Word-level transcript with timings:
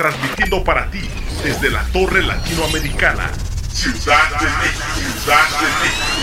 transmitiendo 0.00 0.64
para 0.64 0.90
ti 0.90 1.06
desde 1.44 1.68
la 1.70 1.82
Torre 1.92 2.22
Latinoamericana, 2.22 3.30
Ciudad 3.70 4.30
de 4.40 4.46
México. 4.46 4.84
Ciudad 5.20 5.46
de 5.60 5.66
México. 5.82 6.22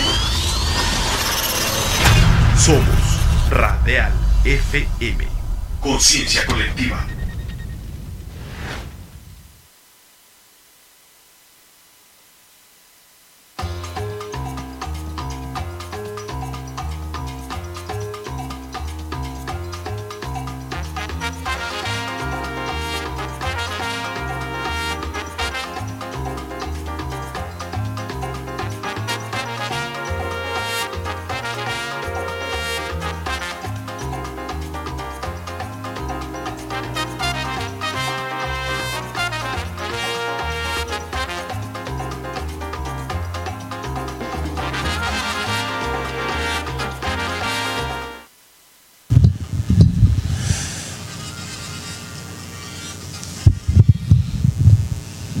Somos 2.56 3.50
Radial 3.50 4.12
FM. 4.44 5.28
Conciencia 5.80 6.44
colectiva. 6.46 7.06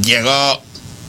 Llegó, 0.08 0.62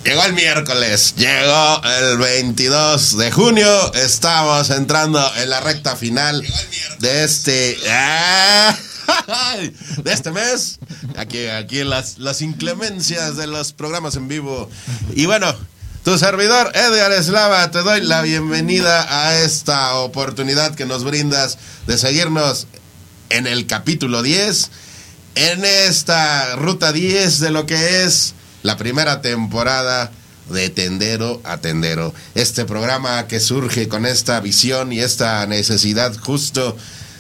llegó 0.04 0.26
el 0.26 0.34
miércoles, 0.34 1.16
llegó 1.16 1.82
el 1.86 2.18
22 2.18 3.18
de 3.18 3.32
junio, 3.32 3.94
estamos 3.94 4.70
entrando 4.72 5.26
en 5.38 5.50
la 5.50 5.62
recta 5.62 5.96
final 5.96 6.46
de 7.00 7.24
este... 7.24 7.78
de 10.04 10.12
este 10.12 10.32
mes, 10.32 10.80
aquí, 11.16 11.48
aquí 11.48 11.86
las, 11.86 12.18
las 12.18 12.42
inclemencias 12.42 13.38
de 13.38 13.48
los 13.48 13.72
programas 13.72 14.18
en 14.18 14.28
vivo. 14.28 14.70
Y 15.16 15.28
bueno, 15.28 15.56
tu 16.04 16.18
servidor 16.18 16.70
Edgar 16.76 17.14
Eslava, 17.14 17.72
te 17.72 17.80
doy 17.80 18.02
la 18.02 18.22
bienvenida 18.22 19.28
a 19.28 19.40
esta 19.40 19.96
oportunidad 19.96 20.76
que 20.76 20.86
nos 20.86 21.06
brindas 21.06 21.58
de 21.88 21.98
seguirnos 21.98 22.68
en 23.30 23.48
el 23.48 23.66
capítulo 23.66 24.24
10, 24.24 24.72
en 25.36 25.64
esta 25.64 26.58
ruta 26.58 26.92
10 26.92 27.40
de 27.40 27.52
lo 27.52 27.66
que 27.66 28.04
es 28.04 28.36
la 28.64 28.78
primera 28.78 29.22
temporada 29.22 30.12
de 30.50 30.70
Tendero 30.70 31.42
a 31.44 31.58
Tendero. 31.58 32.14
Este 32.36 32.66
programa 32.66 33.28
que 33.28 33.40
surge 33.40 33.88
con 33.88 34.06
esta 34.06 34.40
visión 34.40 34.92
y 34.92 35.00
esta 35.00 35.46
necesidad 35.46 36.16
justo 36.18 36.76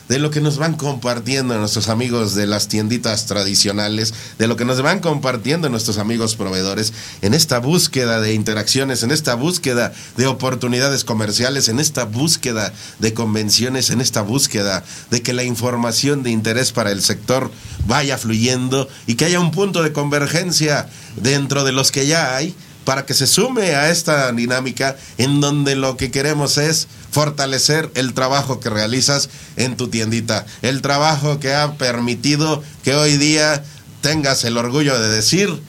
de 0.09 0.17
lo 0.17 0.31
que 0.31 0.41
nos 0.41 0.57
van 0.57 0.73
compartiendo 0.73 1.57
nuestros 1.57 1.87
amigos 1.87 2.33
de 2.33 2.47
las 2.47 2.67
tienditas 2.67 3.27
tradicionales, 3.27 4.13
de 4.39 4.47
lo 4.47 4.55
que 4.55 4.65
nos 4.65 4.81
van 4.81 4.99
compartiendo 4.99 5.69
nuestros 5.69 5.99
amigos 5.99 6.35
proveedores 6.35 6.93
en 7.21 7.35
esta 7.35 7.59
búsqueda 7.59 8.19
de 8.19 8.33
interacciones, 8.33 9.03
en 9.03 9.11
esta 9.11 9.35
búsqueda 9.35 9.93
de 10.17 10.25
oportunidades 10.25 11.03
comerciales, 11.03 11.69
en 11.69 11.79
esta 11.79 12.05
búsqueda 12.05 12.73
de 12.97 13.13
convenciones, 13.13 13.91
en 13.91 14.01
esta 14.01 14.23
búsqueda 14.23 14.83
de 15.11 15.21
que 15.21 15.31
la 15.31 15.43
información 15.43 16.23
de 16.23 16.31
interés 16.31 16.71
para 16.71 16.91
el 16.91 17.03
sector 17.03 17.51
vaya 17.85 18.17
fluyendo 18.17 18.89
y 19.05 19.13
que 19.13 19.25
haya 19.25 19.39
un 19.39 19.51
punto 19.51 19.83
de 19.83 19.93
convergencia 19.93 20.89
dentro 21.17 21.63
de 21.63 21.71
los 21.71 21.91
que 21.91 22.07
ya 22.07 22.35
hay 22.35 22.55
para 22.89 23.05
que 23.05 23.13
se 23.13 23.27
sume 23.27 23.75
a 23.75 23.91
esta 23.91 24.31
dinámica 24.31 24.97
en 25.19 25.41
donde 25.41 25.75
lo 25.75 25.95
que 25.95 26.09
queremos 26.09 26.57
es 26.57 26.87
fortalecer 27.11 27.91
el 27.93 28.15
trabajo 28.15 28.59
que 28.59 28.71
realizas 28.71 29.29
en 29.57 29.77
tu 29.77 29.89
tiendita, 29.89 30.47
el 30.63 30.81
trabajo 30.81 31.39
que 31.39 31.53
ha 31.53 31.73
permitido 31.73 32.63
que 32.83 32.95
hoy 32.95 33.17
día 33.17 33.63
tengas 34.01 34.43
el 34.43 34.57
orgullo 34.57 34.99
de 34.99 35.07
decir, 35.09 35.61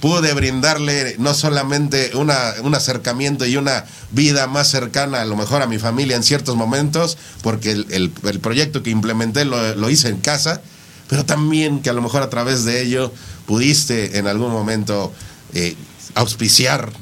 pude 0.00 0.34
brindarle 0.34 1.14
no 1.20 1.32
solamente 1.32 2.10
una, 2.16 2.54
un 2.64 2.74
acercamiento 2.74 3.46
y 3.46 3.56
una 3.56 3.84
vida 4.10 4.48
más 4.48 4.66
cercana 4.66 5.20
a 5.20 5.26
lo 5.26 5.36
mejor 5.36 5.62
a 5.62 5.68
mi 5.68 5.78
familia 5.78 6.16
en 6.16 6.24
ciertos 6.24 6.56
momentos, 6.56 7.16
porque 7.42 7.70
el, 7.70 7.86
el, 8.24 8.40
proyecto 8.40 8.82
que 8.82 8.90
implementé 8.90 9.44
lo, 9.44 9.76
lo 9.76 9.90
hice 9.90 10.08
en 10.08 10.18
casa, 10.18 10.60
pero 11.08 11.24
también 11.24 11.82
que 11.82 11.90
a 11.90 11.92
lo 11.92 12.02
mejor 12.02 12.24
a 12.24 12.30
través 12.30 12.64
de 12.64 12.82
ello 12.82 13.12
pudiste 13.46 14.18
en 14.18 14.26
algún 14.26 14.50
momento 14.50 15.12
eh, 15.56 15.76
auspiciar 16.14 16.92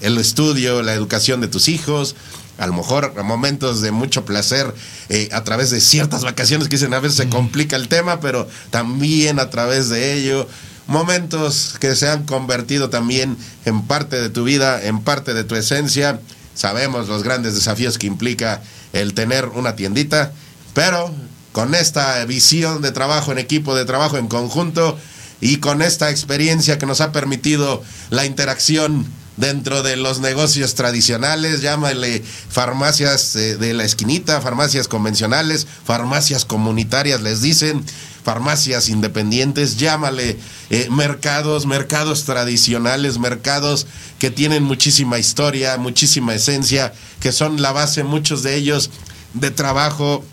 el 0.00 0.18
estudio, 0.18 0.82
la 0.82 0.94
educación 0.94 1.40
de 1.40 1.48
tus 1.48 1.68
hijos, 1.68 2.16
a 2.58 2.66
lo 2.66 2.72
mejor 2.72 3.14
a 3.18 3.22
momentos 3.22 3.80
de 3.80 3.90
mucho 3.90 4.24
placer 4.24 4.74
eh, 5.08 5.28
a 5.32 5.44
través 5.44 5.70
de 5.70 5.80
ciertas 5.80 6.24
vacaciones 6.24 6.68
que 6.68 6.76
dicen 6.76 6.94
a 6.94 7.00
veces 7.00 7.18
se 7.18 7.28
complica 7.28 7.76
el 7.76 7.88
tema, 7.88 8.20
pero 8.20 8.48
también 8.70 9.38
a 9.38 9.50
través 9.50 9.88
de 9.88 10.14
ello, 10.14 10.48
momentos 10.86 11.76
que 11.80 11.94
se 11.94 12.08
han 12.08 12.24
convertido 12.24 12.90
también 12.90 13.36
en 13.64 13.82
parte 13.82 14.20
de 14.20 14.30
tu 14.30 14.44
vida, 14.44 14.82
en 14.82 15.00
parte 15.00 15.34
de 15.34 15.44
tu 15.44 15.54
esencia. 15.54 16.20
Sabemos 16.54 17.08
los 17.08 17.22
grandes 17.22 17.54
desafíos 17.54 17.98
que 17.98 18.06
implica 18.06 18.62
el 18.92 19.12
tener 19.12 19.46
una 19.46 19.76
tiendita, 19.76 20.32
pero 20.72 21.12
con 21.52 21.74
esta 21.74 22.24
visión 22.24 22.80
de 22.80 22.92
trabajo 22.92 23.32
en 23.32 23.38
equipo, 23.38 23.74
de 23.74 23.84
trabajo 23.84 24.16
en 24.16 24.28
conjunto 24.28 24.98
y 25.40 25.58
con 25.58 25.82
esta 25.82 26.10
experiencia 26.10 26.78
que 26.78 26.86
nos 26.86 27.00
ha 27.00 27.12
permitido 27.12 27.82
la 28.10 28.24
interacción 28.24 29.06
dentro 29.36 29.82
de 29.82 29.96
los 29.96 30.20
negocios 30.20 30.74
tradicionales, 30.74 31.60
llámale 31.60 32.22
farmacias 32.48 33.36
eh, 33.36 33.56
de 33.56 33.74
la 33.74 33.84
esquinita, 33.84 34.40
farmacias 34.40 34.88
convencionales, 34.88 35.66
farmacias 35.84 36.44
comunitarias, 36.44 37.20
les 37.20 37.42
dicen, 37.42 37.84
farmacias 38.24 38.88
independientes, 38.88 39.76
llámale 39.76 40.38
eh, 40.70 40.88
mercados, 40.90 41.66
mercados 41.66 42.24
tradicionales, 42.24 43.18
mercados 43.18 43.86
que 44.18 44.30
tienen 44.30 44.62
muchísima 44.62 45.18
historia, 45.18 45.76
muchísima 45.76 46.34
esencia, 46.34 46.92
que 47.20 47.30
son 47.30 47.60
la 47.62 47.72
base, 47.72 48.04
muchos 48.04 48.42
de 48.42 48.56
ellos, 48.56 48.90
de 49.34 49.50
trabajo 49.50 50.24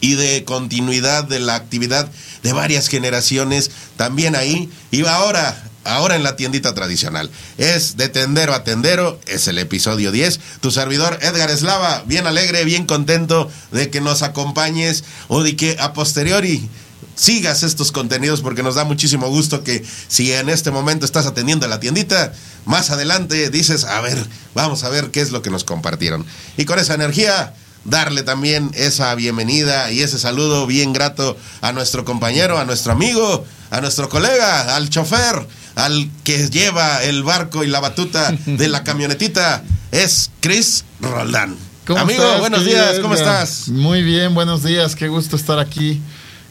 y 0.00 0.14
de 0.14 0.44
continuidad 0.44 1.24
de 1.24 1.40
la 1.40 1.54
actividad 1.54 2.10
de 2.42 2.52
varias 2.52 2.88
generaciones, 2.88 3.70
también 3.96 4.34
ahí, 4.36 4.70
y 4.90 5.04
ahora 5.06 5.70
ahora 5.84 6.16
en 6.16 6.22
la 6.22 6.36
tiendita 6.36 6.74
tradicional. 6.74 7.30
Es 7.58 7.96
de 7.96 8.08
tendero 8.08 8.54
a 8.54 8.64
tendero, 8.64 9.18
es 9.26 9.48
el 9.48 9.58
episodio 9.58 10.12
10. 10.12 10.40
Tu 10.60 10.70
servidor 10.70 11.18
Edgar 11.22 11.50
Eslava, 11.50 12.02
bien 12.06 12.26
alegre, 12.26 12.64
bien 12.64 12.86
contento 12.86 13.50
de 13.72 13.90
que 13.90 14.00
nos 14.00 14.22
acompañes 14.22 15.04
o 15.28 15.42
de 15.42 15.56
que 15.56 15.76
a 15.80 15.92
posteriori 15.92 16.68
sigas 17.14 17.62
estos 17.62 17.92
contenidos 17.92 18.40
porque 18.40 18.62
nos 18.62 18.76
da 18.76 18.84
muchísimo 18.84 19.28
gusto 19.28 19.62
que 19.62 19.84
si 20.08 20.32
en 20.32 20.48
este 20.48 20.70
momento 20.70 21.04
estás 21.04 21.26
atendiendo 21.26 21.66
a 21.66 21.68
la 21.68 21.80
tiendita, 21.80 22.32
más 22.64 22.90
adelante 22.90 23.50
dices, 23.50 23.84
a 23.84 24.00
ver, 24.00 24.18
vamos 24.54 24.84
a 24.84 24.88
ver 24.88 25.10
qué 25.10 25.20
es 25.20 25.30
lo 25.30 25.42
que 25.42 25.50
nos 25.50 25.64
compartieron. 25.64 26.24
Y 26.56 26.64
con 26.64 26.78
esa 26.78 26.94
energía 26.94 27.54
darle 27.84 28.22
también 28.22 28.70
esa 28.74 29.14
bienvenida 29.14 29.90
y 29.90 30.00
ese 30.00 30.18
saludo 30.18 30.66
bien 30.66 30.92
grato 30.92 31.36
a 31.60 31.72
nuestro 31.72 32.04
compañero, 32.04 32.58
a 32.58 32.64
nuestro 32.64 32.92
amigo, 32.92 33.44
a 33.70 33.80
nuestro 33.80 34.08
colega, 34.08 34.76
al 34.76 34.90
chofer, 34.90 35.46
al 35.76 36.10
que 36.24 36.48
lleva 36.48 37.02
el 37.02 37.22
barco 37.22 37.64
y 37.64 37.68
la 37.68 37.80
batuta 37.80 38.32
de 38.46 38.68
la 38.68 38.84
camionetita, 38.84 39.62
es 39.92 40.30
Chris 40.40 40.84
Roldán. 41.00 41.56
Amigo, 41.96 42.22
estás, 42.22 42.40
buenos 42.40 42.64
días, 42.64 42.98
¿cómo 43.00 43.14
estás? 43.14 43.68
Muy 43.68 44.02
bien, 44.02 44.34
buenos 44.34 44.62
días, 44.62 44.94
qué 44.94 45.08
gusto 45.08 45.34
estar 45.34 45.58
aquí, 45.58 46.00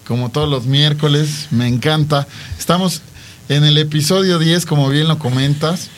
como 0.06 0.30
todos 0.30 0.50
los 0.50 0.66
miércoles, 0.66 1.48
me 1.52 1.68
encanta. 1.68 2.28
Estamos 2.58 3.02
en 3.48 3.64
el 3.64 3.78
episodio 3.78 4.38
10, 4.38 4.66
como 4.66 4.90
bien 4.90 5.08
lo 5.08 5.18
comentas, 5.18 5.90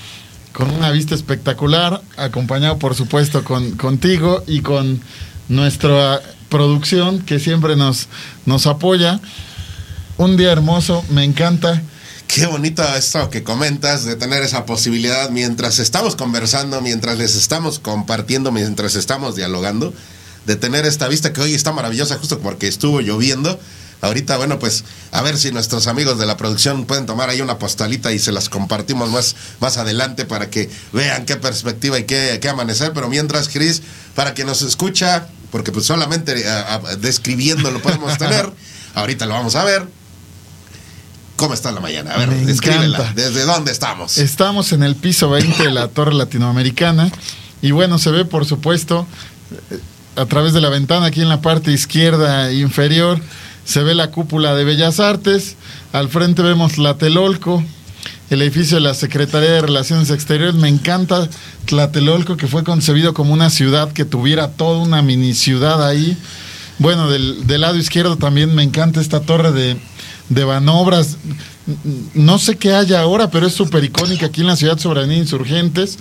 con 0.54 0.70
una 0.72 0.92
vista 0.92 1.16
espectacular, 1.16 2.02
acompañado 2.18 2.78
por 2.78 2.96
supuesto 2.96 3.44
con, 3.44 3.72
contigo 3.72 4.44
y 4.48 4.62
con 4.62 5.02
nuestra 5.50 6.22
producción 6.50 7.22
que 7.22 7.40
siempre 7.40 7.76
nos, 7.76 8.08
nos 8.46 8.68
apoya. 8.68 9.20
Un 10.18 10.38
día 10.38 10.52
hermoso, 10.52 11.04
me 11.10 11.24
encanta. 11.24 11.82
Qué 12.28 12.46
bonito 12.46 12.84
esto 12.96 13.30
que 13.30 13.44
comentas 13.44 14.06
de 14.06 14.16
tener 14.16 14.42
esa 14.44 14.66
posibilidad 14.66 15.30
mientras 15.30 15.80
estamos 15.80 16.16
conversando, 16.16 16.80
mientras 16.80 17.18
les 17.18 17.36
estamos 17.36 17.80
compartiendo, 17.80 18.52
mientras 18.52 18.96
estamos 18.96 19.36
dialogando, 19.36 19.94
de 20.46 20.56
tener 20.56 20.86
esta 20.86 21.08
vista 21.08 21.34
que 21.34 21.42
hoy 21.42 21.54
está 21.54 21.74
maravillosa 21.74 22.18
justo 22.18 22.40
porque 22.40 22.68
estuvo 22.68 23.02
lloviendo. 23.02 23.60
Ahorita, 24.02 24.38
bueno, 24.38 24.60
pues 24.60 24.84
a 25.12 25.22
ver 25.22 25.38
si 25.38 25.52
nuestros 25.52 25.88
amigos 25.88 26.18
de 26.18 26.26
la 26.26 26.38
producción 26.38 26.86
pueden 26.86 27.06
tomar 27.06 27.30
ahí 27.30 27.42
una 27.42 27.60
postalita 27.60 28.12
y 28.12 28.20
se 28.20 28.32
las 28.32 28.50
compartimos 28.50 29.10
más, 29.12 29.36
más 29.60 29.78
adelante 29.78 30.26
para 30.26 30.50
que 30.50 30.70
vean 30.92 31.26
qué 31.26 31.36
perspectiva 31.36 32.00
y 32.00 32.06
qué, 32.06 32.40
qué 32.42 32.50
amanecer. 32.50 32.94
Pero 32.94 33.10
mientras, 33.10 33.48
Cris, 33.48 33.82
para 34.16 34.34
que 34.34 34.44
nos 34.44 34.62
escucha, 34.64 35.28
porque 35.52 35.72
pues 35.72 35.86
solamente 35.86 36.48
a, 36.50 36.76
a, 36.76 36.80
describiendo 36.98 37.70
lo 37.72 37.82
podemos 37.82 38.18
tener, 38.18 38.52
ahorita 38.96 39.26
lo 39.26 39.34
vamos 39.34 39.56
a 39.56 39.64
ver 39.64 39.88
¿Cómo 41.42 41.56
está 41.56 41.72
la 41.72 41.80
mañana? 41.80 42.14
A 42.14 42.18
ver, 42.20 42.28
Me 42.28 42.46
descríbela. 42.46 42.98
encanta. 43.00 43.14
¿Desde 43.16 43.46
dónde 43.46 43.72
estamos? 43.72 44.20
Estamos 44.20 44.74
en 44.74 44.84
el 44.84 44.96
piso 44.96 45.28
20 45.32 45.64
de 45.64 45.72
la 45.72 45.88
Torre 45.88 46.14
Latinoamericana 46.14 47.12
y 47.64 47.72
bueno, 47.72 47.98
se 47.98 48.12
ve 48.12 48.26
por 48.26 48.46
supuesto 48.46 49.08
eh, 49.72 49.80
a 50.18 50.28
través 50.28 50.54
de 50.54 50.62
la 50.62 50.70
ventana 50.70 51.08
aquí 51.08 51.20
en 51.20 51.30
la 51.30 51.42
parte 51.42 51.72
izquierda 51.72 52.52
inferior, 52.54 53.20
se 53.66 53.84
ve 53.84 53.96
la 53.96 54.12
cúpula 54.12 54.56
de 54.56 54.64
Bellas 54.64 55.00
Artes, 55.00 55.56
al 55.94 56.10
frente 56.10 56.42
vemos 56.42 56.74
Tlatelolco, 56.74 57.64
el 58.30 58.42
edificio 58.42 58.78
de 58.78 58.82
la 58.82 58.94
Secretaría 58.94 59.52
de 59.52 59.62
Relaciones 59.62 60.10
Exteriores, 60.10 60.56
me 60.56 60.70
encanta 60.70 61.30
Tlatelolco 61.66 62.38
que 62.38 62.48
fue 62.48 62.64
concebido 62.64 63.14
como 63.14 63.34
una 63.34 63.50
ciudad 63.50 63.92
que 63.92 64.06
tuviera 64.06 64.52
toda 64.52 64.80
una 64.80 65.02
mini 65.02 65.34
ciudad 65.34 65.86
ahí. 65.86 66.18
Bueno, 66.80 67.10
del, 67.10 67.46
lado 67.62 67.78
izquierdo 67.78 68.18
también 68.18 68.56
me 68.56 68.64
encanta 68.64 69.02
esta 69.02 69.20
torre 69.20 69.52
de, 69.52 69.78
de 70.30 70.44
Banobras. 70.46 71.18
No 72.14 72.40
sé 72.40 72.58
qué 72.58 72.74
haya 72.74 73.02
ahora, 73.02 73.30
pero 73.30 73.46
es 73.46 73.54
súper 73.54 73.84
icónica 73.84 74.28
aquí 74.28 74.42
en 74.42 74.48
la 74.48 74.56
ciudad 74.56 74.80
sobre 74.80 75.02
Avenida 75.02 75.20
Insurgentes. 75.20 76.00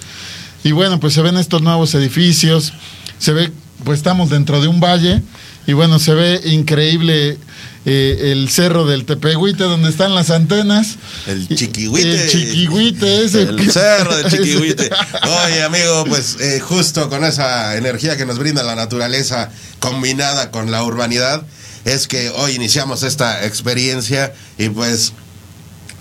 Y 0.63 0.73
bueno, 0.73 1.01
pues 1.01 1.15
se 1.15 1.23
ven 1.23 1.37
estos 1.37 1.63
nuevos 1.63 1.95
edificios. 1.95 2.73
Se 3.19 3.33
ve, 3.33 3.53
pues 3.85 3.99
estamos 3.99 4.31
dentro 4.31 4.61
de 4.63 4.69
un 4.69 4.81
valle. 4.81 5.23
Y 5.71 5.73
bueno, 5.73 6.01
se 6.01 6.15
ve 6.15 6.41
increíble 6.47 7.39
eh, 7.87 8.33
el 8.33 8.51
cerro 8.51 8.87
del 8.87 9.05
Tepehuite, 9.05 9.63
donde 9.63 9.89
están 9.89 10.17
las 10.17 10.31
antenas. 10.31 10.97
El 11.29 11.47
chiquihuite. 11.47 12.25
El 12.25 12.29
chiquihuite 12.29 13.25
ese. 13.25 13.43
El 13.43 13.71
cerro 13.71 14.17
del 14.17 14.27
chiquihuite. 14.33 14.91
Oye, 15.47 15.63
amigo, 15.63 16.07
pues 16.09 16.39
eh, 16.41 16.59
justo 16.59 17.09
con 17.09 17.23
esa 17.25 17.77
energía 17.77 18.17
que 18.17 18.27
nos 18.27 18.41
brinda 18.41 18.65
la 18.65 18.75
naturaleza 18.75 19.53
combinada 19.79 20.51
con 20.51 20.73
la 20.73 20.83
urbanidad, 20.83 21.45
es 21.85 22.09
que 22.09 22.31
hoy 22.31 22.57
iniciamos 22.57 23.05
esta 23.05 23.47
experiencia 23.47 24.35
y 24.59 24.71
pues... 24.71 25.13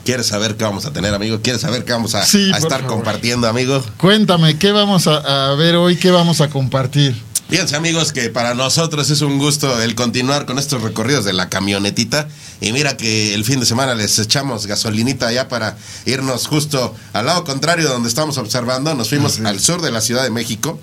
¿Quieres 0.05 0.25
saber 0.27 0.55
qué 0.55 0.63
vamos 0.63 0.85
a 0.87 0.93
tener, 0.93 1.13
amigo? 1.13 1.41
¿Quieres 1.43 1.61
saber 1.61 1.83
qué 1.85 1.91
vamos 1.91 2.15
a, 2.15 2.25
Sí, 2.25 2.49
a 2.49 2.53
por 2.53 2.63
estar 2.63 2.81
favor. 2.81 2.95
compartiendo, 2.95 3.47
amigo? 3.47 3.83
Cuéntame, 3.97 4.57
¿qué 4.57 4.71
vamos 4.71 5.05
a, 5.05 5.51
a 5.51 5.55
ver 5.55 5.75
hoy? 5.75 5.97
¿Qué 5.97 6.09
vamos 6.09 6.41
a 6.41 6.49
compartir? 6.49 7.15
Fíjense 7.49 7.75
amigos 7.75 8.13
que 8.13 8.29
para 8.29 8.53
nosotros 8.53 9.09
es 9.09 9.21
un 9.21 9.39
gusto 9.39 9.81
el 9.81 9.95
continuar 9.95 10.45
con 10.45 10.59
estos 10.59 10.83
recorridos 10.83 11.25
de 11.25 11.33
la 11.33 11.49
camionetita. 11.49 12.27
Y 12.61 12.71
mira 12.73 12.95
que 12.95 13.33
el 13.33 13.43
fin 13.43 13.59
de 13.59 13.65
semana 13.65 13.95
les 13.95 14.19
echamos 14.19 14.67
gasolinita 14.67 15.31
ya 15.31 15.47
para 15.47 15.75
irnos 16.05 16.45
justo 16.45 16.95
al 17.11 17.25
lado 17.25 17.43
contrario 17.45 17.85
de 17.85 17.91
donde 17.91 18.07
estamos 18.07 18.37
observando, 18.37 18.93
nos 18.93 19.09
fuimos 19.09 19.39
al 19.39 19.59
sur 19.59 19.81
de 19.81 19.89
la 19.89 20.01
Ciudad 20.01 20.21
de 20.21 20.29
México. 20.29 20.79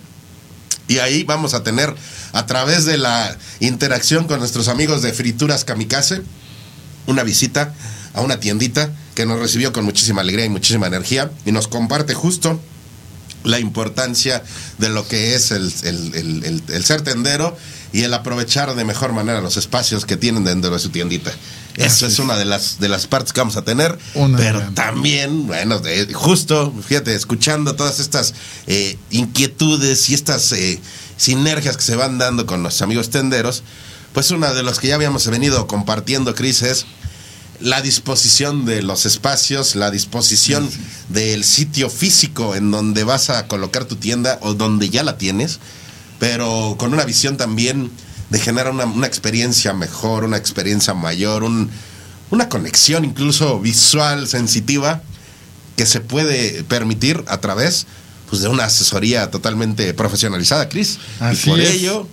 Y 0.88 0.98
ahí 0.98 1.22
vamos 1.22 1.54
a 1.54 1.62
tener 1.62 1.94
a 2.32 2.46
través 2.46 2.84
de 2.84 2.98
la 2.98 3.38
interacción 3.60 4.26
con 4.26 4.40
nuestros 4.40 4.66
amigos 4.66 5.02
de 5.02 5.12
Frituras 5.12 5.64
Kamikaze 5.64 6.22
una 7.06 7.22
visita 7.22 7.74
a 8.12 8.22
una 8.22 8.40
tiendita 8.40 8.90
que 9.14 9.24
nos 9.24 9.38
recibió 9.38 9.72
con 9.72 9.84
muchísima 9.84 10.22
alegría 10.22 10.46
y 10.46 10.48
muchísima 10.48 10.88
energía 10.88 11.30
y 11.44 11.52
nos 11.52 11.68
comparte 11.68 12.14
justo 12.14 12.60
la 13.46 13.58
importancia 13.58 14.42
de 14.78 14.88
lo 14.90 15.06
que 15.08 15.34
es 15.34 15.50
el, 15.50 15.72
el- 15.84 16.62
el- 16.68 16.84
ser 16.84 17.02
tendero 17.02 17.56
y 17.92 18.02
el 18.02 18.12
aprovechar 18.12 18.74
de 18.74 18.84
mejor 18.84 19.12
manera 19.12 19.40
los 19.40 19.56
espacios 19.56 20.04
que 20.04 20.16
tienen 20.16 20.44
dentro 20.44 20.70
de 20.70 20.78
su 20.78 20.90
tiendita. 20.90 21.32
Eso 21.76 22.06
es 22.06 22.18
una 22.18 22.36
de 22.36 22.44
las, 22.46 22.78
de 22.80 22.88
las 22.88 23.06
partes 23.06 23.32
que 23.32 23.40
vamos 23.40 23.56
a 23.56 23.62
tener, 23.62 23.98
Una 24.14 24.38
pero 24.38 24.58
gran- 24.60 24.74
también, 24.74 25.46
bueno, 25.46 25.80
justo, 26.14 26.72
fíjate, 26.86 27.14
escuchando 27.14 27.76
todas 27.76 28.00
estas 28.00 28.32
eh, 28.66 28.96
inquietudes 29.10 30.08
y 30.10 30.14
estas 30.14 30.52
eh, 30.52 30.80
sinergias 31.18 31.76
que 31.76 31.82
se 31.82 31.96
van 31.96 32.18
dando 32.18 32.46
con 32.46 32.62
nuestros 32.62 32.82
amigos 32.82 33.10
tenderos, 33.10 33.62
pues 34.14 34.30
una 34.30 34.52
de 34.54 34.62
los 34.62 34.80
que 34.80 34.88
ya 34.88 34.94
habíamos 34.94 35.26
venido 35.28 35.66
compartiendo, 35.66 36.34
Cris, 36.34 36.62
es 36.62 36.86
la 37.60 37.80
disposición 37.82 38.64
de 38.64 38.82
los 38.82 39.06
espacios, 39.06 39.74
la 39.76 39.90
disposición 39.90 40.68
del 41.08 41.44
sitio 41.44 41.88
físico 41.90 42.54
en 42.54 42.70
donde 42.70 43.04
vas 43.04 43.30
a 43.30 43.46
colocar 43.48 43.84
tu 43.84 43.96
tienda 43.96 44.38
o 44.42 44.54
donde 44.54 44.90
ya 44.90 45.02
la 45.02 45.18
tienes, 45.18 45.58
pero 46.18 46.76
con 46.78 46.92
una 46.92 47.04
visión 47.04 47.36
también 47.36 47.90
de 48.30 48.38
generar 48.38 48.72
una, 48.72 48.84
una 48.86 49.06
experiencia 49.06 49.72
mejor, 49.72 50.24
una 50.24 50.36
experiencia 50.36 50.94
mayor, 50.94 51.44
un- 51.44 51.70
una 52.30 52.48
conexión 52.48 53.04
incluso 53.04 53.60
visual, 53.60 54.26
sensitiva, 54.26 55.02
que 55.76 55.86
se 55.86 56.00
puede 56.00 56.64
permitir 56.64 57.22
a 57.28 57.38
través 57.40 57.86
pues, 58.28 58.42
de 58.42 58.48
una 58.48 58.64
asesoría 58.64 59.30
totalmente 59.30 59.94
profesionalizada, 59.94 60.68
Cris. 60.68 60.98
Y 61.32 61.36
por 61.50 61.60
es. 61.60 61.70
ello, 61.74 62.08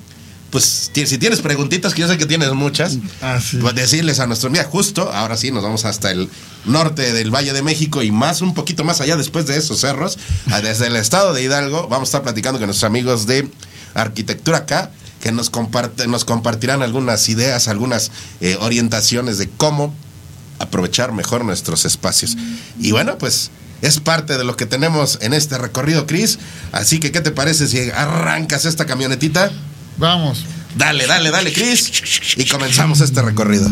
pues 0.54 0.92
si 0.94 1.18
tienes 1.18 1.42
preguntitas, 1.42 1.96
que 1.96 2.02
yo 2.02 2.08
sé 2.08 2.16
que 2.20 2.28
tienes 2.28 2.54
muchas, 2.54 3.00
Así. 3.22 3.58
pues 3.58 3.74
decirles 3.74 4.20
a 4.20 4.28
nuestro 4.28 4.52
mira 4.52 4.66
justo, 4.66 5.12
ahora 5.12 5.36
sí 5.36 5.50
nos 5.50 5.64
vamos 5.64 5.84
hasta 5.84 6.12
el 6.12 6.30
norte 6.66 7.12
del 7.12 7.34
Valle 7.34 7.54
de 7.54 7.64
México 7.64 8.04
y 8.04 8.12
más 8.12 8.42
un 8.42 8.54
poquito 8.54 8.84
más 8.84 9.02
allá 9.02 9.18
después 9.18 9.48
de 9.48 9.58
esos 9.58 9.80
cerros, 9.80 10.20
desde 10.62 10.86
el 10.86 10.96
estado 10.96 11.34
de 11.34 11.42
Hidalgo, 11.42 11.88
vamos 11.88 12.10
a 12.10 12.10
estar 12.10 12.22
platicando 12.22 12.60
con 12.60 12.68
nuestros 12.68 12.88
amigos 12.88 13.26
de 13.26 13.50
Arquitectura 13.96 14.60
acá, 14.60 14.92
que 15.22 15.32
nos 15.32 15.50
comparte, 15.50 16.08
nos 16.08 16.24
compartirán 16.24 16.84
algunas 16.84 17.28
ideas, 17.30 17.68
algunas 17.68 18.12
eh, 18.40 18.56
orientaciones 18.60 19.40
de 19.40 19.50
cómo 19.50 19.92
aprovechar 20.60 21.14
mejor 21.14 21.46
nuestros 21.46 21.84
espacios. 21.86 22.38
Y 22.80 22.92
bueno, 22.92 23.18
pues 23.18 23.50
es 23.82 24.00
parte 24.00 24.38
de 24.38 24.44
lo 24.44 24.56
que 24.56 24.68
tenemos 24.68 25.18
en 25.22 25.34
este 25.34 25.58
recorrido, 25.58 26.06
Cris. 26.06 26.38
Así 26.72 27.00
que, 27.00 27.12
¿qué 27.12 27.22
te 27.22 27.32
parece 27.32 27.68
si 27.68 27.90
arrancas 27.90 28.66
esta 28.66 28.86
camionetita? 28.86 29.52
Vamos. 29.98 30.46
Dale, 30.76 31.06
dale, 31.06 31.30
dale, 31.32 31.54
Chris. 31.54 31.92
Y 32.38 32.46
comenzamos 32.46 33.02
este 33.02 33.22
recorrido. 33.22 33.70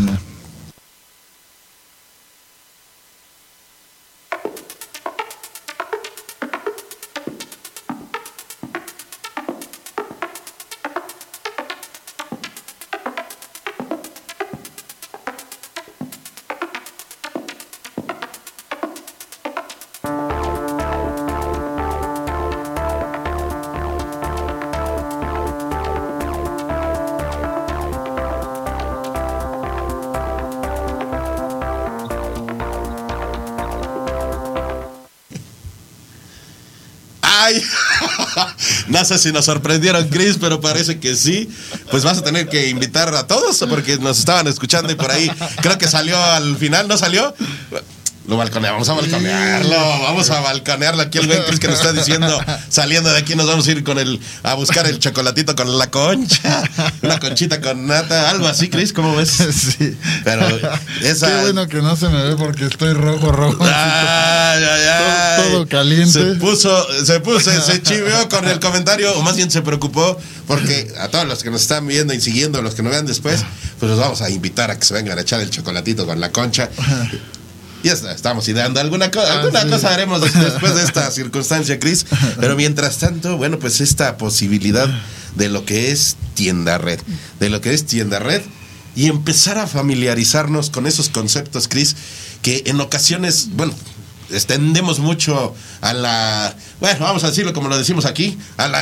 no 38.88 39.06
sé 39.06 39.18
si 39.18 39.32
nos 39.32 39.46
sorprendieron, 39.46 40.08
Chris, 40.10 40.38
pero 40.40 40.62
parece 40.62 41.00
que 41.00 41.16
sí. 41.16 41.50
Pues 41.90 42.04
vas 42.04 42.18
a 42.20 42.24
tener 42.24 42.48
que 42.48 42.70
invitar 42.70 43.14
a 43.14 43.28
todos 43.28 43.64
porque 43.70 43.98
nos 43.98 44.20
estaban 44.20 44.48
escuchando 44.48 44.92
y 44.92 44.96
por 44.96 45.12
ahí 45.12 45.32
creo 45.62 45.78
que 45.78 45.88
salió 45.88 46.22
al 46.22 46.58
final, 46.58 46.88
¿no 46.88 46.98
salió? 46.98 47.34
Lo 48.32 48.38
balconeamos, 48.38 48.88
vamos 48.88 49.04
a 49.04 49.12
balconearlo, 49.12 49.76
vamos 50.04 50.30
a 50.30 50.40
balconearlo 50.40 51.02
aquí 51.02 51.18
el 51.18 51.28
güey 51.28 51.40
Chris 51.48 51.60
que 51.60 51.68
nos 51.68 51.80
está 51.80 51.92
diciendo, 51.92 52.42
saliendo 52.70 53.12
de 53.12 53.18
aquí 53.20 53.36
nos 53.36 53.46
vamos 53.46 53.68
a 53.68 53.72
ir 53.72 53.84
con 53.84 54.00
el, 54.00 54.22
a 54.44 54.54
buscar 54.54 54.88
el 54.88 55.00
chocolatito 55.00 55.54
con 55.54 55.78
la 55.78 55.92
concha, 55.92 56.64
una 57.02 57.20
conchita 57.20 57.60
con 57.60 57.88
nata, 57.88 58.30
algo 58.30 58.48
así, 58.48 58.70
Chris, 58.70 58.94
¿cómo 58.94 59.18
ves? 59.18 59.32
Sí. 59.52 59.98
Pero 60.24 60.48
esa- 61.02 61.28
Qué 61.28 61.42
bueno 61.42 61.68
que 61.68 61.82
no 61.82 61.98
se 61.98 62.08
me 62.08 62.24
ve 62.24 62.38
porque 62.38 62.68
estoy 62.68 62.94
rojo, 62.94 63.34
rojo. 63.34 63.66
Ay, 63.66 64.64
ay. 64.64 65.36
Todo- 65.36 65.52
todo 65.52 65.68
caliente. 65.68 66.12
Se 66.14 66.36
puso, 66.36 66.88
se 67.06 67.20
puso, 67.20 67.52
se 67.62 67.82
chivió 67.84 68.30
con 68.30 68.48
el 68.48 68.62
comentario, 68.62 69.14
o 69.18 69.22
más 69.24 69.36
bien 69.36 69.52
se 69.52 69.62
preocupó, 69.62 70.18
porque 70.48 70.90
a 71.02 71.10
todos 71.10 71.28
los 71.28 71.44
que 71.44 71.50
nos 71.52 71.64
están 71.64 71.86
viendo 71.86 72.14
y 72.14 72.22
siguiendo, 72.22 72.62
los 72.62 72.76
que 72.76 72.82
nos 72.82 72.94
vean 72.94 73.06
después, 73.06 73.44
pues 73.78 73.90
los 73.90 74.00
vamos 74.00 74.22
a 74.22 74.30
invitar 74.30 74.72
a 74.72 74.80
que 74.80 74.86
se 74.86 74.94
vengan 74.94 75.18
a 75.18 75.22
echar 75.22 75.42
el 75.42 75.50
chocolatito 75.50 76.06
con 76.06 76.22
la 76.22 76.32
concha. 76.32 76.70
Y 77.84 77.88
ya 77.88 77.94
está, 77.94 78.12
estamos 78.12 78.48
ideando 78.48 78.80
alguna, 78.80 79.10
co- 79.12 79.22
alguna 79.22 79.62
sí. 79.64 79.70
cosa 79.70 79.94
haremos 79.94 80.22
des- 80.22 80.34
después 80.40 80.76
de 80.76 80.84
esta 80.84 81.10
circunstancia, 81.12 81.80
Cris. 81.80 82.06
Pero 82.40 82.56
mientras 82.56 82.98
tanto, 82.98 83.38
bueno, 83.38 83.60
pues 83.60 83.82
esta 83.82 84.18
posibilidad 84.18 84.88
de 85.36 85.50
lo 85.50 85.66
que 85.66 85.92
es 85.92 86.16
tienda 86.34 86.78
red, 86.78 87.00
de 87.40 87.50
lo 87.50 87.62
que 87.62 87.74
es 87.74 87.86
tienda 87.86 88.20
red 88.20 88.42
y 88.96 89.08
empezar 89.08 89.58
a 89.58 89.68
familiarizarnos 89.68 90.70
con 90.70 90.86
esos 90.86 91.10
conceptos, 91.10 91.68
Cris, 91.70 91.96
que 92.42 92.64
en 92.66 92.82
ocasiones, 92.82 93.50
bueno, 93.54 93.74
extendemos 94.34 95.00
mucho 95.00 95.54
a 95.82 95.94
la, 95.94 96.56
bueno, 96.80 97.00
vamos 97.02 97.24
a 97.24 97.28
decirlo 97.30 97.54
como 97.54 97.70
lo 97.70 97.78
decimos 97.78 98.06
aquí, 98.06 98.38
al, 98.58 98.74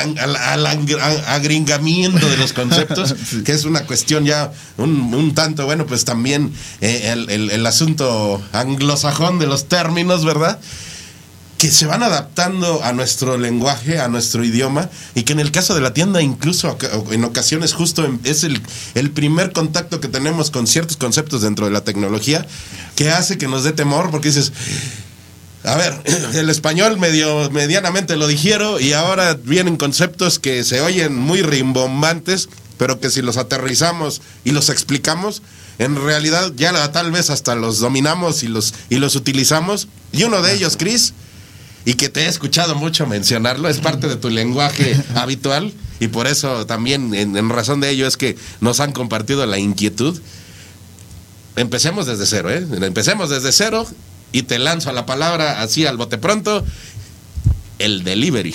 agringamiento 1.28 2.28
de 2.30 2.38
los 2.38 2.54
conceptos, 2.54 3.16
que 3.46 3.52
es 3.52 3.66
una 3.66 3.82
cuestión 3.86 4.26
ya 4.26 4.52
un, 4.78 5.14
un 5.14 5.34
tanto, 5.36 5.66
bueno, 5.66 5.86
pues 5.86 6.06
también 6.06 6.54
eh, 6.82 7.12
el, 7.14 7.30
el- 7.30 7.50
el 7.52 7.66
asunto 7.66 8.42
anglosajón 8.54 9.40
de 9.40 9.48
los 9.48 9.68
términos, 9.68 10.26
¿verdad? 10.26 10.60
que 11.58 11.70
se 11.72 11.86
van 11.86 12.04
adaptando 12.04 12.82
a 12.86 12.94
nuestro 12.94 13.38
lenguaje, 13.38 14.00
a 14.00 14.08
nuestro 14.08 14.46
idioma, 14.46 14.90
y 15.14 15.24
que 15.24 15.34
en 15.34 15.42
el 15.42 15.52
caso 15.52 15.76
de 15.76 15.82
la 15.82 15.94
tienda 15.94 16.22
incluso 16.22 16.78
en 17.12 17.26
ocasiones 17.26 17.74
justo 17.74 18.10
es 18.24 18.46
el, 18.46 18.62
el 18.96 19.12
primer 19.12 19.52
contacto 19.52 20.00
que 20.00 20.08
tenemos 20.08 20.52
con 20.52 20.68
ciertos 20.68 20.96
conceptos 20.96 21.42
dentro 21.42 21.66
de 21.66 21.72
la 21.74 21.82
tecnología, 21.84 22.48
que 22.96 23.12
hace 23.12 23.38
que 23.38 23.50
nos 23.50 23.66
dé 23.66 23.74
temor 23.74 24.10
porque 24.10 24.30
dices, 24.30 24.54
a 25.64 25.76
ver, 25.76 25.94
el 26.36 26.50
español 26.50 26.98
medio 26.98 27.50
medianamente 27.52 28.16
lo 28.16 28.28
digiero 28.28 28.80
y 28.80 28.94
ahora 28.94 29.38
vienen 29.44 29.76
conceptos 29.76 30.40
que 30.40 30.64
se 30.64 30.82
oyen 30.82 31.16
muy 31.16 31.42
rimbombantes, 31.42 32.50
pero 32.78 33.00
que 33.00 33.10
si 33.10 33.22
los 33.22 33.38
aterrizamos 33.38 34.22
y 34.46 34.52
los 34.52 34.70
explicamos, 34.70 35.42
en 35.78 35.96
realidad 35.96 36.54
ya 36.56 36.92
tal 36.92 37.12
vez 37.12 37.30
hasta 37.30 37.56
los 37.56 37.80
dominamos 37.80 38.44
y 38.44 38.48
los 38.48 38.74
y 38.90 38.98
los 38.98 39.16
utilizamos. 39.16 39.90
Y 40.14 40.24
uno 40.24 40.42
de 40.42 40.54
ellos, 40.54 40.78
Chris, 40.78 41.14
y 41.84 41.96
que 41.96 42.08
te 42.08 42.22
he 42.22 42.28
escuchado 42.28 42.76
mucho 42.76 43.06
mencionarlo, 43.06 43.68
es 43.68 43.80
parte 43.80 44.08
de 44.08 44.16
tu 44.16 44.30
lenguaje 44.30 44.96
habitual 45.16 45.74
y 46.00 46.08
por 46.08 46.28
eso 46.28 46.66
también 46.66 47.14
en, 47.14 47.50
razón 47.50 47.82
de 47.82 47.90
ello 47.90 48.08
es 48.08 48.16
que 48.16 48.38
nos 48.62 48.80
han 48.80 48.94
compartido 48.94 49.46
la 49.46 49.60
inquietud. 49.60 50.20
Empecemos 51.58 52.06
desde 52.06 52.26
cero, 52.26 52.50
¿eh? 52.50 52.66
Empecemos 52.82 53.30
desde 53.30 53.52
cero 53.52 53.86
y 54.32 54.44
te 54.44 54.60
lanzo 54.60 54.92
la 54.92 55.06
palabra 55.06 55.62
así 55.62 55.86
al 55.86 55.98
bote 55.98 56.18
pronto, 56.18 56.66
el 57.80 58.04
delivery. 58.04 58.54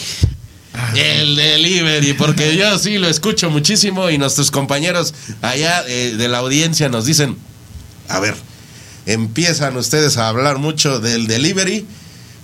Ah. 0.74 0.92
El 0.96 1.36
delivery, 1.36 2.14
porque 2.14 2.56
yo 2.56 2.78
sí 2.78 2.98
lo 2.98 3.08
escucho 3.08 3.50
muchísimo 3.50 4.10
y 4.10 4.18
nuestros 4.18 4.50
compañeros 4.50 5.14
allá 5.40 5.84
eh, 5.86 6.14
de 6.16 6.28
la 6.28 6.38
audiencia 6.38 6.88
nos 6.88 7.06
dicen, 7.06 7.36
a 8.08 8.18
ver, 8.18 8.34
empiezan 9.06 9.76
ustedes 9.76 10.16
a 10.16 10.28
hablar 10.28 10.58
mucho 10.58 10.98
del 10.98 11.26
delivery, 11.26 11.86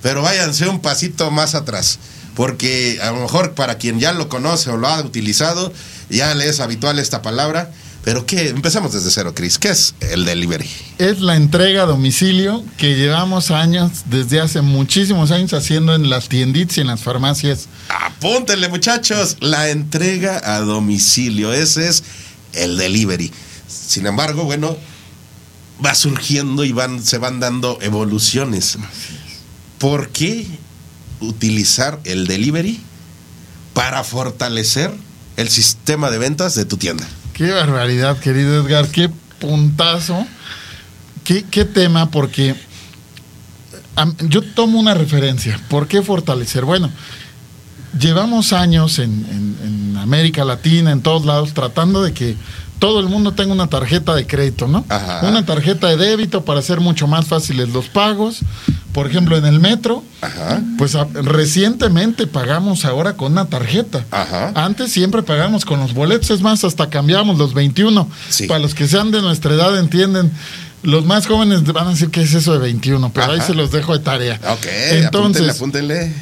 pero 0.03 0.23
váyanse 0.23 0.69
un 0.69 0.81
pasito 0.81 1.31
más 1.31 1.55
atrás, 1.55 1.99
porque 2.35 2.99
a 3.03 3.11
lo 3.11 3.21
mejor 3.21 3.55
para 3.55 3.79
quien 3.79 3.99
ya 4.01 4.13
lo 4.13 4.29
conoce 4.29 4.71
o 4.71 4.77
lo 4.77 4.89
ha 4.89 5.01
utilizado, 5.01 5.73
ya 6.09 6.35
le 6.35 6.49
es 6.49 6.61
habitual 6.61 6.99
esta 6.99 7.23
palabra, 7.23 7.73
pero 8.05 8.25
¿qué? 8.25 8.49
Empezamos 8.49 8.93
desde 8.93 9.11
cero, 9.11 9.35
Cris. 9.35 9.59
¿Qué 9.59 9.69
es 9.69 9.95
el 10.01 10.25
delivery? 10.25 10.69
Es 10.99 11.21
la 11.21 11.37
entrega 11.37 11.83
a 11.83 11.87
domicilio 11.87 12.65
que 12.79 12.97
llevamos 12.97 13.51
años, 13.51 14.05
desde 14.07 14.41
hace 14.41 14.63
muchísimos 14.63 15.31
años, 15.31 15.53
haciendo 15.53 15.95
en 15.95 16.09
las 16.09 16.29
tienditas 16.29 16.79
y 16.79 16.81
en 16.81 16.87
las 16.87 17.03
farmacias. 17.03 17.69
Apúntenle, 17.89 18.69
muchachos. 18.69 19.37
La 19.41 19.69
entrega 19.69 20.41
a 20.43 20.61
domicilio. 20.61 21.53
Ese 21.53 21.89
es 21.89 22.03
el 22.55 22.79
delivery. 22.79 23.31
Sin 23.69 24.07
embargo, 24.07 24.45
bueno, 24.45 24.79
va 25.85 25.95
surgiendo 25.95 26.65
y 26.65 26.73
van, 26.73 27.05
se 27.05 27.19
van 27.19 27.39
dando 27.39 27.79
evoluciones. 27.83 28.79
¿Por 29.79 30.09
qué 30.09 30.47
utilizar 31.21 32.01
el 32.05 32.27
delivery 32.27 32.81
para 33.75 34.05
fortalecer 34.05 34.91
el 35.37 35.51
sistema 35.51 36.11
de 36.11 36.19
ventas 36.19 36.55
de 36.55 36.65
tu 36.65 36.79
tienda? 36.79 37.07
Qué 37.41 37.51
barbaridad, 37.53 38.19
querido 38.19 38.63
Edgar, 38.63 38.89
qué 38.89 39.09
puntazo, 39.39 40.27
qué, 41.25 41.43
qué 41.43 41.65
tema, 41.65 42.11
porque 42.11 42.55
yo 44.29 44.43
tomo 44.43 44.79
una 44.79 44.93
referencia. 44.93 45.59
¿Por 45.71 45.89
qué 45.89 46.03
fortalecer? 46.03 46.67
Bueno, 46.67 46.91
llevamos 47.99 48.53
años 48.53 48.99
en, 48.99 49.25
en, 49.63 49.97
América 49.97 50.45
Latina, 50.45 50.93
en 50.93 51.01
todos 51.01 51.25
lados, 51.25 51.55
tratando 51.55 52.03
de 52.03 52.13
que 52.13 52.37
todo 52.79 53.01
el 53.01 53.09
mundo 53.09 53.33
tenga 53.33 53.55
una 53.55 53.69
tarjeta 53.69 54.15
de 54.15 54.27
crédito, 54.27 54.69
¿no? 54.69 54.85
Una 55.23 55.47
tarjeta 55.47 55.87
de 55.87 55.97
débito 55.97 56.45
para 56.45 56.61
hacer 56.61 56.81
mucho 56.81 57.07
más 57.07 57.27
fáciles 57.27 57.71
los 57.71 57.89
pagos, 57.89 58.41
por 58.93 59.07
ejemplo, 59.07 59.37
en 59.37 59.45
el 59.47 59.61
metro, 59.61 60.03
pues 60.77 60.97
recientemente 61.13 62.27
pagamos 62.27 62.85
ahora 62.85 63.15
con 63.15 63.33
una 63.33 63.47
tarjeta. 63.47 64.05
Antes 64.55 64.93
siempre 64.93 65.23
pagamos 65.23 65.65
con 65.65 65.81
los 65.81 65.95
boletos, 65.95 66.31
es 66.31 66.41
más, 66.41 66.65
hasta 66.65 66.91
cambiamos 66.91 67.39
los 67.39 67.55
21. 67.55 68.09
Para 68.49 68.61
los 68.61 68.75
que 68.75 68.89
sean 68.89 69.11
de 69.11 69.23
nuestra 69.23 69.55
edad 69.55 69.79
entienden. 69.79 70.31
Los 70.83 71.05
más 71.05 71.27
jóvenes 71.27 71.63
van 71.65 71.89
a 71.89 71.91
decir 71.91 72.11
que 72.11 72.23
es 72.23 72.33
eso 72.33 72.55
de 72.55 72.59
21, 72.59 73.13
pero 73.13 73.33
ahí 73.33 73.41
se 73.43 73.55
los 73.55 73.71
dejo 73.71 73.93
de 73.93 74.03
tarea. 74.03 74.41
Ok, 74.49 74.67
entonces, 74.93 75.57
apúntenle, 75.57 76.13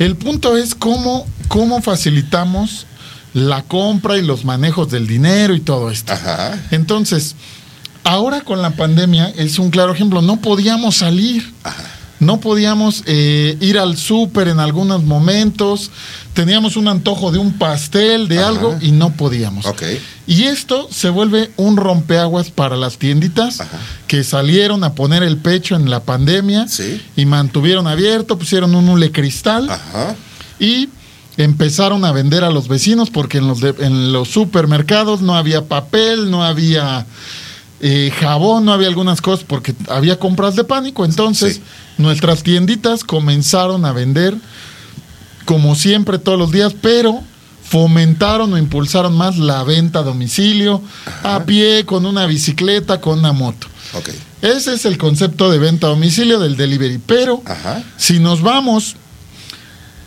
El 0.00 0.16
punto 0.16 0.56
es 0.56 0.74
cómo, 0.74 1.24
cómo 1.46 1.80
facilitamos 1.80 2.86
la 3.32 3.62
compra 3.62 4.16
y 4.18 4.22
los 4.22 4.44
manejos 4.44 4.90
del 4.90 5.06
dinero 5.06 5.54
y 5.54 5.60
todo 5.60 5.90
esto. 5.90 6.14
Entonces, 6.70 7.36
Ahora 8.06 8.42
con 8.42 8.62
la 8.62 8.70
pandemia 8.70 9.32
es 9.36 9.58
un 9.58 9.70
claro 9.70 9.92
ejemplo, 9.92 10.22
no 10.22 10.36
podíamos 10.40 10.98
salir. 10.98 11.52
No 12.18 12.40
podíamos 12.40 13.02
eh, 13.04 13.58
ir 13.60 13.78
al 13.78 13.98
súper 13.98 14.48
en 14.48 14.58
algunos 14.58 15.02
momentos, 15.02 15.90
teníamos 16.32 16.76
un 16.76 16.88
antojo 16.88 17.30
de 17.30 17.38
un 17.38 17.58
pastel, 17.58 18.26
de 18.26 18.38
algo, 18.38 18.78
y 18.80 18.92
no 18.92 19.12
podíamos. 19.12 19.66
Y 20.26 20.44
esto 20.44 20.88
se 20.90 21.10
vuelve 21.10 21.50
un 21.56 21.76
rompeaguas 21.76 22.50
para 22.50 22.76
las 22.76 22.96
tienditas 22.96 23.62
que 24.06 24.24
salieron 24.24 24.82
a 24.82 24.94
poner 24.94 25.22
el 25.22 25.36
pecho 25.36 25.76
en 25.76 25.90
la 25.90 26.00
pandemia 26.00 26.66
y 27.16 27.26
mantuvieron 27.26 27.86
abierto, 27.86 28.38
pusieron 28.38 28.74
un 28.74 28.88
hule 28.88 29.12
cristal 29.12 29.68
y 30.58 30.88
empezaron 31.36 32.06
a 32.06 32.12
vender 32.12 32.44
a 32.44 32.50
los 32.50 32.66
vecinos 32.68 33.10
porque 33.10 33.38
en 33.38 33.46
los, 33.46 33.62
en 33.62 34.12
los 34.12 34.28
supermercados 34.28 35.20
no 35.20 35.36
había 35.36 35.66
papel, 35.66 36.30
no 36.30 36.42
había 36.44 37.04
eh, 37.80 38.12
jabón, 38.18 38.64
no 38.64 38.72
había 38.72 38.88
algunas 38.88 39.20
cosas 39.20 39.44
porque 39.46 39.74
había 39.88 40.18
compras 40.18 40.56
de 40.56 40.64
pánico. 40.64 41.04
Entonces, 41.04 41.60
nuestras 41.98 42.42
tienditas 42.42 43.04
comenzaron 43.04 43.84
a 43.84 43.92
vender 43.92 44.34
como 45.44 45.74
siempre 45.74 46.18
todos 46.18 46.38
los 46.38 46.50
días, 46.52 46.74
pero 46.80 47.22
fomentaron 47.62 48.52
o 48.52 48.58
impulsaron 48.58 49.16
más 49.16 49.38
la 49.38 49.62
venta 49.64 50.00
a 50.00 50.02
domicilio, 50.02 50.82
a 51.22 51.44
pie, 51.44 51.84
con 51.84 52.06
una 52.06 52.26
bicicleta, 52.26 53.00
con 53.00 53.18
una 53.18 53.32
moto. 53.32 53.66
Ese 54.42 54.74
es 54.74 54.84
el 54.84 54.98
concepto 54.98 55.50
de 55.50 55.58
venta 55.58 55.86
a 55.86 55.90
domicilio 55.90 56.38
del 56.38 56.56
delivery. 56.56 56.98
Pero 57.04 57.42
si 57.96 58.18
nos 58.20 58.42
vamos 58.42 58.96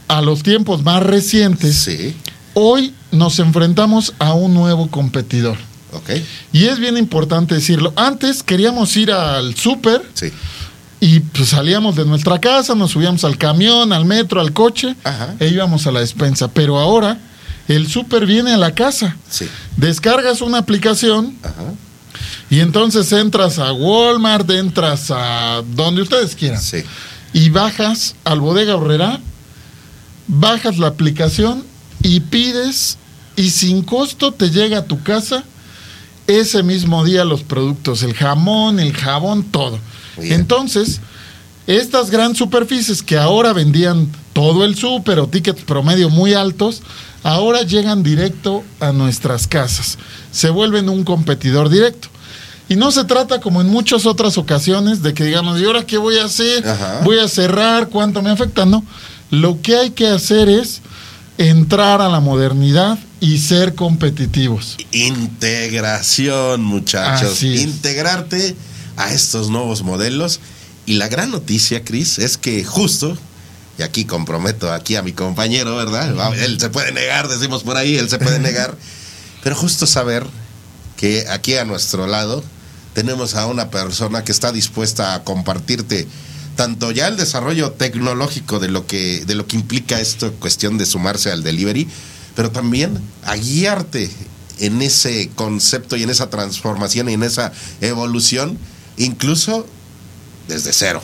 a 0.08 0.22
los 0.22 0.44
tiempos 0.44 0.84
más 0.84 1.04
recientes, 1.04 1.90
hoy 2.54 2.94
nos 3.12 3.40
enfrentamos 3.40 4.14
a 4.20 4.34
un 4.34 4.54
nuevo 4.54 4.90
competidor. 4.90 5.58
Y 6.52 6.66
es 6.66 6.80
bien 6.80 6.98
importante 6.98 7.56
decirlo. 7.56 7.94
Antes 7.96 8.44
queríamos 8.44 8.96
ir 8.98 9.12
al 9.12 9.56
súper. 9.56 10.04
Y 11.02 11.22
pues 11.22 11.50
salíamos 11.50 11.96
de 11.96 12.06
nuestra 12.06 12.40
casa, 12.40 12.76
nos 12.76 12.92
subíamos 12.92 13.24
al 13.24 13.38
camión, 13.38 13.94
al 13.94 14.04
metro, 14.04 14.42
al 14.42 14.52
coche 14.52 14.96
e 15.40 15.48
íbamos 15.48 15.88
a 15.88 15.92
la 15.92 16.02
despensa. 16.02 16.50
Pero 16.50 16.78
ahora 16.78 17.18
el 17.70 17.88
súper 17.88 18.26
viene 18.26 18.54
a 18.54 18.58
la 18.58 18.74
casa. 18.74 19.16
Descargas 19.78 20.42
una 20.42 20.58
aplicación 20.58 21.38
y 22.50 22.60
entonces 22.60 23.12
entras 23.12 23.60
a 23.60 23.72
Walmart, 23.72 24.50
entras 24.50 25.12
a 25.12 25.64
donde 25.76 26.02
ustedes 26.02 26.36
quieran. 26.36 26.62
Y 27.32 27.50
bajas 27.50 28.16
al 28.26 28.42
bodega 28.42 28.76
horrera, 28.76 29.20
bajas 30.28 30.78
la 30.80 30.88
aplicación 30.88 31.64
y 32.02 32.22
pides 32.22 32.98
y 33.36 33.52
sin 33.52 33.84
costo 33.84 34.34
te 34.34 34.50
llega 34.50 34.80
a 34.80 34.86
tu 34.86 35.02
casa 35.02 35.44
ese 36.30 36.62
mismo 36.62 37.04
día 37.04 37.26
los 37.26 37.42
productos, 37.42 38.04
el 38.04 38.14
jamón, 38.14 38.80
el 38.80 38.94
jabón, 38.94 39.44
todo. 39.44 39.80
Entonces, 40.18 41.02
estas 41.66 42.12
gran 42.12 42.36
superficies 42.36 43.02
que 43.02 43.18
ahora 43.18 43.52
vendían 43.52 44.08
todo 44.34 44.64
el 44.64 44.76
súper 44.76 45.20
o 45.20 45.28
tickets 45.28 45.64
promedio 45.64 46.10
muy 46.10 46.34
altos, 46.34 46.84
ahora 47.24 47.64
llegan 47.64 48.04
directo 48.04 48.64
a 48.80 48.92
nuestras 48.92 49.48
casas. 49.48 49.98
Se 50.32 50.50
vuelven 50.50 50.88
un 50.88 51.04
competidor 51.04 51.70
directo. 51.70 52.10
Y 52.68 52.76
no 52.76 52.92
se 52.92 53.04
trata 53.06 53.42
como 53.42 53.62
en 53.62 53.68
muchas 53.68 54.06
otras 54.06 54.38
ocasiones 54.38 55.02
de 55.02 55.16
que 55.16 55.24
digamos, 55.24 55.60
¿y 55.60 55.66
ahora 55.66 55.88
qué 55.88 55.98
voy 55.98 56.20
a 56.20 56.26
hacer? 56.26 56.64
¿Voy 57.04 57.18
a 57.18 57.28
cerrar? 57.28 57.90
¿Cuánto 57.90 58.22
me 58.22 58.30
afecta? 58.30 58.66
No. 58.66 58.86
Lo 59.32 59.60
que 59.62 59.76
hay 59.76 59.90
que 59.90 60.08
hacer 60.08 60.48
es 60.50 60.82
entrar 61.40 62.02
a 62.02 62.10
la 62.10 62.20
modernidad 62.20 63.00
y 63.20 63.40
ser 63.40 63.76
competitivos. 63.76 64.78
Integración, 64.92 66.64
muchachos. 66.64 67.44
Integrarte 67.44 68.56
a 68.98 69.12
estos 69.14 69.50
nuevos 69.50 69.84
modelos. 69.84 70.40
Y 70.86 70.94
la 70.96 71.08
gran 71.08 71.32
noticia, 71.32 71.84
Cris, 71.84 72.20
es 72.20 72.38
que 72.38 72.64
justo, 72.64 73.18
y 73.78 73.84
aquí 73.84 74.06
comprometo 74.06 74.74
aquí 74.74 74.96
a 74.96 75.04
mi 75.04 75.14
compañero, 75.14 75.76
¿verdad? 75.76 76.34
Él 76.38 76.60
se 76.60 76.70
puede 76.70 76.92
negar, 76.92 77.28
decimos 77.28 77.64
por 77.64 77.78
ahí, 77.78 77.96
él 77.96 78.10
se 78.10 78.18
puede 78.18 78.40
negar. 78.40 78.76
Pero 79.44 79.56
justo 79.56 79.86
saber 79.86 80.26
que 80.98 81.26
aquí 81.30 81.56
a 81.56 81.66
nuestro 81.66 82.08
lado 82.08 82.44
tenemos 82.94 83.36
a 83.36 83.46
una 83.46 83.70
persona 83.70 84.24
que 84.24 84.32
está 84.32 84.52
dispuesta 84.52 85.14
a 85.14 85.24
compartirte 85.24 86.08
tanto 86.60 86.92
ya 86.92 87.08
el 87.08 87.16
desarrollo 87.16 87.72
tecnológico 87.72 88.60
de 88.60 88.68
lo 88.68 88.86
que, 88.86 89.24
de 89.26 89.34
lo 89.34 89.48
que 89.48 89.56
implica 89.56 90.02
esta 90.02 90.30
cuestión 90.30 90.78
de 90.78 90.86
sumarse 90.86 91.32
al 91.32 91.42
delivery, 91.42 91.88
pero 92.40 92.52
también 92.52 93.02
a 93.26 93.36
guiarte 93.36 94.10
en 94.60 94.82
ese 94.82 95.30
concepto 95.36 95.98
y 95.98 96.04
en 96.04 96.10
esa 96.10 96.30
transformación 96.30 97.10
y 97.10 97.14
en 97.14 97.24
esa 97.24 97.52
evolución, 97.82 98.58
incluso 98.96 99.68
desde 100.48 100.72
cero. 100.72 101.02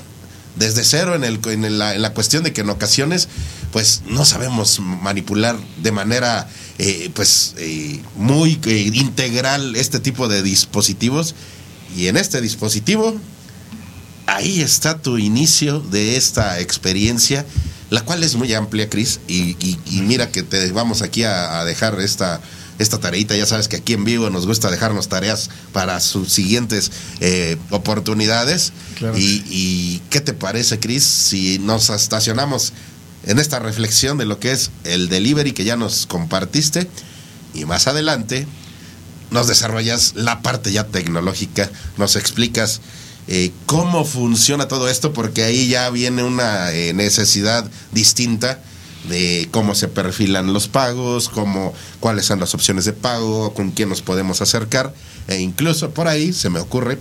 Desde 0.55 0.85
cero 0.85 1.13
en, 1.13 1.25
el, 1.25 1.41
en, 1.43 1.77
la, 1.77 1.93
en 1.93 2.01
la 2.01 2.13
cuestión 2.13 2.43
de 2.43 2.53
que 2.53 2.61
en 2.61 2.69
ocasiones 2.69 3.27
pues 3.73 4.03
no 4.07 4.23
sabemos 4.23 4.79
manipular 4.79 5.57
de 5.83 5.91
manera 5.91 6.49
eh, 6.77 7.11
pues 7.13 7.55
eh, 7.57 8.01
muy 8.15 8.57
eh, 8.63 8.89
integral 8.93 9.75
este 9.75 9.99
tipo 9.99 10.29
de 10.29 10.41
dispositivos 10.41 11.35
y 11.97 12.07
en 12.07 12.15
este 12.15 12.39
dispositivo 12.39 13.13
ahí 14.25 14.61
está 14.61 15.01
tu 15.01 15.17
inicio 15.17 15.81
de 15.81 16.15
esta 16.15 16.61
experiencia, 16.61 17.45
la 17.89 18.01
cual 18.01 18.23
es 18.23 18.35
muy 18.35 18.53
amplia, 18.53 18.89
Cris, 18.89 19.19
y, 19.27 19.55
mira 20.01 20.31
que 20.31 20.43
te 20.43 20.71
vamos 20.71 21.01
aquí 21.01 21.23
a, 21.23 21.63
dejar 21.65 21.99
esta, 22.01 22.41
esta 22.79 22.99
tareita. 22.99 23.35
Ya 23.35 23.45
sabes 23.45 23.67
que 23.67 23.77
aquí 23.77 23.93
en 23.93 24.05
vivo 24.05 24.29
nos 24.29 24.47
gusta 24.47 24.71
dejarnos 24.71 25.07
tareas 25.07 25.49
para 25.71 25.99
sus 25.99 26.31
siguientes 26.31 26.91
eh, 27.19 27.57
oportunidades. 27.69 28.73
Y, 29.15 29.43
y, 29.49 30.01
qué 30.09 30.21
te 30.21 30.33
parece, 30.33 30.79
Cris, 30.79 31.03
si 31.03 31.59
nos 31.59 31.89
estacionamos 31.89 32.73
en 33.25 33.39
esta 33.39 33.59
reflexión 33.59 34.17
de 34.17 34.25
lo 34.25 34.39
que 34.39 34.51
es 34.51 34.71
el 34.83 35.09
delivery 35.09 35.51
que 35.51 35.63
ya 35.63 35.75
nos 35.75 36.05
compartiste 36.05 36.87
y 37.53 37.65
más 37.65 37.87
adelante 37.87 38.45
nos 39.31 39.47
desarrollas 39.47 40.13
la 40.15 40.41
parte 40.41 40.71
ya 40.71 40.85
tecnológica, 40.85 41.69
nos 41.97 42.15
explicas 42.15 42.81
eh, 43.27 43.51
cómo 43.65 44.05
funciona 44.05 44.67
todo 44.67 44.89
esto, 44.89 45.13
porque 45.13 45.43
ahí 45.43 45.67
ya 45.67 45.89
viene 45.89 46.23
una 46.23 46.71
eh, 46.71 46.93
necesidad 46.93 47.69
distinta 47.91 48.61
de 49.09 49.47
cómo 49.51 49.75
se 49.75 49.87
perfilan 49.87 50.53
los 50.53 50.67
pagos, 50.67 51.29
cómo, 51.29 51.73
cuáles 51.99 52.25
son 52.25 52.39
las 52.39 52.53
opciones 52.53 52.85
de 52.85 52.93
pago, 52.93 53.53
con 53.53 53.71
quién 53.71 53.89
nos 53.89 54.01
podemos 54.01 54.41
acercar, 54.41 54.93
e 55.27 55.39
incluso 55.39 55.91
por 55.91 56.07
ahí 56.07 56.33
se 56.33 56.49
me 56.49 56.59
ocurre 56.59 56.97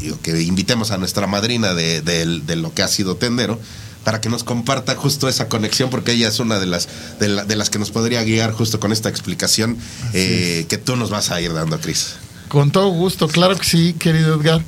digo, 0.00 0.18
que 0.22 0.40
invitemos 0.42 0.92
a 0.92 0.98
nuestra 0.98 1.26
madrina 1.26 1.74
de, 1.74 2.00
de 2.02 2.56
lo 2.56 2.72
que 2.72 2.82
ha 2.82 2.88
sido 2.88 3.16
tendero, 3.16 3.58
para 4.04 4.20
que 4.20 4.28
nos 4.28 4.44
comparta 4.44 4.94
justo 4.94 5.28
esa 5.28 5.48
conexión, 5.48 5.90
porque 5.90 6.12
ella 6.12 6.28
es 6.28 6.38
una 6.40 6.58
de 6.58 6.66
las, 6.66 6.88
de, 7.18 7.56
las 7.56 7.70
que 7.70 7.78
nos 7.78 7.90
podría 7.90 8.22
guiar 8.22 8.52
justo 8.52 8.80
con 8.80 8.92
esta 8.92 9.08
explicación 9.08 9.76
eh, 10.12 10.66
que 10.68 10.78
tú 10.78 10.96
nos 10.96 11.10
vas 11.10 11.30
a 11.30 11.40
ir 11.40 11.52
dando, 11.52 11.80
Cris. 11.80 12.14
Con 12.50 12.72
todo 12.72 12.88
gusto, 12.88 13.28
claro 13.28 13.56
que 13.56 13.64
sí, 13.64 13.92
querido 13.92 14.34
Edgar. 14.34 14.60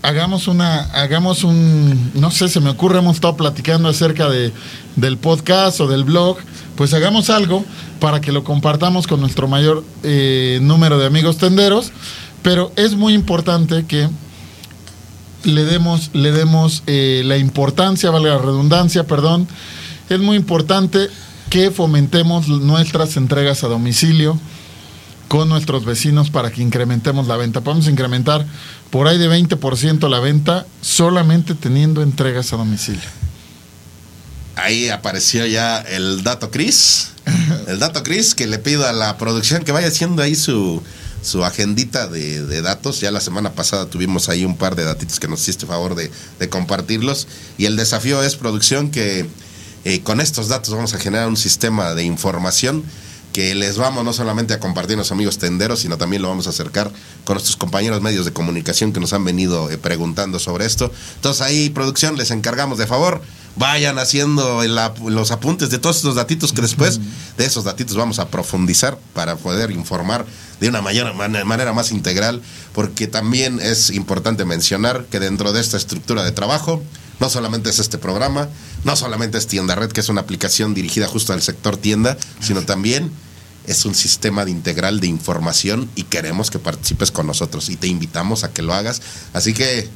Hagamos 0.00 0.48
una, 0.48 0.84
hagamos 0.84 1.44
un, 1.44 2.12
no 2.14 2.30
sé, 2.30 2.48
se 2.48 2.60
me 2.60 2.70
ocurre, 2.70 3.00
hemos 3.00 3.16
estado 3.16 3.36
platicando 3.36 3.90
acerca 3.90 4.30
de, 4.30 4.54
del 4.96 5.18
podcast 5.18 5.82
o 5.82 5.86
del 5.86 6.04
blog, 6.04 6.38
pues 6.76 6.94
hagamos 6.94 7.28
algo 7.28 7.62
para 8.00 8.22
que 8.22 8.32
lo 8.32 8.42
compartamos 8.42 9.06
con 9.06 9.20
nuestro 9.20 9.46
mayor 9.48 9.84
eh, 10.02 10.60
número 10.62 10.98
de 10.98 11.04
amigos 11.04 11.36
tenderos, 11.36 11.92
pero 12.42 12.72
es 12.74 12.94
muy 12.94 13.12
importante 13.12 13.84
que 13.84 14.08
le 15.42 15.64
demos, 15.66 16.08
le 16.14 16.32
demos 16.32 16.84
eh, 16.86 17.20
la 17.26 17.36
importancia, 17.36 18.10
valga 18.10 18.30
la 18.30 18.38
redundancia, 18.38 19.04
perdón. 19.06 19.46
Es 20.08 20.20
muy 20.20 20.38
importante 20.38 21.10
que 21.50 21.70
fomentemos 21.70 22.48
nuestras 22.48 23.18
entregas 23.18 23.62
a 23.62 23.68
domicilio 23.68 24.38
con 25.34 25.48
nuestros 25.48 25.84
vecinos 25.84 26.30
para 26.30 26.52
que 26.52 26.62
incrementemos 26.62 27.26
la 27.26 27.36
venta. 27.36 27.60
Podemos 27.60 27.88
incrementar 27.88 28.46
por 28.90 29.08
ahí 29.08 29.18
de 29.18 29.28
20% 29.28 30.08
la 30.08 30.20
venta 30.20 30.64
solamente 30.80 31.56
teniendo 31.56 32.02
entregas 32.02 32.52
a 32.52 32.56
domicilio. 32.56 33.02
Ahí 34.54 34.90
apareció 34.90 35.44
ya 35.44 35.80
el 35.80 36.22
dato 36.22 36.52
Cris. 36.52 37.10
El 37.66 37.80
dato 37.80 38.04
Cris 38.04 38.36
que 38.36 38.46
le 38.46 38.60
pido 38.60 38.86
a 38.86 38.92
la 38.92 39.18
producción 39.18 39.64
que 39.64 39.72
vaya 39.72 39.88
haciendo 39.88 40.22
ahí 40.22 40.36
su, 40.36 40.80
su 41.20 41.44
agendita 41.44 42.06
de, 42.06 42.62
datos. 42.62 43.00
Ya 43.00 43.10
la 43.10 43.20
semana 43.20 43.54
pasada 43.54 43.86
tuvimos 43.86 44.28
ahí 44.28 44.44
un 44.44 44.56
par 44.56 44.76
de 44.76 44.84
datitos 44.84 45.18
que 45.18 45.26
nos 45.26 45.40
hiciste 45.40 45.66
favor 45.66 45.96
de, 45.96 46.12
compartirlos. 46.48 47.26
Y 47.58 47.66
el 47.66 47.74
desafío 47.74 48.22
es 48.22 48.36
producción 48.36 48.92
que 48.92 49.26
eh, 49.84 50.00
con 50.02 50.20
estos 50.20 50.46
datos 50.46 50.72
vamos 50.72 50.94
a 50.94 50.98
generar 50.98 51.26
un 51.26 51.36
sistema 51.36 51.92
de 51.94 52.04
información 52.04 52.84
que 53.34 53.52
les 53.56 53.76
vamos 53.76 54.04
no 54.04 54.12
solamente 54.12 54.54
a 54.54 54.60
compartir 54.60 54.94
a 54.94 54.98
los 54.98 55.10
amigos 55.10 55.38
tenderos, 55.38 55.80
sino 55.80 55.98
también 55.98 56.22
lo 56.22 56.28
vamos 56.28 56.46
a 56.46 56.50
acercar 56.50 56.92
con 57.24 57.34
nuestros 57.34 57.56
compañeros 57.56 58.00
medios 58.00 58.24
de 58.24 58.32
comunicación 58.32 58.92
que 58.92 59.00
nos 59.00 59.12
han 59.12 59.24
venido 59.24 59.72
eh, 59.72 59.76
preguntando 59.76 60.38
sobre 60.38 60.66
esto. 60.66 60.92
Entonces 61.16 61.42
ahí, 61.42 61.68
producción, 61.68 62.16
les 62.16 62.30
encargamos 62.30 62.78
de 62.78 62.86
favor, 62.86 63.20
vayan 63.56 63.98
haciendo 63.98 64.62
los 64.62 65.32
apuntes 65.32 65.68
de 65.70 65.80
todos 65.80 65.96
estos 65.96 66.14
datitos 66.14 66.52
que 66.52 66.62
después 66.62 67.00
de 67.36 67.44
esos 67.44 67.64
datitos 67.64 67.96
vamos 67.96 68.20
a 68.20 68.28
profundizar 68.28 68.98
para 69.14 69.34
poder 69.34 69.72
informar 69.72 70.24
de 70.60 70.68
una 70.68 70.80
mayor, 70.80 71.12
manera 71.14 71.72
más 71.72 71.90
integral, 71.90 72.40
porque 72.72 73.08
también 73.08 73.58
es 73.58 73.90
importante 73.90 74.44
mencionar 74.44 75.06
que 75.10 75.18
dentro 75.18 75.52
de 75.52 75.60
esta 75.60 75.76
estructura 75.76 76.22
de 76.22 76.30
trabajo, 76.30 76.80
no 77.20 77.30
solamente 77.30 77.70
es 77.70 77.78
este 77.78 77.98
programa, 77.98 78.48
no 78.84 78.96
solamente 78.96 79.38
es 79.38 79.46
Tienda 79.46 79.74
Red, 79.74 79.92
que 79.92 80.00
es 80.00 80.08
una 80.08 80.22
aplicación 80.22 80.74
dirigida 80.74 81.06
justo 81.06 81.32
al 81.32 81.42
sector 81.42 81.76
tienda, 81.76 82.16
sino 82.40 82.62
también 82.62 83.10
es 83.66 83.84
un 83.84 83.94
sistema 83.94 84.44
de 84.44 84.50
integral 84.50 85.00
de 85.00 85.06
información 85.06 85.88
y 85.94 86.04
queremos 86.04 86.50
que 86.50 86.58
participes 86.58 87.10
con 87.10 87.26
nosotros 87.26 87.68
y 87.70 87.76
te 87.76 87.86
invitamos 87.86 88.44
a 88.44 88.52
que 88.52 88.62
lo 88.62 88.74
hagas. 88.74 89.00
Así 89.32 89.54
que 89.54 89.88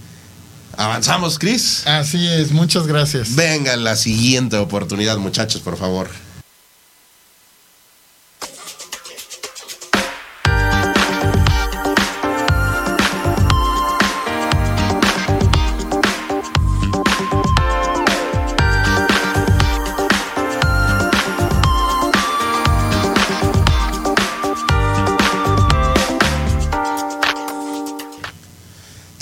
avanzamos, 0.77 1.39
Cris. 1.39 1.87
Así 1.87 2.27
es, 2.27 2.53
muchas 2.53 2.87
gracias. 2.87 3.35
Venga 3.35 3.77
la 3.77 3.97
siguiente 3.97 4.57
oportunidad, 4.57 5.19
muchachos, 5.19 5.61
por 5.61 5.77
favor. 5.77 6.09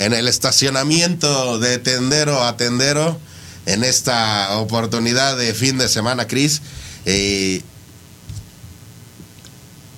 En 0.07 0.13
el 0.13 0.29
estacionamiento 0.29 1.59
de 1.59 1.79
tendero 1.79 2.41
a 2.41 2.55
tendero 2.55 3.19
en 3.65 3.83
esta 3.83 4.57
oportunidad 4.57 5.35
de 5.35 5.53
fin 5.53 5.77
de 5.77 5.89
semana, 5.89 6.27
Cris. 6.27 6.61
Eh, 7.03 7.61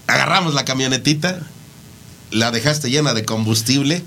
agarramos 0.08 0.56
la 0.56 0.66
camionetita, 0.66 1.40
la 2.32 2.50
dejaste 2.50 2.90
llena 2.90 3.14
de 3.14 3.24
combustible. 3.24 4.02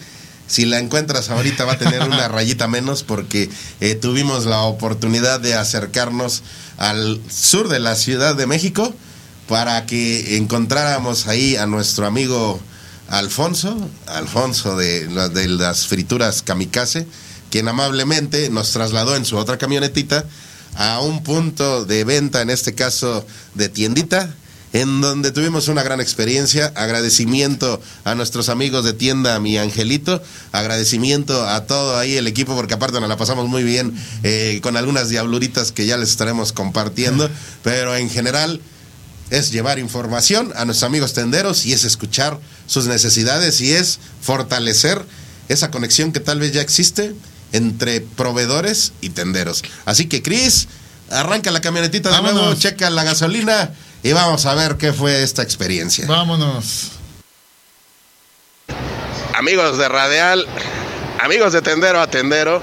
Si 0.48 0.64
la 0.64 0.80
encuentras 0.80 1.30
ahorita 1.30 1.64
va 1.66 1.74
a 1.74 1.78
tener 1.78 2.02
una 2.02 2.26
rayita 2.36 2.66
menos 2.66 3.04
porque 3.04 3.48
eh, 3.80 3.94
tuvimos 3.94 4.44
la 4.44 4.62
oportunidad 4.62 5.38
de 5.38 5.54
acercarnos 5.54 6.42
al 6.78 7.20
sur 7.30 7.68
de 7.68 7.78
la 7.78 7.94
Ciudad 7.94 8.34
de 8.34 8.48
México 8.48 8.92
para 9.46 9.86
que 9.86 10.36
encontráramos 10.36 11.28
ahí 11.28 11.54
a 11.54 11.66
nuestro 11.66 12.08
amigo 12.08 12.60
Alfonso, 13.12 13.76
Alfonso 14.06 14.74
de, 14.74 15.06
de 15.06 15.48
las 15.48 15.86
frituras 15.86 16.40
Kamikaze, 16.40 17.06
quien 17.50 17.68
amablemente 17.68 18.48
nos 18.48 18.72
trasladó 18.72 19.16
en 19.16 19.26
su 19.26 19.36
otra 19.36 19.58
camionetita 19.58 20.24
a 20.76 20.98
un 21.00 21.22
punto 21.22 21.84
de 21.84 22.04
venta, 22.04 22.40
en 22.40 22.48
este 22.48 22.74
caso 22.74 23.26
de 23.54 23.68
tiendita, 23.68 24.34
en 24.72 25.02
donde 25.02 25.30
tuvimos 25.30 25.68
una 25.68 25.82
gran 25.82 26.00
experiencia. 26.00 26.72
Agradecimiento 26.74 27.82
a 28.04 28.14
nuestros 28.14 28.48
amigos 28.48 28.82
de 28.86 28.94
tienda 28.94 29.38
Mi 29.40 29.58
Angelito, 29.58 30.22
agradecimiento 30.50 31.46
a 31.46 31.66
todo 31.66 31.98
ahí 31.98 32.16
el 32.16 32.26
equipo, 32.26 32.54
porque 32.54 32.72
aparte 32.72 32.98
nos 32.98 33.10
la 33.10 33.18
pasamos 33.18 33.46
muy 33.46 33.62
bien 33.62 33.92
eh, 34.22 34.60
con 34.62 34.78
algunas 34.78 35.10
diabluritas 35.10 35.70
que 35.70 35.84
ya 35.84 35.98
les 35.98 36.08
estaremos 36.08 36.54
compartiendo, 36.54 37.28
pero 37.62 37.94
en 37.94 38.08
general 38.08 38.62
es 39.32 39.50
llevar 39.50 39.78
información 39.78 40.52
a 40.56 40.66
nuestros 40.66 40.86
amigos 40.86 41.14
tenderos 41.14 41.64
y 41.64 41.72
es 41.72 41.84
escuchar 41.84 42.38
sus 42.66 42.86
necesidades 42.86 43.62
y 43.62 43.72
es 43.72 43.98
fortalecer 44.20 45.02
esa 45.48 45.70
conexión 45.70 46.12
que 46.12 46.20
tal 46.20 46.38
vez 46.38 46.52
ya 46.52 46.60
existe 46.60 47.14
entre 47.52 48.02
proveedores 48.02 48.92
y 49.00 49.08
tenderos. 49.08 49.62
Así 49.86 50.06
que, 50.06 50.22
Cris, 50.22 50.68
arranca 51.10 51.50
la 51.50 51.62
camionetita 51.62 52.10
de 52.10 52.22
nuevo, 52.22 52.54
checa 52.54 52.90
la 52.90 53.04
gasolina 53.04 53.70
y 54.02 54.12
vamos 54.12 54.44
a 54.44 54.54
ver 54.54 54.76
qué 54.76 54.92
fue 54.92 55.22
esta 55.22 55.42
experiencia. 55.42 56.06
Vámonos. 56.06 56.90
Amigos 59.34 59.78
de 59.78 59.88
Radial, 59.88 60.46
amigos 61.22 61.54
de 61.54 61.62
Tendero 61.62 62.02
a 62.02 62.06
Tendero, 62.06 62.60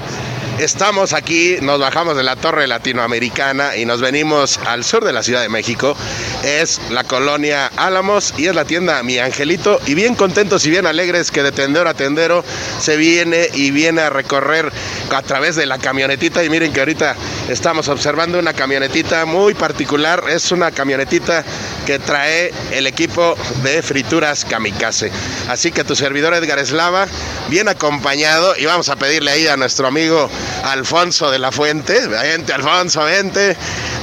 Estamos 0.59 1.13
aquí, 1.13 1.55
nos 1.61 1.79
bajamos 1.79 2.17
de 2.17 2.23
la 2.23 2.35
Torre 2.35 2.67
Latinoamericana 2.67 3.77
y 3.77 3.85
nos 3.85 4.01
venimos 4.01 4.59
al 4.65 4.83
sur 4.83 5.05
de 5.05 5.13
la 5.13 5.23
Ciudad 5.23 5.41
de 5.41 5.47
México. 5.47 5.95
Es 6.43 6.81
la 6.89 7.05
colonia 7.05 7.71
Álamos 7.77 8.33
y 8.37 8.47
es 8.47 8.55
la 8.55 8.65
tienda 8.65 9.01
Mi 9.01 9.19
Angelito. 9.19 9.79
Y 9.85 9.93
bien 9.93 10.15
contentos 10.15 10.65
y 10.65 10.69
bien 10.69 10.85
alegres 10.85 11.31
que 11.31 11.43
de 11.43 11.53
tendero 11.53 11.89
a 11.89 11.93
tendero 11.93 12.43
se 12.81 12.97
viene 12.97 13.47
y 13.53 13.71
viene 13.71 14.01
a 14.01 14.09
recorrer 14.09 14.69
a 15.09 15.21
través 15.21 15.55
de 15.55 15.65
la 15.65 15.77
camionetita. 15.77 16.43
Y 16.43 16.49
miren 16.49 16.73
que 16.73 16.81
ahorita 16.81 17.15
estamos 17.47 17.87
observando 17.87 18.37
una 18.37 18.51
camionetita 18.51 19.25
muy 19.25 19.53
particular. 19.53 20.25
Es 20.29 20.51
una 20.51 20.71
camionetita 20.71 21.45
que 21.85 21.99
trae 21.99 22.53
el 22.71 22.85
equipo 22.85 23.37
de 23.63 23.81
frituras 23.81 24.43
Kamikaze. 24.43 25.09
Así 25.47 25.71
que 25.71 25.85
tu 25.85 25.95
servidor 25.95 26.33
Edgar 26.33 26.59
Eslava, 26.59 27.07
bien 27.47 27.69
acompañado, 27.69 28.57
y 28.57 28.65
vamos 28.65 28.89
a 28.89 28.97
pedirle 28.97 29.31
ahí 29.31 29.47
a 29.47 29.55
nuestro 29.55 29.87
amigo 29.87 30.29
Alfonso 30.63 31.31
de 31.31 31.39
la 31.39 31.51
Fuente, 31.51 32.07
vente 32.07 32.53
Alfonso, 32.53 33.03
vente, 33.03 33.55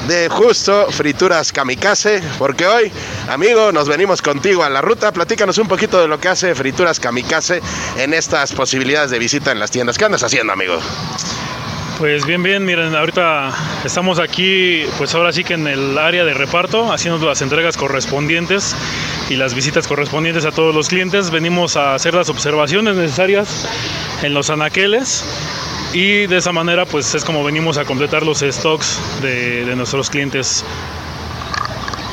de 0.08 0.28
justo 0.28 0.86
Frituras 0.90 1.52
Kamikaze, 1.52 2.22
porque 2.38 2.66
hoy, 2.66 2.92
amigo, 3.28 3.72
nos 3.72 3.88
venimos 3.88 4.22
contigo 4.22 4.62
a 4.62 4.70
la 4.70 4.80
ruta. 4.80 5.12
Platícanos 5.12 5.58
un 5.58 5.68
poquito 5.68 6.00
de 6.00 6.08
lo 6.08 6.18
que 6.20 6.28
hace 6.28 6.54
Frituras 6.54 7.00
Kamikaze 7.00 7.60
en 7.98 8.14
estas 8.14 8.52
posibilidades 8.52 9.10
de 9.10 9.18
visita 9.18 9.52
en 9.52 9.58
las 9.58 9.70
tiendas. 9.70 9.98
¿Qué 9.98 10.04
andas 10.04 10.22
haciendo, 10.22 10.52
amigo? 10.52 10.78
Pues 11.98 12.26
bien, 12.26 12.42
bien, 12.42 12.62
miren, 12.62 12.94
ahorita 12.94 13.54
estamos 13.84 14.18
aquí, 14.18 14.84
pues 14.98 15.14
ahora 15.14 15.32
sí 15.32 15.44
que 15.44 15.54
en 15.54 15.66
el 15.66 15.96
área 15.96 16.26
de 16.26 16.34
reparto, 16.34 16.92
haciendo 16.92 17.24
las 17.26 17.40
entregas 17.40 17.78
correspondientes 17.78 18.76
y 19.30 19.36
las 19.36 19.54
visitas 19.54 19.88
correspondientes 19.88 20.44
a 20.44 20.50
todos 20.50 20.74
los 20.74 20.88
clientes. 20.88 21.30
Venimos 21.30 21.74
a 21.76 21.94
hacer 21.94 22.12
las 22.12 22.28
observaciones 22.28 22.96
necesarias 22.96 23.66
en 24.22 24.34
los 24.34 24.50
anaqueles 24.50 25.24
y 25.96 26.26
de 26.26 26.36
esa 26.36 26.52
manera 26.52 26.84
pues 26.84 27.14
es 27.14 27.24
como 27.24 27.42
venimos 27.42 27.78
a 27.78 27.86
completar 27.86 28.22
los 28.22 28.40
stocks 28.40 29.00
de, 29.22 29.64
de 29.64 29.76
nuestros 29.76 30.10
clientes. 30.10 30.62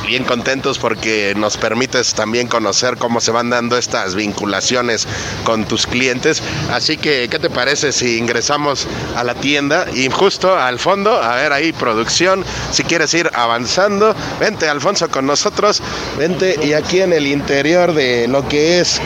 Bien 0.07 0.23
contentos 0.23 0.79
porque 0.79 1.33
nos 1.35 1.57
permites 1.57 2.13
también 2.13 2.47
conocer 2.47 2.95
cómo 2.95 3.19
se 3.19 3.31
van 3.31 3.49
dando 3.49 3.77
estas 3.77 4.15
vinculaciones 4.15 5.05
con 5.43 5.65
tus 5.65 5.85
clientes. 5.85 6.41
Así 6.71 6.95
que, 6.95 7.27
¿qué 7.29 7.39
te 7.39 7.49
parece 7.49 7.91
si 7.91 8.17
ingresamos 8.17 8.87
a 9.17 9.23
la 9.25 9.35
tienda 9.35 9.85
y 9.93 10.09
justo 10.09 10.57
al 10.57 10.79
fondo, 10.79 11.21
a 11.21 11.35
ver 11.35 11.51
ahí 11.51 11.73
producción, 11.73 12.45
si 12.71 12.83
quieres 12.83 13.13
ir 13.13 13.29
avanzando, 13.33 14.15
vente 14.39 14.69
Alfonso 14.69 15.09
con 15.09 15.25
nosotros, 15.25 15.81
vente 16.17 16.57
y 16.63 16.71
aquí 16.71 17.01
en 17.01 17.11
el 17.11 17.27
interior 17.27 17.93
de 17.93 18.29
lo 18.29 18.47
que 18.47 18.79
es 18.79 19.01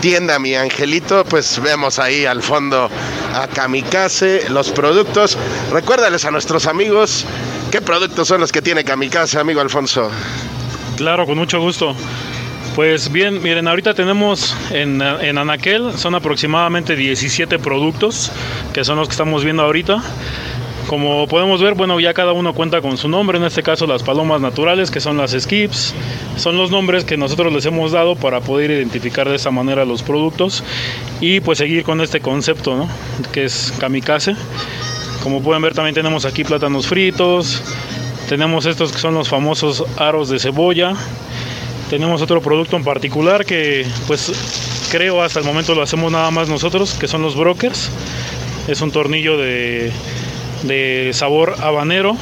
tienda 0.00 0.38
Mi 0.38 0.54
Angelito, 0.54 1.24
pues 1.24 1.60
vemos 1.62 1.98
ahí 1.98 2.26
al 2.26 2.42
fondo 2.42 2.90
a 3.34 3.48
Kamikaze, 3.48 4.48
los 4.50 4.70
productos. 4.70 5.36
Recuérdales 5.72 6.24
a 6.24 6.30
nuestros 6.30 6.66
amigos 6.66 7.26
qué 7.70 7.80
productos 7.80 8.28
son 8.28 8.40
los 8.40 8.52
que 8.52 8.62
tiene 8.62 8.84
Kamikaze, 8.84 9.38
amigo 9.38 9.60
Alfonso. 9.60 10.10
Claro, 10.96 11.26
con 11.26 11.36
mucho 11.36 11.60
gusto. 11.60 11.94
Pues 12.74 13.10
bien, 13.12 13.40
miren, 13.42 13.68
ahorita 13.68 13.94
tenemos 13.94 14.56
en, 14.70 15.00
en, 15.00 15.38
Anaquel, 15.38 15.96
son 15.96 16.14
aproximadamente 16.14 16.96
17 16.96 17.58
productos, 17.60 18.32
que 18.72 18.84
son 18.84 18.98
los 18.98 19.08
que 19.08 19.12
estamos 19.12 19.44
viendo 19.44 19.62
ahorita. 19.62 20.02
Como 20.88 21.26
podemos 21.28 21.62
ver, 21.62 21.74
bueno, 21.74 21.98
ya 21.98 22.12
cada 22.12 22.32
uno 22.32 22.52
cuenta 22.52 22.82
con 22.82 22.98
su 22.98 23.08
nombre, 23.08 23.38
en 23.38 23.44
este 23.44 23.62
caso 23.62 23.86
las 23.86 24.02
palomas 24.02 24.40
naturales, 24.40 24.90
que 24.90 25.00
son 25.00 25.16
las 25.16 25.32
skips, 25.32 25.94
son 26.36 26.58
los 26.58 26.70
nombres 26.70 27.04
que 27.04 27.16
nosotros 27.16 27.52
les 27.52 27.64
hemos 27.64 27.92
dado 27.92 28.16
para 28.16 28.40
poder 28.40 28.70
identificar 28.70 29.28
de 29.28 29.36
esa 29.36 29.50
manera 29.50 29.86
los 29.86 30.02
productos 30.02 30.62
y 31.20 31.40
pues 31.40 31.58
seguir 31.58 31.84
con 31.84 32.00
este 32.00 32.20
concepto. 32.20 32.86
Que 33.32 33.44
es 33.44 33.72
kamikaze. 33.78 34.36
Como 35.22 35.42
pueden 35.42 35.62
ver, 35.62 35.74
también 35.74 35.94
tenemos 35.94 36.26
aquí 36.26 36.44
plátanos 36.44 36.86
fritos, 36.86 37.62
tenemos 38.28 38.66
estos 38.66 38.92
que 38.92 38.98
son 38.98 39.14
los 39.14 39.28
famosos 39.28 39.84
aros 39.96 40.28
de 40.28 40.38
cebolla, 40.38 40.92
tenemos 41.88 42.20
otro 42.20 42.42
producto 42.42 42.76
en 42.76 42.84
particular 42.84 43.46
que 43.46 43.86
pues 44.06 44.32
creo 44.90 45.22
hasta 45.22 45.40
el 45.40 45.46
momento 45.46 45.74
lo 45.74 45.82
hacemos 45.82 46.12
nada 46.12 46.30
más 46.30 46.48
nosotros, 46.50 46.94
que 46.94 47.08
son 47.08 47.22
los 47.22 47.36
brokers. 47.36 47.90
Es 48.68 48.80
un 48.80 48.90
tornillo 48.90 49.36
de 49.38 49.92
de 50.64 51.10
sabor 51.12 51.56
habanero. 51.60 52.16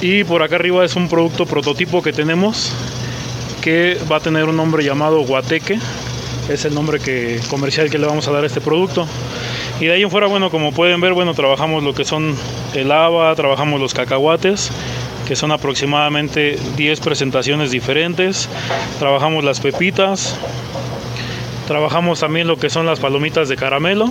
Y 0.00 0.24
por 0.24 0.42
acá 0.42 0.56
arriba 0.56 0.84
es 0.84 0.94
un 0.94 1.08
producto 1.08 1.44
prototipo 1.46 2.02
que 2.02 2.12
tenemos 2.12 2.72
que 3.60 3.98
va 4.10 4.16
a 4.16 4.20
tener 4.20 4.44
un 4.44 4.56
nombre 4.56 4.84
llamado 4.84 5.20
Guateque. 5.22 5.78
Es 6.48 6.64
el 6.64 6.74
nombre 6.74 7.00
que, 7.00 7.40
comercial 7.50 7.90
que 7.90 7.98
le 7.98 8.06
vamos 8.06 8.28
a 8.28 8.30
dar 8.30 8.44
a 8.44 8.46
este 8.46 8.60
producto. 8.60 9.06
Y 9.80 9.86
de 9.86 9.92
ahí 9.92 10.02
en 10.02 10.10
fuera, 10.10 10.26
bueno, 10.26 10.50
como 10.50 10.72
pueden 10.72 11.00
ver, 11.00 11.12
bueno, 11.12 11.34
trabajamos 11.34 11.82
lo 11.82 11.94
que 11.94 12.04
son 12.04 12.34
el 12.74 12.90
haba, 12.90 13.34
trabajamos 13.34 13.80
los 13.80 13.92
cacahuates, 13.92 14.70
que 15.26 15.36
son 15.36 15.52
aproximadamente 15.52 16.58
10 16.76 17.00
presentaciones 17.00 17.70
diferentes. 17.70 18.48
Trabajamos 18.98 19.44
las 19.44 19.60
pepitas. 19.60 20.36
Trabajamos 21.66 22.20
también 22.20 22.46
lo 22.46 22.56
que 22.56 22.70
son 22.70 22.86
las 22.86 23.00
palomitas 23.00 23.48
de 23.48 23.56
caramelo 23.56 24.10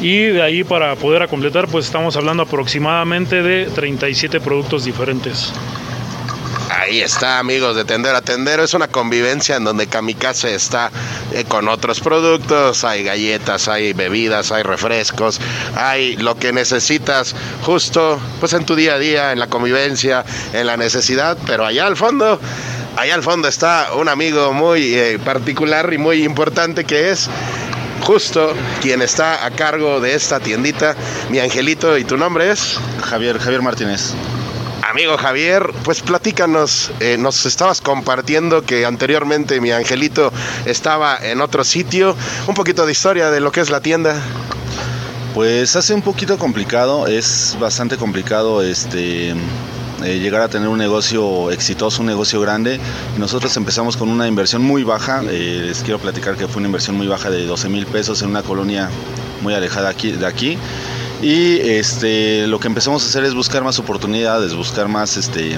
y 0.00 0.24
de 0.26 0.42
ahí 0.42 0.64
para 0.64 0.94
poder 0.96 1.28
completar 1.28 1.68
pues 1.68 1.86
estamos 1.86 2.16
hablando 2.16 2.42
aproximadamente 2.42 3.42
de 3.42 3.66
37 3.66 4.40
productos 4.40 4.84
diferentes. 4.84 5.52
Ahí 6.70 7.00
está, 7.00 7.38
amigos 7.38 7.76
de 7.76 7.84
Tendero 7.84 8.16
a 8.16 8.22
Tendero. 8.22 8.64
Es 8.64 8.74
una 8.74 8.88
convivencia 8.88 9.56
en 9.56 9.64
donde 9.64 9.86
Kamikaze 9.86 10.54
está 10.54 10.90
eh, 11.32 11.44
con 11.44 11.68
otros 11.68 12.00
productos. 12.00 12.84
Hay 12.84 13.04
galletas, 13.04 13.68
hay 13.68 13.92
bebidas, 13.92 14.50
hay 14.50 14.62
refrescos, 14.62 15.40
hay 15.76 16.16
lo 16.16 16.36
que 16.36 16.52
necesitas 16.52 17.34
justo 17.62 18.18
pues 18.40 18.54
en 18.54 18.66
tu 18.66 18.76
día 18.76 18.94
a 18.94 18.98
día, 18.98 19.32
en 19.32 19.38
la 19.38 19.46
convivencia, 19.46 20.24
en 20.52 20.66
la 20.66 20.76
necesidad. 20.76 21.38
Pero 21.46 21.64
allá 21.64 21.86
al 21.86 21.96
fondo, 21.96 22.40
allá 22.96 23.14
al 23.14 23.22
fondo 23.22 23.46
está 23.48 23.94
un 23.94 24.08
amigo 24.08 24.52
muy 24.52 24.94
eh, 24.94 25.18
particular 25.24 25.92
y 25.92 25.98
muy 25.98 26.24
importante 26.24 26.84
que 26.84 27.10
es 27.10 27.28
justo 28.04 28.52
quien 28.82 29.02
está 29.02 29.44
a 29.44 29.50
cargo 29.50 30.00
de 30.00 30.14
esta 30.14 30.38
tiendita, 30.38 30.94
mi 31.30 31.38
angelito, 31.40 31.96
¿y 31.96 32.04
tu 32.04 32.16
nombre 32.16 32.50
es? 32.50 32.78
Javier, 33.02 33.38
Javier 33.38 33.62
Martínez. 33.62 34.12
Amigo 34.88 35.16
Javier, 35.16 35.72
pues 35.82 36.02
platícanos, 36.02 36.92
eh, 37.00 37.16
nos 37.18 37.46
estabas 37.46 37.80
compartiendo 37.80 38.62
que 38.62 38.84
anteriormente 38.84 39.60
mi 39.60 39.72
angelito 39.72 40.30
estaba 40.66 41.16
en 41.16 41.40
otro 41.40 41.64
sitio, 41.64 42.14
un 42.46 42.54
poquito 42.54 42.84
de 42.84 42.92
historia 42.92 43.30
de 43.30 43.40
lo 43.40 43.50
que 43.50 43.60
es 43.60 43.70
la 43.70 43.80
tienda. 43.80 44.20
Pues 45.32 45.74
hace 45.74 45.94
un 45.94 46.02
poquito 46.02 46.38
complicado, 46.38 47.06
es 47.06 47.56
bastante 47.58 47.96
complicado 47.96 48.62
este 48.62 49.34
eh, 50.02 50.18
llegar 50.18 50.42
a 50.42 50.48
tener 50.48 50.68
un 50.68 50.78
negocio 50.78 51.50
exitoso, 51.50 52.02
un 52.02 52.06
negocio 52.06 52.40
grande. 52.40 52.80
Nosotros 53.18 53.56
empezamos 53.56 53.96
con 53.96 54.08
una 54.08 54.26
inversión 54.26 54.62
muy 54.62 54.82
baja, 54.82 55.22
eh, 55.28 55.62
les 55.66 55.82
quiero 55.82 55.98
platicar 55.98 56.36
que 56.36 56.48
fue 56.48 56.58
una 56.60 56.66
inversión 56.66 56.96
muy 56.96 57.06
baja 57.06 57.30
de 57.30 57.46
12 57.46 57.68
mil 57.68 57.86
pesos 57.86 58.20
en 58.22 58.30
una 58.30 58.42
colonia 58.42 58.90
muy 59.42 59.54
alejada 59.54 59.88
aquí, 59.88 60.10
de 60.10 60.26
aquí. 60.26 60.58
Y 61.22 61.58
este, 61.60 62.46
lo 62.46 62.58
que 62.58 62.66
empezamos 62.66 63.04
a 63.04 63.06
hacer 63.06 63.24
es 63.24 63.34
buscar 63.34 63.62
más 63.62 63.78
oportunidades, 63.78 64.54
buscar 64.54 64.88
más 64.88 65.16
este, 65.16 65.56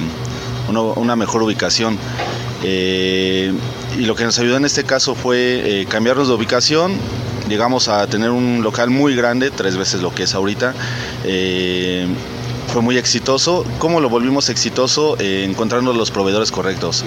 una 0.69 1.17
mejor 1.17 1.43
ubicación. 1.43 1.99
Eh, 2.63 3.53
y 3.99 4.05
lo 4.05 4.15
que 4.15 4.25
nos 4.25 4.39
ayudó 4.39 4.59
en 4.59 4.65
este 4.65 4.85
caso 4.85 5.15
fue 5.15 5.87
cambiarnos 5.89 6.29
de 6.29 6.35
ubicación, 6.35 6.95
llegamos 7.49 7.89
a 7.89 8.07
tener 8.07 8.31
un 8.31 8.63
local 8.63 8.91
muy 8.91 9.17
grande, 9.17 9.51
tres 9.51 9.77
veces 9.77 10.03
lo 10.03 10.15
que 10.15 10.25
es 10.25 10.35
ahorita 10.35 10.75
fue 12.69 12.83
muy 12.83 12.97
exitoso. 12.99 13.65
¿Cómo 13.79 14.01
lo 14.01 14.09
volvimos 14.09 14.49
exitoso? 14.49 15.17
Eh, 15.19 15.45
encontrando 15.49 15.93
los 15.93 16.11
proveedores 16.11 16.51
correctos. 16.51 17.05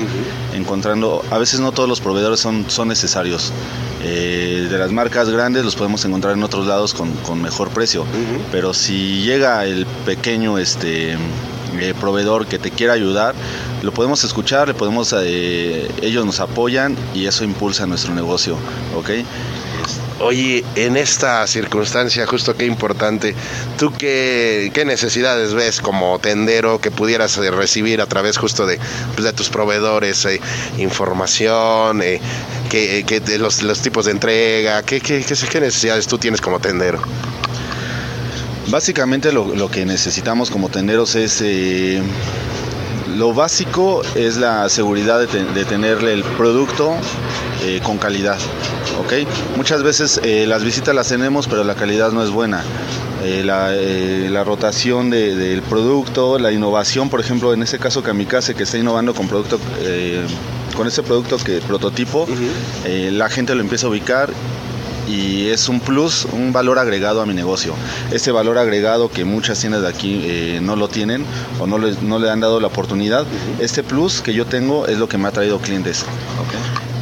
Encontrando, 0.54 1.24
a 1.30 1.38
veces 1.38 1.60
no 1.60 1.72
todos 1.72 1.88
los 1.88 2.02
proveedores 2.02 2.40
son, 2.40 2.66
son 2.70 2.88
necesarios. 2.88 3.52
Eh, 4.04 4.68
de 4.70 4.78
las 4.78 4.92
marcas 4.92 5.30
grandes 5.30 5.64
los 5.66 5.76
podemos 5.76 6.04
encontrar 6.06 6.34
en 6.34 6.44
otros 6.44 6.66
lados 6.66 6.94
con, 6.94 7.12
con 7.18 7.42
mejor 7.42 7.70
precio. 7.70 8.06
Pero 8.52 8.74
si 8.74 9.22
llega 9.22 9.66
el 9.66 9.86
pequeño 10.06 10.58
este, 10.58 11.14
eh, 11.14 11.94
proveedor 12.00 12.48
que 12.48 12.60
te 12.60 12.72
quiera 12.72 12.94
ayudar, 12.94 13.36
lo 13.84 13.92
podemos 13.92 14.24
escuchar, 14.24 14.68
le 14.68 14.74
podemos, 14.74 15.14
ellos 15.14 16.26
nos 16.26 16.40
apoyan 16.40 16.96
y 17.14 17.26
eso 17.26 17.44
impulsa 17.44 17.86
nuestro 17.86 18.14
negocio. 18.14 18.56
¿ok? 18.98 19.10
Oye, 20.22 20.66
en 20.76 20.98
esta 20.98 21.48
circunstancia, 21.48 22.28
justo 22.28 22.54
qué 22.58 22.66
importante, 22.66 23.34
¿tú 23.78 23.94
qué, 23.98 24.70
qué 24.74 24.84
necesidades 24.84 25.54
ves 25.54 25.80
como 25.80 26.20
tendero 26.20 26.82
que 26.82 26.92
pudieras 26.92 27.38
eh, 27.38 27.50
recibir 27.52 28.02
a 28.02 28.06
través 28.06 28.38
justo 28.38 28.66
de, 28.66 28.80
pues, 29.16 29.24
de 29.24 29.32
tus 29.32 29.50
proveedores, 29.50 30.26
eh, 30.26 30.42
información, 30.78 32.02
eh, 32.02 32.20
que, 32.70 33.22
los, 33.40 33.64
los, 33.64 33.80
tipos 33.80 34.06
de 34.06 34.12
entrega, 34.12 34.84
¿qué, 34.84 35.00
qué, 35.00 35.24
qué, 35.24 35.62
necesidades 35.62 36.06
tú 36.06 36.18
tienes 36.18 36.42
como 36.42 36.60
tendero? 36.60 37.02
Básicamente 38.68 39.32
lo, 39.32 39.56
lo 39.56 39.72
que 39.72 39.86
necesitamos 39.86 40.52
como 40.52 40.68
tenderos 40.68 41.16
es 41.16 41.42
lo 43.20 43.34
básico 43.34 44.02
es 44.16 44.38
la 44.38 44.70
seguridad 44.70 45.20
de, 45.20 45.44
de 45.44 45.66
tenerle 45.66 46.14
el 46.14 46.24
producto 46.24 46.96
eh, 47.66 47.82
con 47.84 47.98
calidad. 47.98 48.38
Muchas 49.58 49.84
veces 49.84 50.22
eh, 50.24 50.46
las 50.48 50.64
visitas 50.64 50.96
las 50.96 51.10
tenemos, 51.10 51.48
pero 51.48 51.66
la 51.66 51.76
calidad 51.76 52.14
no 52.14 52.24
es 52.24 52.30
buena. 52.30 52.64
Eh, 53.22 53.44
la, 53.44 54.44
rotación 54.46 55.10
del 55.10 55.62
producto, 55.64 56.40
la 56.40 56.54
innovación, 56.54 57.10
por 57.10 57.20
ejemplo, 57.20 57.54
en 57.54 57.62
este 57.62 57.78
caso 57.78 58.02
Kamikaze 58.02 58.56
que 58.56 58.64
está 58.64 58.78
innovando 58.78 59.14
con 59.14 59.28
producto, 59.28 59.60
con 60.78 60.88
ese 60.88 61.04
producto 61.04 61.38
que 61.38 61.60
prototipo, 61.60 62.26
la 62.86 63.30
gente 63.30 63.54
lo 63.54 63.62
empieza 63.62 63.88
a 63.88 63.90
ubicar 63.90 64.30
y 65.10 65.48
es 65.48 65.68
un 65.68 65.80
plus, 65.80 66.26
un 66.32 66.54
valor 66.54 66.80
agregado 66.80 67.22
a 67.22 67.26
mi 67.26 67.34
negocio. 67.34 67.74
Este 68.12 68.32
valor 68.32 68.58
agregado 68.58 69.10
que 69.10 69.26
muchas 69.26 69.60
tiendas 69.60 69.82
de 69.82 69.88
aquí 69.88 70.22
eh, 70.24 70.60
no 70.62 70.76
lo 70.76 70.88
tienen 70.88 71.26
o 71.60 71.68
no 71.68 71.78
le, 71.78 71.94
no 72.02 72.20
le 72.20 72.30
han 72.30 72.40
dado 72.40 72.60
la 72.60 72.68
oportunidad, 72.68 73.26
este 73.60 73.84
plus 73.84 74.22
que 74.22 74.34
yo 74.34 74.46
tengo 74.46 74.86
es 74.88 74.98
lo 74.98 75.10
que 75.10 75.18
me 75.18 75.28
ha 75.28 75.32
traído 75.32 75.60
clientes. 75.60 76.06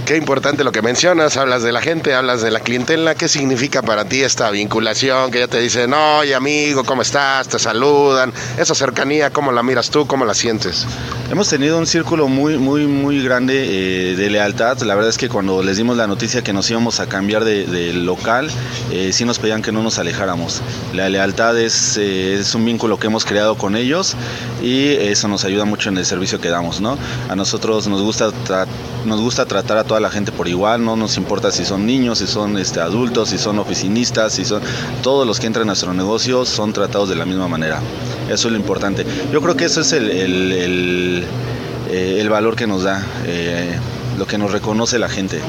Qué 0.08 0.16
importante 0.16 0.64
lo 0.64 0.72
que 0.72 0.82
mencionas, 0.82 1.36
hablas 1.36 1.64
de 1.64 1.74
la 1.74 1.82
gente, 1.82 2.16
hablas 2.16 2.42
de 2.42 2.50
la 2.50 2.62
clientela, 2.62 3.14
¿qué 3.14 3.28
significa 3.28 3.82
para 3.82 4.06
ti 4.06 4.22
esta 4.22 4.50
vinculación 4.50 5.32
que 5.32 5.40
ya 5.40 5.50
te 5.50 5.60
dicen, 5.60 5.94
oye 5.94 6.34
amigo, 6.34 6.86
¿cómo 6.86 7.02
estás? 7.02 7.50
Te 7.50 7.60
saludan, 7.60 8.32
esa 8.58 8.74
cercanía, 8.74 9.32
¿cómo 9.32 9.52
la 9.52 9.64
miras 9.64 9.90
tú? 9.90 10.08
¿Cómo 10.08 10.24
la 10.24 10.34
sientes? 10.34 10.86
Hemos 11.30 11.50
tenido 11.50 11.78
un 11.78 11.86
círculo 11.86 12.30
muy, 12.30 12.58
muy, 12.58 12.88
muy 12.88 13.22
grande 13.22 13.66
eh, 13.68 14.16
de 14.16 14.30
lealtad. 14.30 14.80
La 14.84 14.96
verdad 14.96 15.10
es 15.10 15.18
que 15.18 15.28
cuando 15.28 15.62
les 15.62 15.76
dimos 15.76 15.98
la 15.98 16.08
noticia 16.08 16.42
que 16.42 16.54
nos 16.54 16.72
íbamos 16.72 17.02
a 17.02 17.08
cambiar 17.10 17.44
de, 17.44 17.92
local, 17.92 18.50
eh, 18.92 19.12
sí 19.12 19.26
nos 19.26 19.38
pedían 19.38 19.62
que 19.62 19.74
no 19.74 19.84
nos 19.84 20.00
alejáramos. 20.00 20.62
La 20.94 21.10
lealtad 21.10 21.60
eh, 21.60 21.66
es 22.40 22.56
un 22.56 22.64
vínculo 22.64 22.98
que 22.98 23.08
hemos 23.08 23.26
creado 23.26 23.58
con 23.58 23.76
ellos 23.76 24.16
y 24.64 24.92
eso 24.92 25.28
nos 25.28 25.44
ayuda 25.44 25.66
mucho 25.66 25.90
en 25.90 25.98
el 25.98 26.06
servicio 26.06 26.40
que 26.40 26.48
damos, 26.48 26.80
¿no? 26.80 26.98
A 27.28 27.36
nosotros 27.36 27.90
nos 27.90 28.02
gusta, 28.02 28.32
nos 29.08 29.22
gusta 29.22 29.46
tratar 29.46 29.78
a 29.78 29.84
toda 29.84 30.00
la 30.00 30.10
gente 30.10 30.32
por 30.32 30.48
igual, 30.48 30.84
no 30.84 30.96
nos 30.96 31.18
importa 31.18 31.52
si 31.52 31.66
son 31.66 31.86
niños, 31.86 32.20
si 32.20 32.28
son 32.28 32.58
este, 32.58 32.80
adultos, 32.80 33.30
si 33.30 33.38
son 33.38 33.60
oficinistas, 33.60 34.34
si 34.34 34.46
son... 34.46 34.62
Todos 35.02 35.26
los 35.26 35.40
que 35.40 35.48
entran 35.48 35.64
a 35.64 35.68
nuestro 35.68 35.94
negocio 35.94 36.46
son 36.46 36.74
tratados 36.74 37.10
de 37.10 37.16
la 37.16 37.26
misma 37.26 37.48
manera. 37.48 37.80
Eso 38.30 38.48
es 38.48 38.52
lo 38.52 38.58
importante. 38.58 39.06
Yo 39.32 39.42
creo 39.42 39.56
que 39.56 39.66
eso 39.66 39.82
es 39.82 39.94
el, 39.94 40.10
el, 40.12 41.24
eh, 41.90 42.28
valor 42.30 42.56
que 42.56 42.68
nos 42.68 42.84
da. 42.84 43.06
Eh, 43.26 43.78
lo 44.18 44.26
que 44.26 44.38
nos 44.38 44.52
reconoce 44.52 45.00
la 45.00 45.10
gente, 45.10 45.40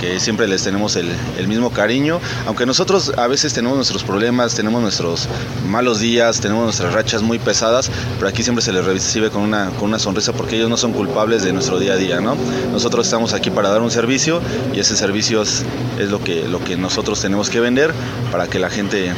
que 0.00 0.20
siempre 0.20 0.46
les 0.48 0.62
tenemos 0.62 0.96
el, 0.96 1.08
mismo 1.46 1.70
cariño, 1.70 2.20
aunque 2.46 2.64
nosotros 2.66 3.12
a 3.16 3.26
veces 3.26 3.52
tenemos 3.52 3.76
nuestros 3.76 4.04
problemas, 4.04 4.54
tenemos 4.54 4.80
nuestros 4.80 5.28
malos 5.68 5.98
días, 5.98 6.40
tenemos 6.40 6.64
nuestras 6.64 6.94
rachas 6.94 7.22
muy 7.22 7.38
pesadas, 7.38 7.90
pero 8.16 8.28
aquí 8.28 8.42
siempre 8.42 8.62
se 8.62 8.72
les 8.72 8.84
recibe 8.84 9.30
con 9.30 9.42
una, 9.42 9.70
con 9.70 9.88
una 9.88 9.98
sonrisa 9.98 10.32
porque 10.32 10.56
ellos 10.56 10.70
no 10.70 10.76
son 10.76 10.92
culpables 10.92 11.42
de 11.42 11.52
nuestro 11.52 11.78
día 11.78 11.94
a 11.94 11.96
día, 11.96 12.20
¿no? 12.20 12.36
Nosotros 12.72 13.06
estamos 13.06 13.34
aquí 13.34 13.50
para 13.50 13.68
dar 13.68 13.82
un 13.82 13.90
servicio 13.90 14.40
y 14.72 14.80
ese 14.80 14.96
servicio 14.96 15.42
es, 15.42 15.64
es 15.98 16.10
lo, 16.10 16.22
que, 16.22 16.48
lo 16.48 16.62
que 16.62 16.76
nosotros 16.76 17.20
tenemos 17.20 17.50
que 17.50 17.60
vender 17.60 17.92
para 18.30 18.46
que 18.46 18.58
la 18.58 18.70
gente 18.70 19.12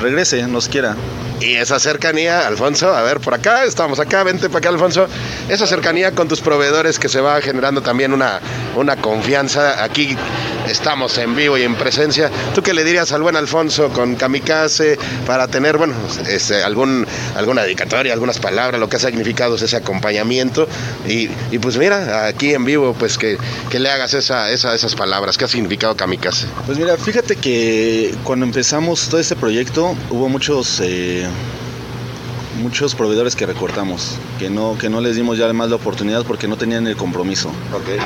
regrese, 0.00 0.46
nos 0.46 0.68
quiera. 0.68 0.96
Y 1.40 1.54
esa 1.56 1.78
cercanía, 1.78 2.46
Alfonso, 2.46 2.94
a 2.94 3.02
ver, 3.02 3.20
por 3.20 3.34
acá, 3.34 3.64
estamos 3.64 4.00
acá, 4.00 4.22
vente 4.22 4.48
para 4.48 4.58
acá, 4.58 4.68
Alfonso. 4.70 5.06
Esa 5.48 5.66
cercanía 5.66 6.12
con 6.12 6.28
tus 6.28 6.40
proveedores 6.40 6.98
que 6.98 7.10
se 7.10 7.20
va 7.20 7.40
generando 7.42 7.82
también 7.82 8.14
una, 8.14 8.40
una 8.74 8.96
confianza. 8.96 9.84
Aquí 9.84 10.16
estamos 10.66 11.18
en 11.18 11.36
vivo 11.36 11.58
y 11.58 11.62
en 11.62 11.74
presencia. 11.74 12.30
¿Tú 12.54 12.62
qué 12.62 12.72
le 12.72 12.84
dirías 12.84 13.12
al 13.12 13.20
buen 13.20 13.36
Alfonso 13.36 13.90
con 13.90 14.16
Kamikaze 14.16 14.98
para 15.26 15.46
tener, 15.48 15.76
bueno, 15.76 15.94
este, 16.26 16.62
algún, 16.62 17.06
alguna 17.36 17.64
dedicatoria, 17.64 18.14
algunas 18.14 18.38
palabras, 18.38 18.80
lo 18.80 18.88
que 18.88 18.96
ha 18.96 19.00
significado 19.00 19.56
ese 19.56 19.76
acompañamiento? 19.76 20.66
Y, 21.06 21.28
pues 21.58 21.76
mira, 21.76 22.26
aquí 22.26 22.54
en 22.54 22.64
vivo, 22.64 22.94
pues 22.98 23.18
que, 23.18 23.38
le 23.78 23.90
hagas 23.90 24.14
esa, 24.14 24.50
esas 24.50 24.94
palabras. 24.94 25.36
¿Qué 25.36 25.44
ha 25.44 25.48
significado 25.48 25.94
Kamikaze? 25.96 26.46
Pues 26.64 26.78
mira, 26.78 26.96
fíjate 26.96 27.36
que 27.36 28.14
cuando 28.24 28.46
empezamos 28.46 29.08
todo 29.10 29.20
este 29.20 29.36
proyecto 29.36 29.94
hubo 30.08 30.30
muchos... 30.30 30.80
Eh, 30.82 31.25
muchos 32.56 32.94
proveedores 32.94 33.36
que 33.36 33.46
recortamos, 33.46 34.16
que 34.38 34.50
no, 34.50 34.76
que 34.78 34.88
no 34.88 35.00
les 35.00 35.16
dimos 35.16 35.38
ya 35.38 35.52
más 35.52 35.70
la 35.70 35.76
oportunidad 35.76 36.24
porque 36.24 36.48
no 36.48 36.56
tenían 36.56 36.86
el 36.86 36.96
compromiso. 36.96 37.50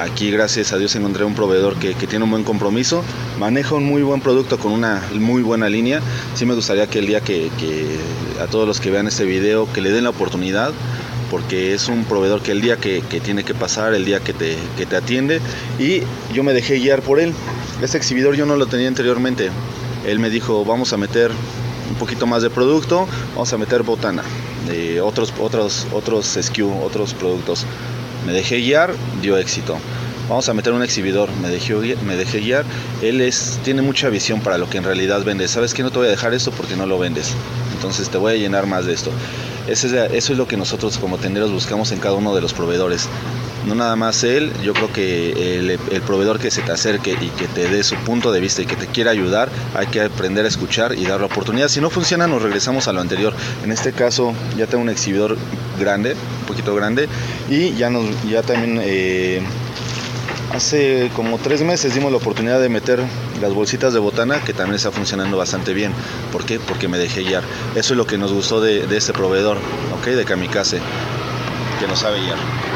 Aquí, 0.00 0.30
gracias 0.30 0.72
a 0.72 0.78
Dios, 0.78 0.94
encontré 0.96 1.24
un 1.24 1.34
proveedor 1.34 1.76
que, 1.76 1.94
tiene 1.94 2.24
un 2.24 2.30
buen 2.30 2.44
compromiso, 2.44 3.02
maneja 3.38 3.74
un 3.74 3.84
muy 3.84 4.02
buen 4.02 4.20
producto 4.20 4.58
con 4.58 4.72
una 4.72 5.02
muy 5.14 5.42
buena 5.42 5.68
línea. 5.68 6.00
Sí 6.34 6.46
me 6.46 6.54
gustaría 6.54 6.86
que 6.88 6.98
el 6.98 7.06
día 7.06 7.20
que, 7.20 7.50
a 8.42 8.46
todos 8.46 8.66
los 8.66 8.80
que 8.80 8.90
vean 8.90 9.06
este 9.06 9.24
video, 9.24 9.72
que 9.72 9.80
le 9.80 9.90
den 9.90 10.04
la 10.04 10.10
oportunidad, 10.10 10.72
porque 11.30 11.74
es 11.74 11.88
un 11.88 12.04
proveedor 12.04 12.42
que 12.42 12.52
el 12.52 12.60
día 12.60 12.76
que, 12.76 13.00
tiene 13.22 13.44
que 13.44 13.54
pasar, 13.54 13.94
el 13.94 14.04
día 14.04 14.20
que 14.20 14.32
te, 14.32 14.56
que 14.76 14.86
te 14.86 14.96
atiende, 14.96 15.40
y 15.78 16.02
yo 16.34 16.42
me 16.42 16.52
dejé 16.52 16.78
guiar 16.78 17.02
por 17.02 17.20
él. 17.20 17.32
Este 17.82 17.96
exhibidor 17.96 18.34
yo 18.34 18.46
no 18.46 18.56
lo 18.56 18.66
tenía 18.66 18.88
anteriormente. 18.88 19.50
Él 20.06 20.18
me 20.18 20.30
dijo, 20.30 20.64
vamos 20.64 20.92
a 20.92 20.96
meter 20.96 21.30
poquito 22.00 22.26
más 22.26 22.42
de 22.42 22.48
producto, 22.48 23.06
vamos 23.34 23.52
a 23.52 23.58
meter 23.58 23.82
botana, 23.82 24.22
de 24.66 25.02
otros, 25.02 25.32
otros, 25.38 25.86
otros 25.92 26.38
SKU, 26.40 26.82
otros 26.82 27.12
productos. 27.12 27.66
Me 28.26 28.32
dejé 28.32 28.56
guiar, 28.56 28.94
dio 29.20 29.36
éxito. 29.36 29.76
Vamos 30.28 30.48
a 30.48 30.54
meter 30.54 30.72
un 30.72 30.82
exhibidor, 30.82 31.28
me 31.42 31.48
dejé, 31.48 31.96
me 32.06 32.16
dejé 32.16 32.40
guiar. 32.40 32.64
Él 33.02 33.20
es, 33.20 33.58
tiene 33.64 33.82
mucha 33.82 34.08
visión 34.08 34.40
para 34.40 34.56
lo 34.56 34.70
que 34.70 34.78
en 34.78 34.84
realidad 34.84 35.22
vende. 35.24 35.46
¿Sabes 35.46 35.74
que 35.74 35.82
No 35.82 35.90
te 35.90 35.98
voy 35.98 36.06
a 36.06 36.10
dejar 36.10 36.32
esto 36.32 36.50
porque 36.52 36.74
no 36.74 36.86
lo 36.86 36.98
vendes. 36.98 37.34
Entonces 37.74 38.08
te 38.08 38.16
voy 38.16 38.32
a 38.32 38.36
llenar 38.36 38.66
más 38.66 38.86
de 38.86 38.94
esto. 38.94 39.10
Eso 39.68 39.86
es, 39.86 39.92
eso 39.92 40.32
es 40.32 40.38
lo 40.38 40.48
que 40.48 40.56
nosotros 40.56 40.96
como 40.96 41.18
tenderos 41.18 41.52
buscamos 41.52 41.92
en 41.92 41.98
cada 41.98 42.14
uno 42.14 42.34
de 42.34 42.40
los 42.40 42.54
proveedores 42.54 43.08
no 43.66 43.74
nada 43.74 43.96
más 43.96 44.24
él, 44.24 44.52
yo 44.62 44.72
creo 44.72 44.92
que 44.92 45.58
el, 45.58 46.00
proveedor 46.02 46.38
que 46.38 46.50
se 46.50 46.62
te 46.62 46.72
acerque 46.72 47.16
y 47.20 47.28
que 47.28 47.46
te 47.46 47.68
dé 47.68 47.82
su 47.82 47.94
punto 47.96 48.32
de 48.32 48.40
vista 48.40 48.62
y 48.62 48.66
que 48.66 48.76
te 48.76 48.86
quiera 48.86 49.10
ayudar, 49.10 49.48
hay 49.74 49.86
que 49.86 50.00
aprender 50.02 50.44
a 50.44 50.48
escuchar 50.48 50.94
y 50.96 51.04
dar 51.04 51.20
la 51.20 51.26
oportunidad. 51.26 51.68
Si 51.68 51.80
no 51.80 51.90
funciona, 51.90 52.26
nos 52.26 52.42
regresamos 52.42 52.88
a 52.88 52.92
lo 52.92 53.00
anterior. 53.00 53.34
En 53.64 53.70
este 53.72 53.92
caso, 53.92 54.32
ya 54.56 54.66
tengo 54.66 54.82
un 54.82 54.88
exhibidor 54.88 55.36
grande, 55.78 56.12
un 56.40 56.46
poquito 56.46 56.74
grande, 56.74 57.08
y 57.48 57.74
ya, 57.74 57.90
nos, 57.90 58.04
ya 58.28 58.42
también 58.42 58.80
eh, 58.82 59.42
hace 60.52 61.10
como 61.14 61.38
tres 61.38 61.62
meses 61.62 61.94
dimos 61.94 62.10
la 62.10 62.18
oportunidad 62.18 62.60
de 62.60 62.68
meter 62.68 63.00
las 63.40 63.52
bolsitas 63.52 63.92
de 63.92 63.98
botana, 63.98 64.40
que 64.40 64.52
también 64.52 64.76
está 64.76 64.90
funcionando 64.90 65.36
bastante 65.36 65.74
bien. 65.74 65.92
¿Por 66.32 66.44
qué? 66.44 66.58
Porque 66.58 66.88
me 66.88 66.98
dejé 66.98 67.22
guiar. 67.22 67.42
Eso 67.74 67.94
es 67.94 67.98
lo 67.98 68.06
que 68.06 68.18
nos 68.18 68.32
gustó 68.32 68.60
de, 68.60 68.86
de 68.86 68.96
este 68.96 69.12
proveedor, 69.12 69.58
¿ok? 69.98 70.06
De 70.08 70.24
Kamikaze, 70.24 70.80
que 71.78 71.86
nos 71.86 72.00
sabe 72.00 72.20
guiar. 72.20 72.69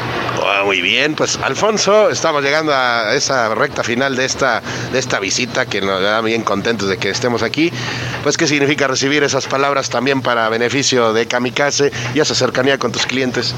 Muy 0.65 0.81
bien, 0.81 1.15
pues 1.15 1.37
Alfonso, 1.41 2.09
estamos 2.09 2.43
llegando 2.43 2.73
a 2.73 3.15
esa 3.15 3.53
recta 3.55 3.83
final 3.83 4.15
de 4.15 4.25
esta, 4.25 4.61
de 4.91 4.99
esta 4.99 5.19
visita 5.19 5.65
que 5.65 5.79
nos 5.79 6.01
da 6.01 6.21
bien 6.21 6.43
contentos 6.43 6.89
de 6.89 6.97
que 6.97 7.09
estemos 7.09 7.43
aquí. 7.43 7.71
Pues, 8.23 8.35
¿qué 8.35 8.45
significa 8.45 8.87
recibir 8.87 9.23
esas 9.23 9.47
palabras 9.47 9.89
también 9.89 10.21
para 10.21 10.49
beneficio 10.49 11.13
de 11.13 11.27
Kamikaze 11.27 11.91
y 12.13 12.19
esa 12.19 12.35
cercanía 12.35 12.77
con 12.77 12.91
tus 12.91 13.05
clientes? 13.05 13.55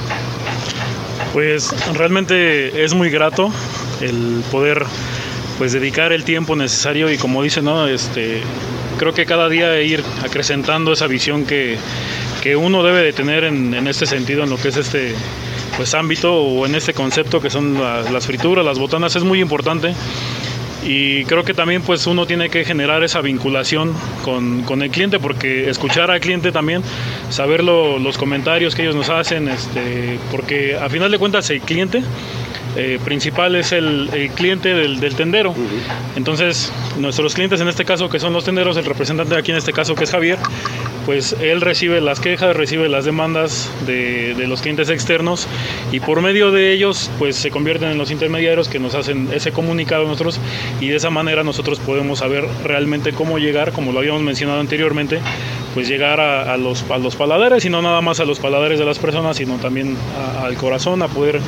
Pues 1.34 1.74
realmente 1.94 2.84
es 2.84 2.94
muy 2.94 3.10
grato 3.10 3.52
el 4.02 4.44
poder 4.52 4.86
pues 5.58 5.74
dedicar 5.74 6.12
el 6.12 6.24
tiempo 6.24 6.56
necesario 6.56 7.10
y 7.10 7.18
como 7.18 7.42
dice, 7.42 7.62
¿no? 7.62 7.88
Este, 7.88 8.42
creo 9.00 9.14
que 9.14 9.26
cada 9.26 9.50
día 9.50 9.82
ir 9.82 10.04
acrecentando 10.24 10.94
esa 10.94 11.08
visión 11.08 11.46
que, 11.46 11.78
uno 12.58 12.82
debe 12.82 13.02
de 13.02 13.12
tener 13.12 13.44
en, 13.44 13.74
en 13.74 13.88
este 13.88 14.06
sentido, 14.06 14.44
en 14.44 14.50
lo 14.50 14.58
que 14.58 14.70
es 14.70 14.78
este 14.78 15.14
pues 15.78 15.94
ámbito 15.94 16.34
o 16.36 16.66
en 16.66 16.76
este 16.76 16.94
concepto 16.94 17.40
que 17.40 17.50
son 17.50 17.76
las 17.76 18.26
frituras, 18.26 18.66
las 18.66 18.80
botanas, 18.80 19.16
es 19.16 19.24
muy 19.24 19.40
importante. 19.40 19.94
Y 20.84 21.26
creo 21.26 21.44
que 21.44 21.54
también 21.54 21.82
pues 21.82 22.08
uno 22.08 22.26
tiene 22.26 22.50
que 22.50 22.64
generar 22.64 23.04
esa 23.04 23.22
vinculación 23.22 23.94
con, 24.24 24.64
con 24.64 24.82
el 24.82 24.90
cliente, 24.90 25.20
porque 25.20 25.70
escuchar 25.70 26.12
al 26.12 26.20
cliente 26.20 26.52
también, 26.52 26.82
saber 27.30 27.64
los 27.64 28.18
comentarios 28.18 28.74
que 28.74 28.84
ellos 28.84 28.96
nos 28.96 29.10
hacen, 29.10 29.50
este, 29.50 30.18
porque 30.32 30.78
a 30.78 30.88
final 30.90 31.12
de 31.12 31.20
cuentas 31.20 31.50
el 31.50 31.62
cliente 31.62 32.04
eh, 32.78 33.00
principal 33.04 33.56
es 33.56 33.72
el, 33.72 34.32
cliente 34.36 34.74
del, 34.74 35.00
del, 35.00 35.16
tendero. 35.16 35.54
Entonces, 36.16 36.72
nuestros 36.98 37.34
clientes 37.34 37.60
en 37.60 37.68
este 37.68 37.84
caso, 37.84 38.08
que 38.08 38.20
son 38.20 38.32
los 38.34 38.46
tenderos, 38.46 38.78
el 38.78 38.86
representante 38.86 39.36
aquí 39.36 39.52
en 39.52 39.58
este 39.58 39.74
caso, 39.74 39.94
que 39.94 40.06
es 40.06 40.12
Javier, 40.12 40.38
pues 41.08 41.38
él 41.40 41.62
recibe 41.62 42.02
las 42.02 42.20
quejas, 42.20 42.54
recibe 42.54 42.90
las 42.90 43.06
demandas 43.06 43.72
de, 43.86 44.36
los 44.46 44.62
clientes 44.62 44.90
externos 44.90 45.48
y 45.94 46.02
por 46.02 46.22
medio 46.22 46.52
de 46.52 46.74
ellos, 46.74 47.10
pues 47.18 47.38
se 47.38 47.50
convierten 47.50 47.92
en 47.92 47.98
los 47.98 48.12
intermediarios 48.12 48.68
que 48.68 48.78
nos 48.78 48.94
hacen 48.94 49.30
ese 49.32 49.54
comunicado 49.54 50.04
a 50.04 50.08
nosotros 50.08 50.38
y 50.82 50.90
de 50.90 50.98
esa 50.98 51.10
manera 51.10 51.46
nosotros 51.46 51.80
podemos 51.80 52.20
saber 52.20 52.44
realmente 52.62 53.14
cómo 53.14 53.40
llegar, 53.40 53.72
como 53.72 53.94
lo 53.94 54.00
habíamos 54.00 54.22
mencionado 54.22 54.60
anteriormente, 54.60 55.22
pues 55.74 55.88
llegar 55.88 56.20
a, 56.20 56.58
los, 56.58 56.84
a 56.92 56.98
los 56.98 57.16
paladares 57.16 57.64
y 57.64 57.70
no 57.70 57.82
nada 57.82 58.02
más 58.02 58.20
a 58.20 58.26
los 58.26 58.42
paladares 58.42 58.78
de 58.78 58.84
las 58.84 59.00
personas, 59.00 59.38
sino 59.38 59.56
también 59.60 59.96
al 60.42 60.56
corazón, 60.56 61.02
a 61.04 61.08
poder 61.08 61.40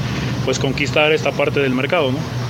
pues 0.46 0.58
conquistar 0.58 1.12
esta 1.12 1.34
parte 1.34 1.60
del 1.60 1.74
mercado, 1.74 2.14
¿no? 2.14 2.49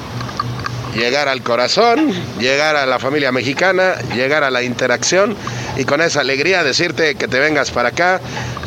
Llegar 0.95 1.28
al 1.28 1.43
corazón, 1.43 2.13
llegar 2.39 2.75
a 2.75 2.86
la 2.86 2.99
familia 2.99 3.32
mexicana, 3.32 3.95
llegar 4.15 4.43
a 4.43 4.49
la 4.49 4.63
interacción 4.63 5.36
y 5.78 5.86
con 5.86 6.02
esa 6.02 6.21
alegría 6.21 6.63
decirte 6.63 7.15
que 7.15 7.28
te 7.28 7.39
vengas 7.39 7.71
para 7.71 7.89
acá, 7.89 8.19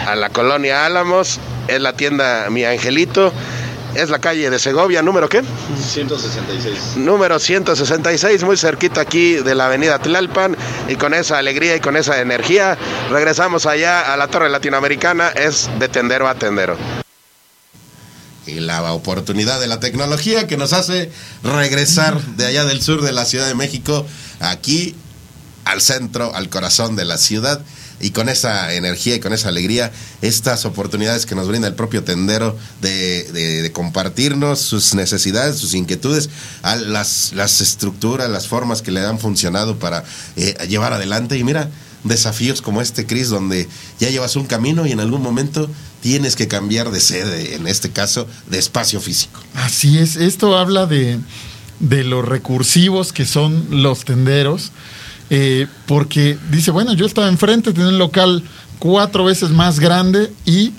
a 0.07 0.15
la 0.15 0.31
colonia 0.31 0.87
Álamos, 0.87 1.41
es 1.69 1.81
la 1.81 1.95
tienda 1.95 2.49
Mi 2.51 2.65
Angelito, 2.65 3.33
es 3.95 4.09
la 4.09 4.19
calle 4.19 4.49
de 4.51 4.59
Segovia, 4.59 5.03
número 5.03 5.29
qué? 5.29 5.43
166. 5.79 6.97
Número 6.97 7.39
166, 7.39 8.43
muy 8.45 8.57
cerquita 8.57 9.03
aquí 9.03 9.35
de 9.35 9.55
la 9.55 9.67
avenida 9.67 9.99
Tlalpan. 9.99 10.57
Y 10.89 10.97
con 10.97 11.13
esa 11.15 11.39
alegría 11.39 11.77
y 11.77 11.81
con 11.81 11.97
esa 11.97 12.21
energía, 12.21 12.79
regresamos 13.11 13.67
allá 13.67 14.13
a 14.13 14.17
la 14.17 14.29
Torre 14.29 14.49
Latinoamericana, 14.49 15.29
es 15.29 15.69
de 15.79 15.89
tendero 15.89 16.29
a 16.29 16.35
tendero 16.35 16.77
y 18.47 18.61
la 18.61 18.93
oportunidad 18.93 19.61
de 19.61 19.67
la 19.67 19.81
tecnología 19.81 20.47
que 20.47 20.57
nos 20.57 20.73
hace 20.73 21.11
regresar 21.43 22.21
de 22.37 22.47
allá 22.47 22.65
del 22.65 22.83
sur 22.83 23.03
de 23.03 23.13
la 23.13 23.25
Ciudad 23.25 23.47
de 23.47 23.55
México 23.55 24.07
aquí 24.41 24.95
al 25.65 25.81
centro, 25.81 26.35
al 26.35 26.49
corazón 26.49 26.97
de 26.97 27.05
la 27.05 27.19
ciudad. 27.19 27.63
y 28.01 28.11
con 28.11 28.29
esa 28.29 28.75
energía 28.75 29.15
y 29.15 29.21
con 29.21 29.33
esa 29.33 29.49
alegría 29.49 29.93
estas 30.23 30.65
oportunidades 30.65 31.25
que 31.25 31.37
nos 31.37 31.47
brinda 31.47 31.69
el 31.69 31.75
propio 31.75 32.03
tendero 32.03 32.59
de, 32.81 33.71
compartirnos 33.73 34.59
sus 34.59 34.95
necesidades, 34.95 35.57
sus 35.57 35.75
inquietudes, 35.75 36.29
a 36.63 36.75
las, 36.75 37.33
las 37.33 37.61
estructuras, 37.61 38.29
las 38.29 38.49
formas 38.49 38.83
que 38.83 38.91
le 38.91 39.07
han 39.07 39.21
funcionado 39.21 39.79
para 39.79 40.03
eh, 40.35 40.57
llevar 40.69 40.93
adelante. 40.93 41.39
Y 41.39 41.45
mira, 41.45 41.71
desafíos 42.05 42.63
como 42.63 42.81
este, 42.83 43.07
Cris, 43.07 43.29
donde 43.31 43.69
ya 44.01 44.11
llevas 44.11 44.37
un 44.37 44.47
camino 44.47 44.87
y 44.87 44.93
en 44.93 45.01
algún 45.01 45.23
momento 45.23 45.69
tienes 46.01 46.35
que 46.37 46.49
cambiar 46.49 46.91
de 46.91 47.01
sede, 47.01 47.55
en 47.55 47.67
este 47.67 47.91
caso, 47.91 48.27
de 48.51 48.59
espacio 48.59 49.01
físico. 49.01 49.41
Así 49.55 49.99
es, 49.99 50.17
esto 50.17 50.57
habla 50.59 50.87
de, 50.87 51.19
de 51.81 52.05
los 52.05 52.25
recursivos 52.25 53.13
que 53.13 53.25
son 53.25 53.83
los 53.83 54.05
tenderos, 54.05 54.73
eh, 55.31 55.67
porque 55.87 56.37
dice, 56.51 56.71
bueno, 56.73 56.93
yo 56.95 57.07
estaba 57.07 57.29
enfrente, 57.29 57.73
tenía 57.73 57.89
un 57.91 57.99
local 57.99 58.43
cuatro 58.81 59.25
veces 59.25 59.51
más 59.51 59.79
grande 59.79 60.33
y 60.45 60.73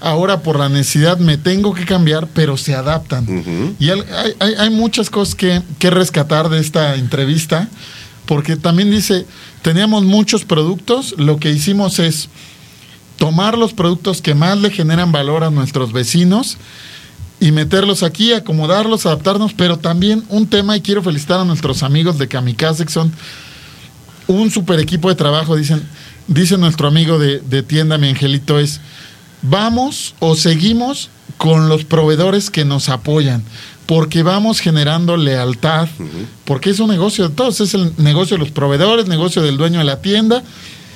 ahora 0.00 0.42
por 0.42 0.58
la 0.58 0.68
necesidad 0.68 1.18
me 1.18 1.38
tengo 1.38 1.72
que 1.74 1.84
cambiar, 1.86 2.26
pero 2.34 2.56
se 2.56 2.74
adaptan. 2.74 3.74
Y 3.78 3.88
hay, 3.90 4.02
hay- 4.38 4.54
hay 4.58 4.70
muchas 4.70 5.08
cosas 5.10 5.34
que, 5.34 5.62
que 5.78 5.90
rescatar 5.90 6.48
de 6.50 6.58
esta 6.60 6.96
entrevista, 6.96 7.68
porque 8.32 8.56
también 8.56 8.90
dice, 8.90 9.26
teníamos 9.60 10.04
muchos 10.04 10.46
productos, 10.46 11.14
lo 11.18 11.36
que 11.36 11.50
hicimos 11.50 11.98
es 11.98 12.30
tomar 13.18 13.58
los 13.58 13.74
productos 13.74 14.22
que 14.22 14.34
más 14.34 14.56
le 14.56 14.70
generan 14.70 15.12
valor 15.12 15.44
a 15.44 15.50
nuestros 15.50 15.92
vecinos 15.92 16.56
y 17.40 17.52
meterlos 17.52 18.02
aquí, 18.02 18.32
acomodarlos, 18.32 19.04
adaptarnos, 19.04 19.52
pero 19.52 19.80
también 19.80 20.24
un 20.30 20.46
tema, 20.46 20.78
y 20.78 20.80
quiero 20.80 21.02
felicitar 21.02 21.40
a 21.40 21.44
nuestros 21.44 21.82
amigos 21.82 22.16
de 22.16 22.26
Kamikaze, 22.26 22.86
que 22.86 22.90
son 22.90 23.12
un 24.28 24.50
super 24.50 24.80
equipo 24.80 25.10
de 25.10 25.14
trabajo, 25.14 25.54
dicen, 25.54 25.86
dice 26.26 26.56
nuestro 26.56 26.88
amigo 26.88 27.18
de, 27.18 27.40
de 27.40 27.62
tienda, 27.62 27.98
mi 27.98 28.08
angelito, 28.08 28.58
es, 28.58 28.80
vamos 29.42 30.14
o 30.20 30.36
seguimos 30.36 31.10
con 31.42 31.68
los 31.68 31.82
proveedores 31.82 32.50
que 32.50 32.64
nos 32.64 32.88
apoyan, 32.88 33.42
porque 33.86 34.22
vamos 34.22 34.60
generando 34.60 35.16
lealtad, 35.16 35.88
porque 36.44 36.70
es 36.70 36.78
un 36.78 36.88
negocio 36.88 37.28
de 37.28 37.34
todos, 37.34 37.60
es 37.60 37.74
el 37.74 37.92
negocio 37.96 38.36
de 38.36 38.44
los 38.44 38.52
proveedores, 38.52 39.08
negocio 39.08 39.42
del 39.42 39.56
dueño 39.56 39.78
de 39.78 39.84
la 39.84 40.00
tienda 40.00 40.44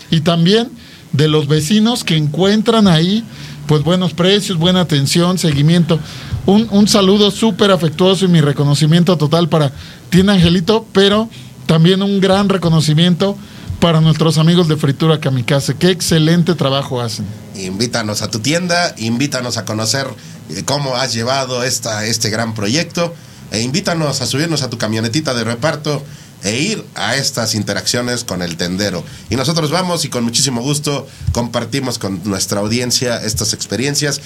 y 0.09 0.21
también 0.21 0.71
de 1.11 1.27
los 1.27 1.49
vecinos 1.49 2.05
que 2.05 2.17
encuentran 2.17 2.87
ahí 2.87 3.25
pues 3.67 3.83
buenos 3.83 4.15
precios, 4.15 4.57
buena 4.57 4.83
atención, 4.83 5.37
seguimiento. 5.37 5.99
Un, 6.47 6.69
un 6.71 6.87
saludo 6.87 7.33
súper 7.33 7.73
afectuoso 7.73 8.27
y 8.27 8.29
mi 8.29 8.41
reconocimiento 8.41 9.19
total 9.19 9.49
para 9.49 9.73
Tienda 10.11 10.35
Angelito, 10.35 10.87
pero 10.93 11.29
también 11.67 12.05
un 12.05 12.21
gran 12.21 12.49
reconocimiento 12.49 13.37
para 13.81 14.01
nuestros 14.01 14.39
amigos 14.39 14.69
de 14.69 14.77
Fritura 14.77 15.21
Kamikaze. 15.21 15.75
Qué 15.75 15.91
excelente 15.91 16.55
trabajo 16.55 17.01
hacen. 17.01 17.27
Invítanos 17.55 18.23
a 18.23 18.31
tu 18.31 18.41
tienda, 18.41 18.95
invítanos 18.99 19.57
a 19.57 19.65
conocer 19.65 20.07
eh, 20.51 20.63
cómo 20.65 20.97
has 20.97 21.13
llevado 21.13 21.63
esta, 21.63 22.05
este 22.07 22.31
gran 22.31 22.55
proyecto 22.55 23.15
e 23.51 23.61
invítanos 23.61 24.21
a 24.21 24.27
subirnos 24.27 24.63
a 24.63 24.71
tu 24.71 24.79
camionetita 24.79 25.35
de 25.35 25.45
reparto 25.45 26.03
e 26.47 26.61
ir 26.61 26.85
a 26.95 27.17
estas 27.17 27.57
interacciones 27.57 28.23
con 28.23 28.41
el 28.41 28.57
tendero. 28.57 29.05
Y 29.31 29.35
nosotros 29.35 29.73
vamos 29.73 30.05
y 30.05 30.09
con 30.09 30.23
muchísimo 30.23 30.63
gusto 30.63 31.09
compartimos 31.33 31.99
con 31.99 32.21
nuestra 32.23 32.61
audiencia 32.61 33.17
estas 33.17 33.53
experiencias. 33.53 34.21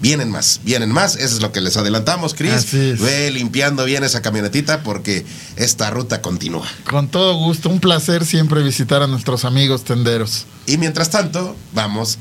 Vienen 0.00 0.30
más, 0.30 0.60
vienen 0.64 0.90
más, 0.90 1.16
eso 1.16 1.36
es 1.36 1.42
lo 1.42 1.52
que 1.52 1.60
les 1.60 1.76
adelantamos, 1.76 2.32
es. 2.32 2.72
Ve 2.72 3.30
limpiando 3.30 3.84
bien 3.84 4.02
esa 4.02 4.22
camionetita 4.22 4.82
porque 4.82 5.26
esta 5.56 5.90
ruta 5.90 6.22
continúa. 6.22 6.66
Con 6.88 7.08
todo 7.08 7.34
gusto, 7.36 7.68
un 7.68 7.80
placer 7.80 8.24
siempre 8.24 8.62
visitar 8.62 9.02
a 9.02 9.06
nuestros 9.06 9.44
amigos 9.44 9.84
tenderos. 9.84 10.46
Y 10.66 10.78
mientras 10.78 11.10
tanto, 11.10 11.54
vamos 11.74 12.16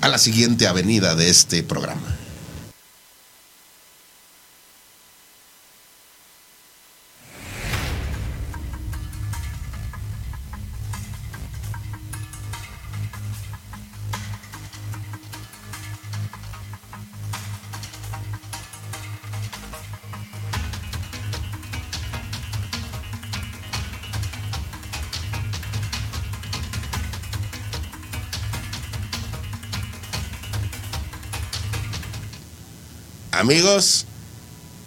a 0.00 0.06
la 0.06 0.18
siguiente 0.18 0.68
avenida 0.68 1.16
de 1.16 1.28
este 1.28 1.64
programa. 1.64 2.21
Amigos, 33.42 34.04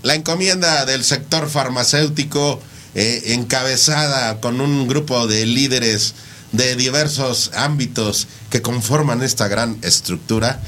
la 0.01 0.15
encomienda 0.15 0.85
del 0.85 1.03
sector 1.03 1.49
farmacéutico, 1.49 2.61
eh, 2.93 3.33
encabezada 3.33 4.39
con 4.39 4.61
un 4.61 4.87
grupo 4.87 5.27
de 5.27 5.45
líderes 5.45 6.13
de 6.53 6.77
diversos 6.77 7.51
ámbitos 7.53 8.29
que 8.49 8.61
conforman 8.61 9.23
esta 9.23 9.49
gran 9.49 9.77
estructura, 9.81 10.63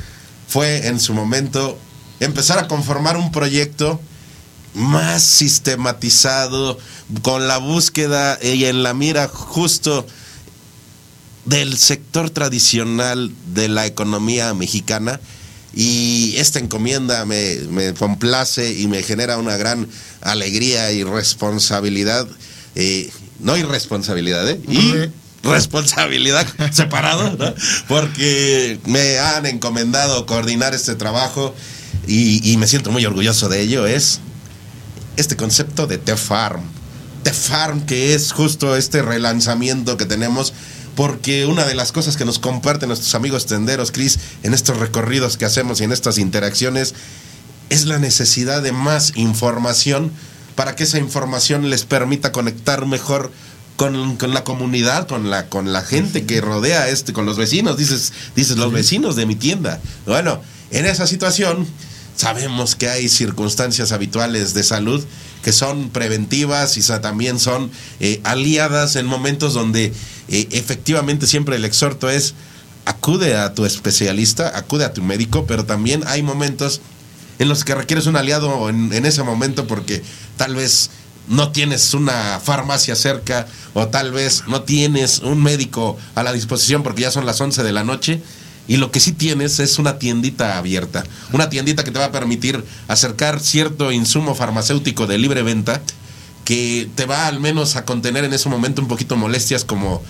fue 0.50 0.88
en 0.88 1.00
su 1.00 1.14
momento 1.14 1.80
empezar 2.20 2.60
a 2.60 2.68
conformar 2.68 3.16
un 3.16 3.32
proyecto 3.32 4.02
más 4.74 5.24
sistematizado, 5.24 6.78
con 7.22 7.48
la 7.48 7.58
búsqueda 7.58 8.38
y 8.44 8.66
en 8.66 8.84
la 8.84 8.94
mira 8.94 9.30
justo 9.30 10.06
del 11.46 11.78
sector 11.78 12.32
tradicional 12.32 13.32
de 13.54 13.70
la 13.70 13.86
economía 13.86 14.54
mexicana 14.54 15.22
y 15.80 16.34
esta 16.38 16.58
encomienda 16.58 17.24
me, 17.26 17.56
me 17.70 17.94
complace 17.94 18.74
y 18.74 18.88
me 18.88 19.04
genera 19.04 19.38
una 19.38 19.58
gran 19.58 19.88
alegría 20.22 20.92
y 20.92 21.04
responsabilidad, 21.04 22.28
eh, 22.74 23.12
no 23.40 23.56
irresponsabilidad, 23.56 24.50
¿eh? 24.50 24.60
y 24.68 24.92
Re- 24.92 25.12
responsabilidad 25.44 26.48
separado, 26.72 27.36
¿no? 27.38 27.54
porque 27.88 28.80
me 28.86 29.20
han 29.20 29.46
encomendado 29.46 30.26
coordinar 30.26 30.74
este 30.74 30.96
trabajo 30.96 31.54
y, 32.08 32.52
y 32.52 32.58
me 32.58 32.66
siento 32.66 32.90
muy 32.92 33.06
orgulloso 33.06 33.48
de 33.48 33.62
ello, 33.62 33.86
es 33.86 34.20
este 35.16 35.36
concepto 35.36 35.86
de 35.86 36.00
T-Farm. 36.00 36.62
T-Farm, 37.24 37.86
que 37.86 38.16
es 38.16 38.32
justo 38.32 38.76
este 38.76 39.02
relanzamiento 39.04 39.96
que 39.98 40.06
tenemos, 40.06 40.54
porque 40.98 41.46
una 41.46 41.64
de 41.64 41.76
las 41.76 41.92
cosas 41.92 42.18
que 42.18 42.26
nos 42.26 42.40
comparten 42.40 42.90
nuestros 42.90 43.14
amigos 43.14 43.46
tenderos, 43.46 43.92
Chris, 43.92 44.18
en 44.42 44.56
estos 44.56 44.78
recorridos 44.78 45.38
que 45.38 45.46
hacemos 45.46 45.80
y 45.80 45.84
en 45.84 45.92
estas 45.92 46.18
interacciones, 46.18 46.96
es 47.70 47.86
la 47.86 48.00
necesidad 48.00 48.64
de 48.64 48.72
más 48.72 49.14
información 49.16 50.12
para 50.56 50.76
que 50.76 50.86
esa 50.86 50.98
información 50.98 51.70
les 51.70 51.86
permita 51.86 52.32
conectar 52.32 52.88
mejor 52.88 53.32
con, 53.76 54.18
con 54.18 54.34
la 54.34 54.44
comunidad, 54.44 55.08
con 55.08 55.30
la, 55.30 55.50
con 55.50 55.72
la 55.72 55.84
gente 55.84 56.26
que 56.26 56.42
rodea 56.42 56.90
este, 56.90 57.14
con 57.14 57.28
los 57.28 57.38
vecinos, 57.38 57.78
dices, 57.78 58.12
dices, 58.36 58.58
los 58.58 58.74
vecinos 58.74 59.16
de 59.16 59.28
mi 59.28 59.36
tienda. 59.36 59.80
Bueno, 60.08 60.42
en 60.72 60.88
esa 60.88 61.06
situación 61.06 61.68
sabemos 62.16 62.76
que 62.76 62.90
hay 62.90 63.08
circunstancias 63.08 63.92
habituales 63.92 64.56
de 64.56 64.64
salud 64.64 65.06
que 65.48 65.54
son 65.54 65.92
preventivas 65.92 66.76
y 66.76 66.82
también 67.00 67.40
son 67.40 67.72
eh, 68.02 68.20
aliadas 68.26 68.98
en 68.98 69.06
momentos 69.06 69.54
donde 69.54 69.94
eh, 70.28 70.48
efectivamente 70.52 71.26
siempre 71.26 71.56
el 71.56 71.64
exhorto 71.64 72.10
es 72.10 72.34
acude 72.84 73.38
a 73.38 73.54
tu 73.54 73.66
especialista, 73.66 74.58
acude 74.58 74.84
a 74.84 74.92
tu 74.92 75.02
médico, 75.02 75.46
pero 75.48 75.64
también 75.64 76.04
hay 76.06 76.22
momentos 76.22 76.82
en 77.40 77.48
los 77.48 77.64
que 77.64 77.76
requieres 77.76 78.08
un 78.08 78.18
aliado 78.18 78.68
en, 78.68 78.92
en 78.92 79.06
ese 79.06 79.24
momento 79.24 79.68
porque 79.68 80.04
tal 80.36 80.54
vez 80.54 80.90
no 81.30 81.54
tienes 81.54 81.94
una 81.94 82.42
farmacia 82.44 82.98
cerca 82.98 83.48
o 83.74 83.88
tal 83.88 84.12
vez 84.12 84.44
no 84.48 84.64
tienes 84.64 85.20
un 85.20 85.42
médico 85.42 85.98
a 86.16 86.24
la 86.24 86.34
disposición 86.34 86.84
porque 86.84 87.04
ya 87.04 87.12
son 87.12 87.26
las 87.26 87.40
11 87.40 87.64
de 87.64 87.72
la 87.72 87.86
noche 87.86 88.22
y 88.68 88.78
lo 88.78 88.92
que 88.92 89.00
sí 89.00 89.12
tienes 89.12 89.60
es 89.60 89.80
una 89.80 89.98
tiendita 90.00 90.58
abierta, 90.58 91.04
una 91.32 91.50
tiendita 91.50 91.84
que 91.84 91.92
te 91.92 92.00
va 92.00 92.06
a 92.06 92.12
permitir 92.12 92.64
acercar 92.88 93.40
cierto 93.40 93.92
insumo 93.92 94.36
farmacéutico 94.36 95.08
de 95.08 95.18
libre 95.18 95.42
venta 95.42 95.82
que 96.44 96.90
te 96.96 97.06
va 97.06 97.28
al 97.28 97.40
menos 97.40 97.76
a 97.76 97.86
contener 97.86 98.24
en 98.24 98.34
ese 98.34 98.48
momento 98.50 98.82
un 98.82 98.88
poquito 98.88 99.18
molestias 99.18 99.66
como 99.66 100.02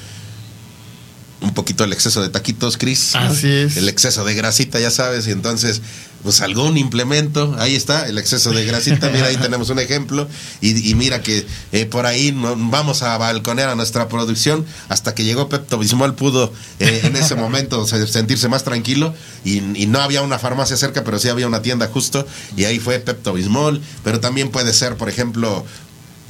un 1.41 1.53
poquito 1.53 1.83
el 1.83 1.93
exceso 1.93 2.21
de 2.21 2.29
taquitos, 2.29 2.77
Cris. 2.77 3.11
¿no? 3.13 3.21
Así 3.21 3.47
es. 3.47 3.77
El 3.77 3.89
exceso 3.89 4.25
de 4.25 4.33
grasita, 4.33 4.79
ya 4.79 4.91
sabes, 4.91 5.27
y 5.27 5.31
entonces, 5.31 5.81
pues 6.27 6.41
algún 6.41 6.77
implemento, 6.77 7.55
ahí 7.57 7.73
está, 7.73 8.05
el 8.05 8.17
exceso 8.17 8.51
de 8.51 8.65
grasita, 8.65 9.07
mira, 9.09 9.27
ahí 9.27 9.37
tenemos 9.37 9.69
un 9.69 9.79
ejemplo, 9.79 10.27
y, 10.59 10.93
mira 10.95 11.21
que 11.21 11.47
eh, 11.71 11.85
por 11.85 12.05
ahí 12.05 12.33
vamos 12.35 13.01
a 13.01 13.17
balconear 13.17 13.69
a 13.69 13.75
nuestra 13.75 14.09
producción, 14.09 14.65
hasta 14.89 15.15
que 15.15 15.23
llegó 15.23 15.47
Pepto 15.47 15.77
Bismol 15.77 16.15
pudo 16.15 16.51
eh, 16.79 16.99
en 17.05 17.15
ese 17.15 17.35
momento 17.35 17.87
se- 17.87 18.05
sentirse 18.07 18.49
más 18.49 18.65
tranquilo, 18.65 19.15
y, 19.45 19.59
y 19.81 19.87
no 19.87 20.01
había 20.01 20.21
una 20.21 20.37
farmacia 20.37 20.75
cerca, 20.75 21.05
pero 21.05 21.17
sí 21.17 21.29
había 21.29 21.47
una 21.47 21.61
tienda 21.61 21.87
justo, 21.87 22.27
y 22.57 22.65
ahí 22.65 22.79
fue 22.79 22.99
Pepto 22.99 23.31
Bismol, 23.31 23.81
pero 24.03 24.19
también 24.19 24.49
puede 24.49 24.73
ser, 24.73 24.97
por 24.97 25.07
ejemplo, 25.07 25.65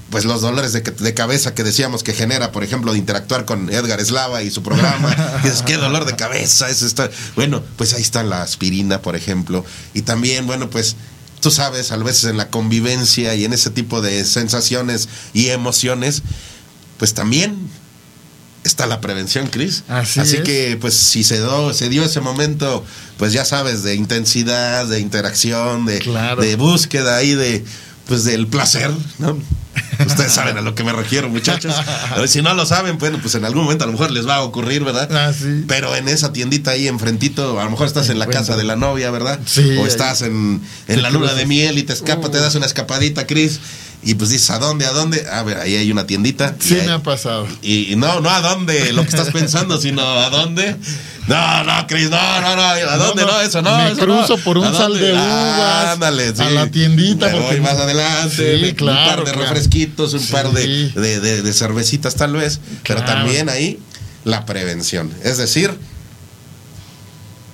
pues 0.09 0.25
los 0.25 0.41
dolores 0.41 0.73
de, 0.73 0.81
de, 0.81 1.13
cabeza 1.13 1.53
que 1.53 1.63
decíamos 1.63 2.03
que 2.03 2.13
genera, 2.13 2.51
por 2.51 2.63
ejemplo, 2.63 2.93
de 2.93 2.97
interactuar 2.97 3.45
con 3.45 3.69
Edgar 3.69 3.99
Eslava 3.99 4.41
y 4.41 4.51
su 4.51 4.63
programa. 4.63 5.13
dices, 5.43 5.63
qué 5.63 5.77
dolor 5.77 6.05
de 6.05 6.15
cabeza 6.15 6.69
es 6.69 6.81
esta. 6.81 7.09
Bueno, 7.35 7.61
pues 7.75 7.93
ahí 7.93 8.01
está 8.01 8.23
la 8.23 8.41
aspirina, 8.41 9.01
por 9.01 9.15
ejemplo. 9.15 9.65
Y 9.93 10.03
también, 10.03 10.47
bueno, 10.47 10.69
pues 10.69 10.95
tú 11.41 11.51
sabes, 11.51 11.91
a 11.91 11.97
veces 11.97 12.25
en 12.25 12.37
la 12.37 12.49
convivencia 12.49 13.35
y 13.35 13.45
en 13.45 13.53
ese 13.53 13.69
tipo 13.69 14.01
de 14.01 14.23
sensaciones 14.23 15.09
y 15.33 15.49
emociones, 15.49 16.23
pues 16.97 17.13
también 17.13 17.69
está 18.63 18.85
la 18.85 19.01
prevención, 19.01 19.47
Cris. 19.47 19.83
Así, 19.87 20.37
que, 20.43 20.77
pues, 20.79 20.93
si 20.93 21.23
se, 21.23 21.39
do, 21.39 21.73
se 21.73 21.89
dio 21.89 22.03
ese 22.03 22.21
momento, 22.21 22.85
pues 23.17 23.33
ya 23.33 23.45
sabes, 23.45 23.83
de 23.83 23.95
intensidad, 23.95 24.85
de 24.85 24.99
interacción, 24.99 25.85
de, 25.85 25.99
de 26.39 26.55
búsqueda 26.55 27.17
ahí 27.17 27.33
de, 27.33 27.65
pues, 28.07 28.23
del 28.23 28.47
placer, 28.47 28.91
¿no? 29.19 29.37
Ustedes 30.05 30.31
saben 30.31 30.57
a 30.57 30.61
lo 30.61 30.75
que 30.75 30.83
me 30.83 30.91
refiero, 30.91 31.29
muchachos. 31.29 31.73
si 32.27 32.41
no 32.41 32.53
lo 32.53 32.65
saben, 32.65 32.97
bueno, 32.97 33.19
pues 33.21 33.35
en 33.35 33.45
algún 33.45 33.63
momento 33.63 33.83
a 33.83 33.87
lo 33.87 33.93
mejor 33.93 34.11
les 34.11 34.27
va 34.27 34.35
a 34.35 34.41
ocurrir, 34.41 34.83
¿verdad? 34.83 35.09
Ah, 35.11 35.31
Pero 35.67 35.95
en 35.95 36.07
esa 36.07 36.33
tiendita 36.33 36.71
ahí 36.71 36.87
enfrentito, 36.87 37.59
a 37.59 37.63
lo 37.63 37.71
mejor 37.71 37.87
estás 37.87 38.09
en 38.09 38.19
la 38.19 38.27
casa 38.27 38.57
de 38.57 38.63
la 38.63 38.75
novia, 38.75 39.11
¿verdad? 39.11 39.39
Sí. 39.45 39.77
O 39.77 39.85
estás 39.87 40.21
en, 40.21 40.61
en 40.87 41.01
la 41.01 41.09
luna 41.09 41.33
de 41.33 41.45
miel 41.45 41.77
y 41.77 41.83
te 41.83 41.93
escapa, 41.93 42.29
te 42.29 42.39
das 42.39 42.55
una 42.55 42.65
escapadita, 42.65 43.27
Cris. 43.27 43.59
Y 44.03 44.13
pues 44.13 44.29
dices, 44.29 44.49
¿a 44.51 44.59
dónde? 44.59 44.85
¿A 44.85 44.91
dónde? 44.91 45.27
A 45.29 45.43
ver, 45.43 45.57
ahí 45.57 45.75
hay 45.75 45.91
una 45.91 46.05
tiendita. 46.05 46.55
Sí, 46.59 46.75
me 46.85 46.91
ha 46.91 46.99
pasado. 46.99 47.47
Y, 47.61 47.95
no, 47.97 48.21
no 48.21 48.29
a 48.29 48.41
dónde, 48.41 48.93
lo 48.93 49.01
que 49.01 49.09
estás 49.09 49.31
pensando, 49.31 49.77
sino 49.81 50.01
a 50.01 50.29
dónde. 50.29 50.75
No, 51.27 51.63
no, 51.63 51.87
Cris, 51.87 52.09
no, 52.09 52.41
no, 52.41 52.55
no, 52.55 52.61
¿a 52.61 52.97
dónde? 52.97 53.23
No, 53.23 53.41
eso 53.41 53.61
no. 53.61 53.77
Me 53.77 53.91
eso 53.91 54.01
cruzo 54.01 54.37
por 54.37 54.57
un 54.57 54.73
sal 54.73 54.97
de 54.97 55.13
uvas. 55.13 55.87
ándale, 55.89 56.33
sí. 56.33 56.41
A 56.41 56.49
la 56.51 56.71
tiendita. 56.71 57.27
Me 57.27 57.39
voy 57.39 57.59
más 57.59 57.73
adelante. 57.73 58.59
Sí, 58.59 58.73
claro, 58.75 59.23
un 59.23 59.25
par 59.25 59.35
de 59.35 59.43
refresquitos, 59.43 60.13
un 60.13 60.25
par 60.27 60.51
de, 60.51 60.89
de, 60.91 61.41
de, 61.41 61.53
cervecitas 61.53 62.15
tal 62.15 62.33
vez. 62.33 62.61
Pero 62.83 63.03
también 63.03 63.49
ahí 63.49 63.79
la 64.23 64.45
prevención. 64.45 65.11
Es 65.23 65.37
decir, 65.37 65.73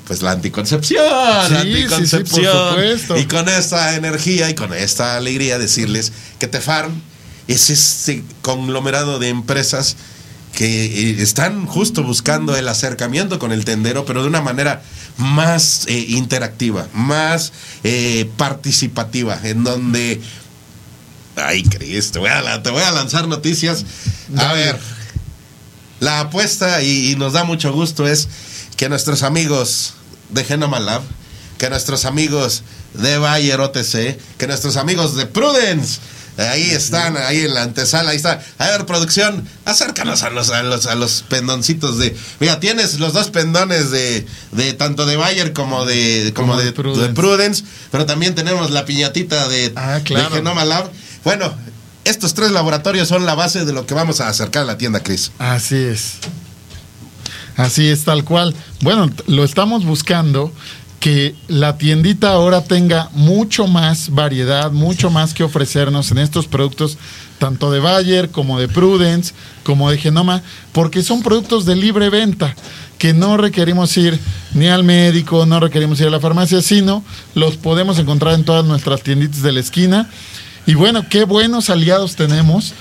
pues 0.07 0.21
la 0.21 0.31
anticoncepción, 0.31 1.03
sí, 1.47 1.55
anticoncepción. 1.55 2.75
Sí, 2.97 3.13
y 3.21 3.25
con 3.25 3.47
esta 3.47 3.95
energía 3.95 4.49
y 4.49 4.55
con 4.55 4.73
esta 4.73 5.15
alegría 5.15 5.57
decirles 5.57 6.11
que 6.39 6.47
Tefarm 6.47 7.01
es 7.47 7.69
este 7.69 8.23
conglomerado 8.41 9.19
de 9.19 9.29
empresas 9.29 9.95
que 10.53 10.85
eh, 10.85 11.21
están 11.21 11.65
justo 11.65 12.03
buscando 12.03 12.55
el 12.55 12.67
acercamiento 12.67 13.39
con 13.39 13.51
el 13.51 13.65
tendero, 13.65 14.05
pero 14.05 14.21
de 14.21 14.27
una 14.27 14.41
manera 14.41 14.83
más 15.17 15.85
eh, 15.87 16.05
interactiva, 16.09 16.87
más 16.93 17.51
eh, 17.83 18.29
participativa, 18.37 19.39
en 19.43 19.63
donde... 19.63 20.21
Ay, 21.35 21.63
Cris, 21.63 22.11
te 22.11 22.19
voy 22.19 22.29
a, 22.29 22.61
te 22.61 22.69
voy 22.69 22.83
a 22.83 22.91
lanzar 22.91 23.27
noticias. 23.27 23.83
A 24.37 24.53
ver, 24.53 24.77
la 25.99 26.19
apuesta, 26.19 26.83
y 26.83 27.15
nos 27.17 27.33
da 27.33 27.43
mucho 27.43 27.73
gusto, 27.73 28.07
es 28.07 28.27
que 28.77 28.89
nuestros 28.89 29.23
amigos 29.23 29.93
de 30.29 30.43
Genoma 30.43 30.79
Lab, 30.79 31.01
que 31.57 31.69
nuestros 31.69 32.05
amigos 32.05 32.63
de 32.93 33.17
Bayer 33.17 33.59
OTC, 33.59 34.17
que 34.37 34.47
nuestros 34.47 34.77
amigos 34.77 35.15
de 35.15 35.25
Prudence, 35.25 35.99
ahí 36.37 36.71
están, 36.71 37.15
ahí 37.17 37.41
en 37.41 37.53
la 37.53 37.63
antesala, 37.63 38.11
ahí 38.11 38.17
está. 38.17 38.41
A 38.57 38.67
ver, 38.67 38.85
producción, 38.85 39.47
acércanos 39.65 40.23
a 40.23 40.29
los, 40.29 40.49
a 40.49 40.63
los, 40.63 40.85
a 40.87 40.95
los 40.95 41.23
pendoncitos 41.29 41.99
de. 41.99 42.15
Mira, 42.39 42.59
tienes 42.59 42.99
los 42.99 43.13
dos 43.13 43.29
pendones 43.29 43.91
de, 43.91 44.25
de 44.51 44.73
tanto 44.73 45.05
de 45.05 45.15
Bayer 45.15 45.53
como 45.53 45.85
de, 45.85 46.33
como, 46.35 46.57
de, 46.57 46.71
Prudence. 46.73 47.63
pero 47.91 48.05
también 48.05 48.35
tenemos 48.35 48.71
la 48.71 48.85
piñatita 48.85 49.47
de, 49.47 49.73
ah, 49.75 49.99
de 49.99 50.29
Genoma 50.31 50.65
Lab. 50.65 50.91
Bueno, 51.23 51.53
estos 52.03 52.33
tres 52.33 52.51
laboratorios 52.51 53.07
son 53.07 53.25
la 53.25 53.35
base 53.35 53.65
de 53.65 53.73
lo 53.73 53.85
que 53.85 53.93
vamos 53.93 54.19
a 54.19 54.27
acercar 54.27 54.63
a 54.63 54.65
la 54.65 54.77
tienda, 54.77 55.01
Chris. 55.01 55.31
Así 55.39 55.75
es. 55.75 56.15
Así 57.57 57.87
es, 57.87 58.03
tal 58.03 58.23
cual. 58.23 58.55
Bueno, 58.81 59.09
lo 59.27 59.43
estamos 59.43 59.85
buscando 59.85 60.51
que 61.03 61.35
la 61.49 61.77
tiendita 61.77 62.31
ahora 62.31 62.63
tenga 62.63 63.09
mucho 63.11 63.67
más 63.67 64.09
variedad, 64.09 64.71
mucho 64.71 65.09
más 65.09 65.33
que 65.33 65.43
ofrecernos 65.43 66.11
en 66.11 66.17
estos 66.17 66.47
productos, 66.47 66.97
tanto 67.39 67.71
de 67.71 67.81
Bayer 67.81 68.29
como 68.31 68.57
de 68.57 68.69
Prudence, 68.69 69.33
como 69.63 69.91
de 69.91 69.97
Genoma, 69.97 70.41
porque 70.71 71.03
son 71.03 71.21
productos 71.21 71.65
de 71.65 71.75
libre 71.75 72.09
venta, 72.09 72.55
que 72.97 73.13
no 73.13 73.35
requerimos 73.35 73.97
ir 73.97 74.17
ni 74.53 74.67
al 74.67 74.85
médico, 74.85 75.45
no 75.45 75.59
requerimos 75.59 75.99
ir 75.99 76.07
a 76.07 76.09
la 76.09 76.21
farmacia, 76.21 76.61
sino 76.61 77.03
los 77.35 77.57
podemos 77.57 77.99
encontrar 77.99 78.35
en 78.35 78.45
todas 78.45 78.63
nuestras 78.63 79.03
tienditas 79.03 79.41
de 79.41 79.51
la 79.51 79.59
esquina. 79.59 80.09
Y 80.65 80.75
bueno, 80.75 81.05
qué 81.09 81.25
buenos 81.25 81.69
aliados 81.69 82.15
tenemos, 82.15 82.73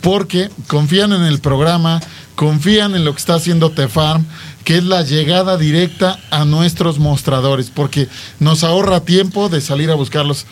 porque 0.00 0.50
confían 0.66 1.12
en 1.12 1.22
el 1.22 1.38
programa, 1.38 2.00
confían 2.38 2.94
en 2.94 3.04
lo 3.04 3.12
que 3.12 3.18
está 3.18 3.34
haciendo 3.34 3.72
Tefarm, 3.72 4.24
que 4.62 4.78
es 4.78 4.84
la 4.84 5.02
llegada 5.02 5.56
directa 5.56 6.20
a 6.30 6.44
nuestros 6.44 7.00
mostradores, 7.00 7.68
porque 7.68 8.06
nos 8.38 8.62
ahorra 8.62 9.00
tiempo 9.00 9.48
de 9.48 9.60
salir 9.60 9.90
a 9.90 9.96
buscarlos 9.96 10.46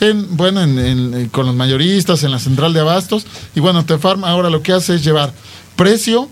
en, 0.00 0.36
bueno, 0.36 0.60
en, 0.64 1.28
con 1.28 1.46
los 1.46 1.54
mayoristas, 1.54 2.24
en 2.24 2.32
la 2.32 2.40
central 2.40 2.72
de 2.72 2.80
abastos. 2.80 3.24
Y 3.54 3.60
bueno, 3.60 3.84
Tefarm 3.84 4.24
ahora 4.24 4.50
lo 4.50 4.64
que 4.64 4.72
hace 4.72 4.96
es 4.96 5.04
llevar 5.04 5.32
precio, 5.76 6.28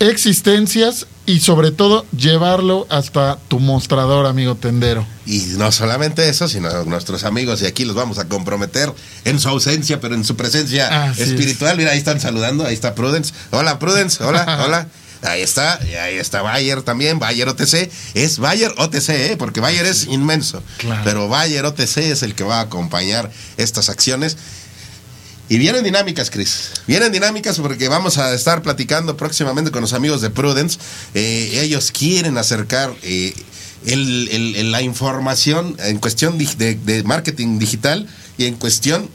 existencias 0.00 1.06
y 1.26 1.40
sobre 1.40 1.70
todo 1.70 2.04
llevarlo 2.16 2.86
hasta 2.90 3.38
tu 3.48 3.60
mostrador, 3.60 4.26
amigo 4.26 4.54
tendero. 4.56 5.06
Y 5.26 5.38
no 5.56 5.72
solamente 5.72 6.28
eso, 6.28 6.48
sino 6.48 6.84
nuestros 6.84 7.24
amigos, 7.24 7.62
y 7.62 7.66
aquí 7.66 7.84
los 7.84 7.96
vamos 7.96 8.18
a 8.18 8.26
comprometer 8.26 8.92
en 9.24 9.40
su 9.40 9.48
ausencia, 9.48 10.00
pero 10.00 10.14
en 10.14 10.24
su 10.24 10.36
presencia 10.36 11.12
espiritual. 11.12 11.76
Mira, 11.76 11.92
ahí 11.92 11.98
están 11.98 12.20
saludando, 12.20 12.66
ahí 12.66 12.74
está 12.74 12.94
Prudence. 12.94 13.32
Hola, 13.50 13.78
Prudence, 13.78 14.22
hola, 14.22 14.62
hola. 14.64 14.88
Ahí 15.22 15.40
está, 15.40 15.80
y 15.90 15.94
ahí 15.94 16.16
está 16.16 16.42
Bayer 16.42 16.82
también, 16.82 17.18
Bayer 17.18 17.48
OTC. 17.48 17.90
Es 18.12 18.38
Bayer 18.38 18.74
OTC, 18.76 19.08
¿eh? 19.08 19.36
porque 19.38 19.60
Bayer 19.60 19.86
es 19.86 20.04
inmenso. 20.04 20.62
Pero 21.02 21.28
Bayer 21.28 21.64
OTC 21.64 21.96
es 21.98 22.22
el 22.22 22.34
que 22.34 22.44
va 22.44 22.58
a 22.58 22.62
acompañar 22.62 23.30
estas 23.56 23.88
acciones. 23.88 24.36
Y 25.48 25.58
vienen 25.58 25.84
dinámicas, 25.84 26.30
Chris. 26.30 26.70
Vienen 26.86 27.12
dinámicas 27.12 27.58
porque 27.58 27.88
vamos 27.88 28.16
a 28.16 28.32
estar 28.34 28.62
platicando 28.62 29.16
próximamente 29.16 29.70
con 29.70 29.82
los 29.82 29.92
amigos 29.92 30.22
de 30.22 30.30
Prudence. 30.30 30.78
Eh, 31.12 31.60
ellos 31.62 31.92
quieren 31.92 32.38
acercar 32.38 32.94
eh, 33.02 33.34
la 33.84 34.80
información 34.80 35.76
en 35.80 35.98
cuestión 35.98 36.38
de, 36.38 37.02
marketing 37.04 37.58
digital 37.58 38.08
y 38.38 38.46
en 38.46 38.54
cuestión 38.54 39.10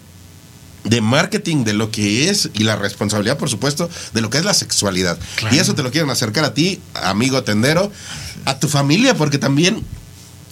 de 0.83 1.01
marketing 1.01 1.63
de 1.63 1.73
lo 1.73 1.89
que 1.91 2.29
es 2.29 2.49
y 2.53 2.63
la 2.63 2.75
responsabilidad, 2.75 3.37
por 3.37 3.49
supuesto, 3.49 3.89
de 4.13 4.21
lo 4.21 4.29
que 4.29 4.37
es 4.37 4.45
la 4.45 4.53
sexualidad. 4.53 5.17
Y 5.51 5.57
eso 5.57 5.73
te 5.73 5.81
lo 5.81 5.91
quieren 5.91 6.11
acercar 6.11 6.45
a 6.45 6.53
ti, 6.53 6.79
amigo 6.93 7.43
tendero, 7.43 7.91
a 8.45 8.59
tu 8.59 8.67
familia, 8.67 9.15
porque 9.15 9.39
también 9.39 9.83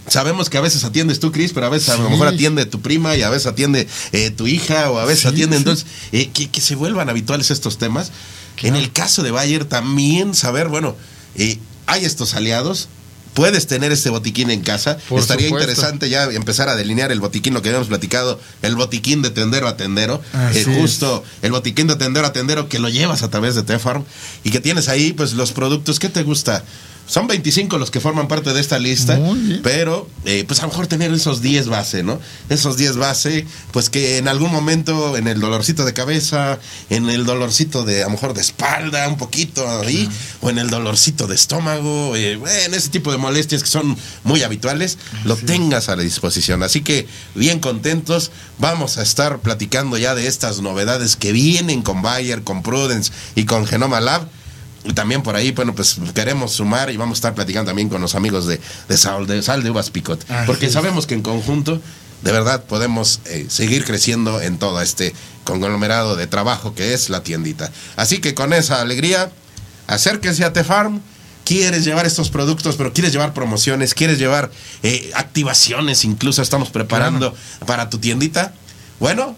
Sabemos 0.07 0.49
que 0.49 0.57
a 0.57 0.61
veces 0.61 0.83
atiendes 0.85 1.19
tú, 1.19 1.31
Cris, 1.31 1.51
pero 1.53 1.65
a 1.65 1.69
veces 1.69 1.89
a 1.89 1.97
lo 1.97 2.09
mejor 2.09 2.27
atiende 2.27 2.65
tu 2.65 2.81
prima 2.81 3.15
y 3.15 3.23
a 3.23 3.29
veces 3.29 3.47
atiende 3.47 3.87
eh, 4.13 4.29
tu 4.29 4.47
hija 4.47 4.89
o 4.89 4.99
a 4.99 5.05
veces 5.05 5.25
atiende. 5.25 5.57
Entonces, 5.57 5.85
eh, 6.13 6.29
que, 6.29 6.61
se 6.61 6.75
vuelvan 6.75 7.09
habituales 7.09 7.51
estos 7.51 7.77
temas. 7.77 8.11
En 8.61 8.75
el 8.75 8.91
caso 8.91 9.21
de 9.21 9.31
Bayer, 9.31 9.65
también 9.65 10.33
saber, 10.33 10.69
bueno, 10.69 10.95
eh, 11.35 11.59
hay 11.85 12.05
estos 12.05 12.35
aliados. 12.35 12.87
Puedes 13.33 13.67
tener 13.67 13.91
este 13.91 14.09
botiquín 14.09 14.49
en 14.49 14.61
casa. 14.61 14.97
Estaría 15.15 15.49
interesante 15.49 16.09
ya 16.09 16.23
empezar 16.23 16.69
a 16.69 16.75
delinear 16.75 17.11
el 17.11 17.19
botiquín, 17.19 17.53
lo 17.53 17.61
que 17.61 17.69
habíamos 17.69 17.89
platicado, 17.89 18.39
el 18.63 18.75
botiquín 18.75 19.21
de 19.21 19.29
tendero 19.29 19.67
a 19.67 19.77
tendero. 19.77 20.21
justo 20.79 21.23
el 21.43 21.51
botiquín 21.51 21.85
de 21.85 21.97
tendero 21.97 22.25
a 22.25 22.33
tendero 22.33 22.67
que 22.67 22.79
lo 22.79 22.89
llevas 22.89 23.21
a 23.21 23.29
través 23.29 23.53
de 23.53 23.61
Tefarm 23.61 24.05
y 24.43 24.49
que 24.49 24.59
tienes 24.59 24.87
ahí, 24.87 25.13
pues, 25.13 25.33
los 25.33 25.51
productos. 25.51 25.99
¿Qué 25.99 26.09
te 26.09 26.23
gusta? 26.23 26.63
Son 27.07 27.25
25 27.25 27.77
los 27.77 27.89
que 27.89 28.01
forman 28.01 28.27
parte 28.27 28.53
de 28.53 28.59
esta 28.59 28.79
lista, 28.79 29.17
pero 29.63 30.09
eh, 30.25 30.43
pues 30.45 30.59
a 30.59 30.63
lo 30.63 30.69
mejor 30.69 30.87
tener 30.87 31.13
esos 31.13 31.41
10 31.41 31.69
base, 31.69 32.03
¿no? 32.03 32.19
Esos 32.49 32.75
10 32.75 32.97
base, 32.97 33.47
pues 33.71 33.89
que 33.89 34.17
en 34.17 34.27
algún 34.27 34.51
momento 34.51 35.15
en 35.15 35.27
el 35.27 35.39
dolorcito 35.39 35.85
de 35.85 35.93
cabeza, 35.93 36.59
en 36.89 37.09
el 37.09 37.25
dolorcito 37.25 37.85
de 37.85 38.03
a 38.03 38.07
lo 38.07 38.11
mejor 38.11 38.33
de 38.33 38.41
espalda, 38.41 39.07
un 39.07 39.17
poquito 39.17 39.65
ahí, 39.79 40.09
o 40.41 40.49
en 40.49 40.57
el 40.57 40.69
dolorcito 40.69 41.27
de 41.27 41.35
estómago, 41.35 42.13
eh, 42.17 42.37
en 42.65 42.73
ese 42.73 42.89
tipo 42.89 43.13
de 43.13 43.17
molestias 43.17 43.63
que 43.63 43.69
son 43.69 43.97
muy 44.25 44.43
habituales, 44.43 44.97
lo 45.23 45.37
tengas 45.37 45.87
a 45.87 45.95
la 45.95 46.03
disposición. 46.03 46.61
Así 46.61 46.81
que 46.81 47.07
bien 47.35 47.59
contentos, 47.59 48.31
vamos 48.59 48.97
a 48.97 49.03
estar 49.03 49.39
platicando 49.39 49.97
ya 49.97 50.13
de 50.13 50.27
estas 50.27 50.59
novedades 50.59 51.15
que 51.15 51.31
vienen 51.31 51.83
con 51.83 52.01
Bayer, 52.01 52.43
con 52.43 52.63
Prudence 52.63 53.13
y 53.35 53.45
con 53.45 53.65
Genoma 53.65 54.01
Lab 54.01 54.27
también 54.93 55.23
por 55.23 55.35
ahí, 55.35 55.51
bueno, 55.51 55.73
pues 55.73 55.97
queremos 56.13 56.53
sumar 56.53 56.89
y 56.89 56.97
vamos 56.97 57.17
a 57.17 57.19
estar 57.19 57.35
platicando 57.35 57.69
también 57.69 57.89
con 57.89 58.01
los 58.01 58.15
amigos 58.15 58.47
de, 58.47 58.59
de 58.87 58.97
Sal 58.97 59.27
de, 59.27 59.41
Sal 59.41 59.63
de 59.63 59.71
Uvas 59.71 59.89
Picot. 59.89 60.25
porque 60.45 60.69
sabemos 60.69 61.07
que 61.07 61.13
en 61.13 61.21
conjunto, 61.21 61.81
de 62.21 62.31
verdad, 62.31 62.63
podemos 62.63 63.19
eh, 63.25 63.45
seguir 63.49 63.85
creciendo 63.85 64.41
en 64.41 64.57
todo 64.57 64.81
este 64.81 65.13
conglomerado 65.43 66.15
de 66.15 66.27
trabajo 66.27 66.73
que 66.73 66.93
es 66.93 67.09
la 67.09 67.23
tiendita. 67.23 67.71
Así 67.95 68.19
que 68.19 68.33
con 68.33 68.53
esa 68.53 68.81
alegría, 68.81 69.31
acérquese 69.87 70.43
a 70.43 70.53
Tefarm. 70.53 71.01
Quieres 71.45 71.85
llevar 71.85 72.05
estos 72.05 72.29
productos, 72.29 72.75
pero 72.75 72.91
quieres 72.91 73.13
llevar 73.13 73.33
promociones, 73.33 73.93
quieres 73.93 74.19
llevar 74.19 74.51
eh, 74.83 75.11
activaciones, 75.15 76.03
incluso 76.03 76.41
estamos 76.41 76.71
preparando 76.71 77.33
para 77.65 77.89
tu 77.89 77.99
tiendita. 77.99 78.53
Bueno, 78.99 79.33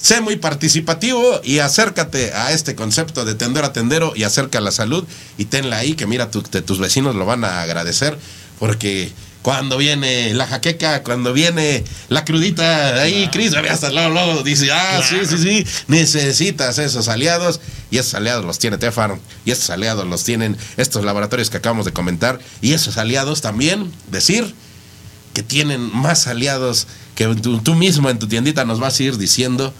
Sé 0.00 0.20
muy 0.20 0.36
participativo 0.36 1.40
y 1.42 1.58
acércate 1.58 2.32
a 2.32 2.52
este 2.52 2.74
concepto 2.74 3.24
de 3.24 3.34
tender 3.34 3.64
a 3.64 3.72
tendero 3.72 4.12
y 4.14 4.22
acerca 4.22 4.58
a 4.58 4.60
la 4.60 4.70
salud 4.70 5.04
y 5.36 5.46
tenla 5.46 5.78
ahí 5.78 5.94
que 5.94 6.06
mira, 6.06 6.30
tu- 6.30 6.42
te- 6.42 6.62
tus 6.62 6.78
vecinos 6.78 7.16
lo 7.16 7.26
van 7.26 7.44
a 7.44 7.62
agradecer 7.62 8.16
porque 8.60 9.10
cuando 9.42 9.76
viene 9.76 10.34
la 10.34 10.46
jaqueca, 10.46 11.02
cuando 11.02 11.32
viene 11.32 11.82
la 12.08 12.24
crudita, 12.24 13.00
ahí 13.00 13.28
Cris, 13.32 13.52
hasta 13.54 13.90
luego, 13.90 14.10
luego 14.10 14.42
dice, 14.42 14.70
ah, 14.72 15.00
sí, 15.08 15.16
sí, 15.26 15.38
sí, 15.38 15.66
necesitas 15.86 16.78
esos 16.78 17.08
aliados 17.08 17.60
y 17.90 17.98
esos 17.98 18.14
aliados 18.14 18.44
los 18.44 18.58
tiene 18.58 18.78
Tefar 18.78 19.18
y 19.44 19.50
esos 19.50 19.70
aliados 19.70 20.06
los 20.06 20.22
tienen 20.24 20.56
estos 20.76 21.04
laboratorios 21.04 21.50
que 21.50 21.56
acabamos 21.56 21.86
de 21.86 21.92
comentar 21.92 22.38
y 22.60 22.72
esos 22.72 22.98
aliados 22.98 23.40
también 23.40 23.90
decir 24.10 24.54
que 25.34 25.42
tienen 25.42 25.80
más 25.94 26.26
aliados 26.26 26.86
que 27.14 27.26
tú, 27.36 27.60
tú 27.60 27.74
mismo 27.74 28.10
en 28.10 28.18
tu 28.18 28.28
tiendita 28.28 28.64
nos 28.64 28.80
vas 28.80 28.98
a 28.98 29.02
ir 29.02 29.16
diciendo 29.18 29.72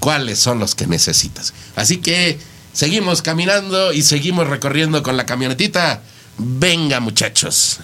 cuáles 0.00 0.38
son 0.38 0.58
los 0.58 0.74
que 0.74 0.86
necesitas. 0.86 1.52
Así 1.74 1.98
que 1.98 2.38
seguimos 2.72 3.22
caminando 3.22 3.92
y 3.92 4.02
seguimos 4.02 4.48
recorriendo 4.48 5.02
con 5.02 5.16
la 5.16 5.26
camionetita. 5.26 6.02
Venga 6.38 7.00
muchachos. 7.00 7.78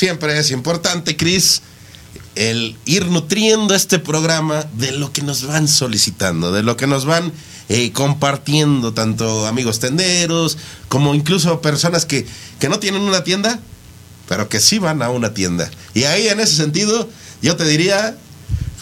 Siempre 0.00 0.38
es 0.38 0.50
importante, 0.50 1.14
Cris, 1.14 1.60
el 2.34 2.74
ir 2.86 3.04
nutriendo 3.08 3.74
este 3.74 3.98
programa 3.98 4.64
de 4.72 4.92
lo 4.92 5.12
que 5.12 5.20
nos 5.20 5.46
van 5.46 5.68
solicitando, 5.68 6.52
de 6.52 6.62
lo 6.62 6.78
que 6.78 6.86
nos 6.86 7.04
van 7.04 7.30
eh, 7.68 7.92
compartiendo, 7.92 8.94
tanto 8.94 9.46
amigos 9.46 9.78
tenderos, 9.78 10.56
como 10.88 11.14
incluso 11.14 11.60
personas 11.60 12.06
que, 12.06 12.26
que 12.58 12.70
no 12.70 12.78
tienen 12.78 13.02
una 13.02 13.24
tienda, 13.24 13.60
pero 14.26 14.48
que 14.48 14.58
sí 14.58 14.78
van 14.78 15.02
a 15.02 15.10
una 15.10 15.34
tienda. 15.34 15.70
Y 15.92 16.04
ahí 16.04 16.28
en 16.28 16.40
ese 16.40 16.56
sentido, 16.56 17.06
yo 17.42 17.56
te 17.56 17.66
diría, 17.66 18.16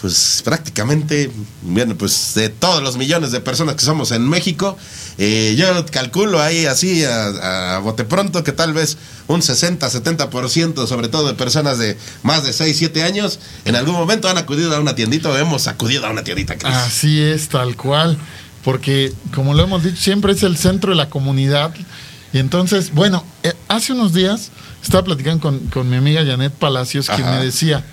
pues 0.01 0.41
prácticamente, 0.45 1.29
bueno, 1.61 1.95
pues 1.95 2.33
de 2.35 2.49
todos 2.49 2.81
los 2.81 2.95
millones 2.95 3.31
de 3.31 3.41
personas 3.41 3.75
que 3.75 3.81
somos 3.81 4.11
en 4.11 4.27
México, 4.27 4.77
eh, 5.17 5.55
yo 5.57 5.85
calculo 5.87 6.41
ahí 6.41 6.65
así 6.65 7.03
a, 7.03 7.75
a 7.75 7.79
bote 7.79 8.05
pronto 8.05 8.43
que 8.43 8.53
tal 8.53 8.73
vez 8.73 8.97
un 9.27 9.41
60-70%, 9.41 10.87
sobre 10.87 11.09
todo 11.09 11.27
de 11.27 11.33
personas 11.33 11.79
de 11.79 11.97
más 12.23 12.43
de 12.43 12.53
6, 12.53 12.77
7 12.77 13.03
años, 13.03 13.39
en 13.65 13.75
algún 13.75 13.95
momento 13.95 14.29
han 14.29 14.37
acudido 14.37 14.73
a 14.75 14.79
una 14.79 14.95
tiendita 14.95 15.29
o 15.29 15.37
hemos 15.37 15.67
acudido 15.67 16.05
a 16.05 16.11
una 16.11 16.23
tiendita. 16.23 16.57
Cris. 16.57 16.73
Así 16.73 17.21
es, 17.21 17.49
tal 17.49 17.75
cual. 17.75 18.17
Porque, 18.63 19.13
como 19.33 19.53
lo 19.53 19.63
hemos 19.63 19.83
dicho, 19.83 19.97
siempre 19.97 20.33
es 20.33 20.43
el 20.43 20.57
centro 20.57 20.91
de 20.91 20.95
la 20.95 21.09
comunidad. 21.09 21.73
Y 22.31 22.39
entonces, 22.39 22.93
bueno, 22.93 23.23
eh, 23.43 23.53
hace 23.67 23.93
unos 23.93 24.13
días 24.13 24.51
estaba 24.81 25.03
platicando 25.03 25.41
con, 25.41 25.59
con 25.67 25.89
mi 25.89 25.97
amiga 25.97 26.25
Janet 26.25 26.53
Palacios, 26.53 27.07
quien 27.07 27.23
Ajá. 27.23 27.39
me 27.39 27.45
decía 27.45 27.83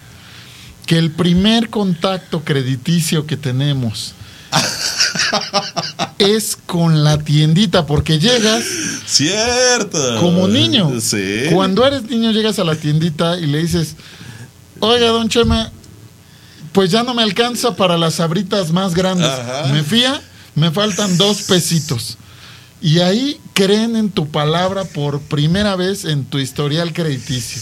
que 0.86 0.98
el 0.98 1.10
primer 1.10 1.68
contacto 1.68 2.42
crediticio 2.44 3.26
que 3.26 3.36
tenemos 3.36 4.14
es 6.18 6.56
con 6.56 7.04
la 7.04 7.18
tiendita, 7.18 7.86
porque 7.86 8.18
llegas 8.18 8.64
Cierto. 9.06 10.20
como 10.20 10.48
niño. 10.48 11.00
Sí. 11.00 11.46
Cuando 11.52 11.84
eres 11.84 12.04
niño 12.04 12.30
llegas 12.30 12.58
a 12.58 12.64
la 12.64 12.76
tiendita 12.76 13.38
y 13.38 13.46
le 13.46 13.58
dices, 13.58 13.96
oiga, 14.80 15.08
don 15.08 15.28
Chema, 15.28 15.70
pues 16.72 16.90
ya 16.90 17.02
no 17.02 17.14
me 17.14 17.22
alcanza 17.22 17.74
para 17.74 17.98
las 17.98 18.20
abritas 18.20 18.70
más 18.70 18.94
grandes. 18.94 19.28
Ajá. 19.28 19.72
Me 19.72 19.82
fía, 19.82 20.20
me 20.54 20.70
faltan 20.70 21.18
dos 21.18 21.42
pesitos. 21.42 22.16
Y 22.80 23.00
ahí 23.00 23.40
creen 23.54 23.96
en 23.96 24.10
tu 24.10 24.28
palabra 24.28 24.84
por 24.84 25.20
primera 25.20 25.74
vez 25.76 26.04
en 26.04 26.24
tu 26.24 26.38
historial 26.38 26.92
crediticio. 26.92 27.60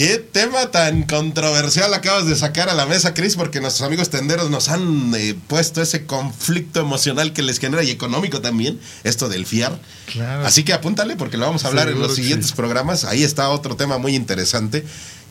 Qué 0.00 0.16
tema 0.16 0.70
tan 0.70 1.02
controversial 1.02 1.92
acabas 1.92 2.24
de 2.24 2.34
sacar 2.34 2.70
a 2.70 2.74
la 2.74 2.86
mesa, 2.86 3.12
Cris, 3.12 3.36
porque 3.36 3.60
nuestros 3.60 3.86
amigos 3.86 4.08
tenderos 4.08 4.48
nos 4.48 4.70
han 4.70 5.14
eh, 5.14 5.36
puesto 5.46 5.82
ese 5.82 6.06
conflicto 6.06 6.80
emocional 6.80 7.34
que 7.34 7.42
les 7.42 7.58
genera 7.58 7.82
y 7.82 7.90
económico 7.90 8.40
también, 8.40 8.80
esto 9.04 9.28
del 9.28 9.44
fiar. 9.44 9.78
Claro. 10.10 10.46
Así 10.46 10.64
que 10.64 10.72
apúntale 10.72 11.16
porque 11.16 11.36
lo 11.36 11.44
vamos 11.44 11.66
a 11.66 11.68
hablar 11.68 11.90
en 11.90 12.00
los 12.00 12.14
siguientes 12.14 12.48
sí. 12.48 12.54
programas. 12.56 13.04
Ahí 13.04 13.22
está 13.22 13.50
otro 13.50 13.76
tema 13.76 13.98
muy 13.98 14.16
interesante. 14.16 14.86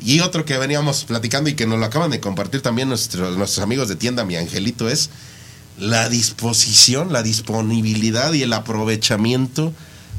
Y 0.05 0.19
otro 0.19 0.45
que 0.45 0.55
veníamos 0.59 1.03
platicando 1.03 1.49
y 1.49 1.55
que 1.55 1.65
nos 1.65 1.79
lo 1.79 1.85
acaban 1.85 2.11
de 2.11 2.19
compartir 2.19 2.61
también 2.61 2.89
nuestros, 2.89 3.37
nuestros 3.37 3.63
amigos 3.63 3.89
de 3.89 3.95
tienda 3.95 4.23
Mi 4.23 4.35
Angelito 4.35 4.87
es 4.87 5.09
la 5.79 6.09
disposición, 6.09 7.11
la 7.11 7.23
disponibilidad 7.23 8.33
y 8.33 8.43
el 8.43 8.53
aprovechamiento 8.53 9.73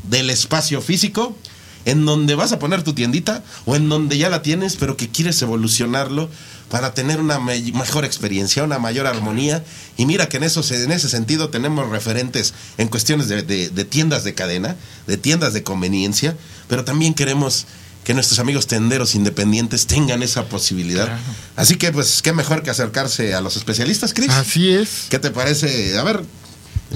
del 0.09 0.28
espacio 0.28 0.82
físico 0.82 1.36
en 1.84 2.04
donde 2.04 2.34
vas 2.34 2.52
a 2.52 2.58
poner 2.58 2.82
tu 2.82 2.92
tiendita 2.92 3.42
o 3.64 3.74
en 3.76 3.88
donde 3.88 4.18
ya 4.18 4.28
la 4.28 4.42
tienes, 4.42 4.76
pero 4.76 4.96
que 4.96 5.08
quieres 5.08 5.40
evolucionarlo 5.42 6.28
para 6.70 6.94
tener 6.94 7.20
una 7.20 7.40
me- 7.40 7.60
mejor 7.72 8.04
experiencia, 8.04 8.62
una 8.62 8.78
mayor 8.78 9.06
armonía. 9.06 9.64
Y 9.96 10.06
mira 10.06 10.28
que 10.28 10.36
en, 10.36 10.44
eso, 10.44 10.62
en 10.72 10.92
ese 10.92 11.08
sentido 11.08 11.48
tenemos 11.48 11.88
referentes 11.88 12.54
en 12.78 12.88
cuestiones 12.88 13.28
de, 13.28 13.42
de- 13.42 13.70
de 13.70 13.84
tiendas 13.84 14.22
de 14.24 14.34
cadena, 14.34 14.76
de 15.06 15.16
tiendas 15.16 15.52
de 15.52 15.62
conveniencia, 15.62 16.36
pero 16.68 16.84
también 16.84 17.14
queremos 17.14 17.66
que 18.04 18.14
nuestros 18.14 18.38
amigos 18.38 18.66
tenderos 18.66 19.14
independientes 19.14 19.86
tengan 19.86 20.22
esa 20.22 20.44
posibilidad. 20.46 21.06
Claro. 21.06 21.20
Así 21.56 21.74
que, 21.76 21.92
pues, 21.92 22.22
qué 22.22 22.32
mejor 22.32 22.62
que 22.62 22.70
acercarse 22.70 23.34
a 23.34 23.40
los 23.42 23.56
especialistas, 23.56 24.14
Cris. 24.14 24.30
Así 24.30 24.70
es. 24.70 25.06
¿Qué 25.10 25.18
te 25.18 25.30
parece? 25.30 25.98
A 25.98 26.02
ver, 26.02 26.22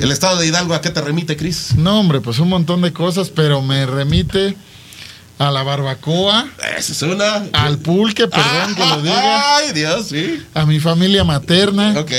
el 0.01 0.11
estado 0.13 0.39
de 0.39 0.47
Hidalgo, 0.47 0.73
¿a 0.75 0.81
qué 0.81 0.91
te 0.91 1.01
remite, 1.03 1.37
Cris? 1.37 1.75
No, 1.77 2.01
hombre, 2.01 2.21
pues 2.21 2.39
un 2.39 2.49
montón 2.49 2.81
de 2.81 2.93
cosas, 2.93 3.29
pero 3.29 3.61
me 3.61 3.85
remite 3.87 4.57
a 5.39 5.51
la 5.51 5.63
barbacoa, 5.63 6.47
Esa 6.79 6.93
es 6.93 7.03
una. 7.03 7.47
al 7.53 7.79
pulque, 7.79 8.29
perdón 8.29 8.75
que 8.77 8.87
lo 8.87 9.03
diga, 9.03 9.57
Ay, 9.57 9.73
Dios, 9.73 10.07
sí. 10.09 10.45
a 10.55 10.65
mi 10.65 10.79
familia 10.81 11.25
materna. 11.25 11.99
Ok. 11.99 12.13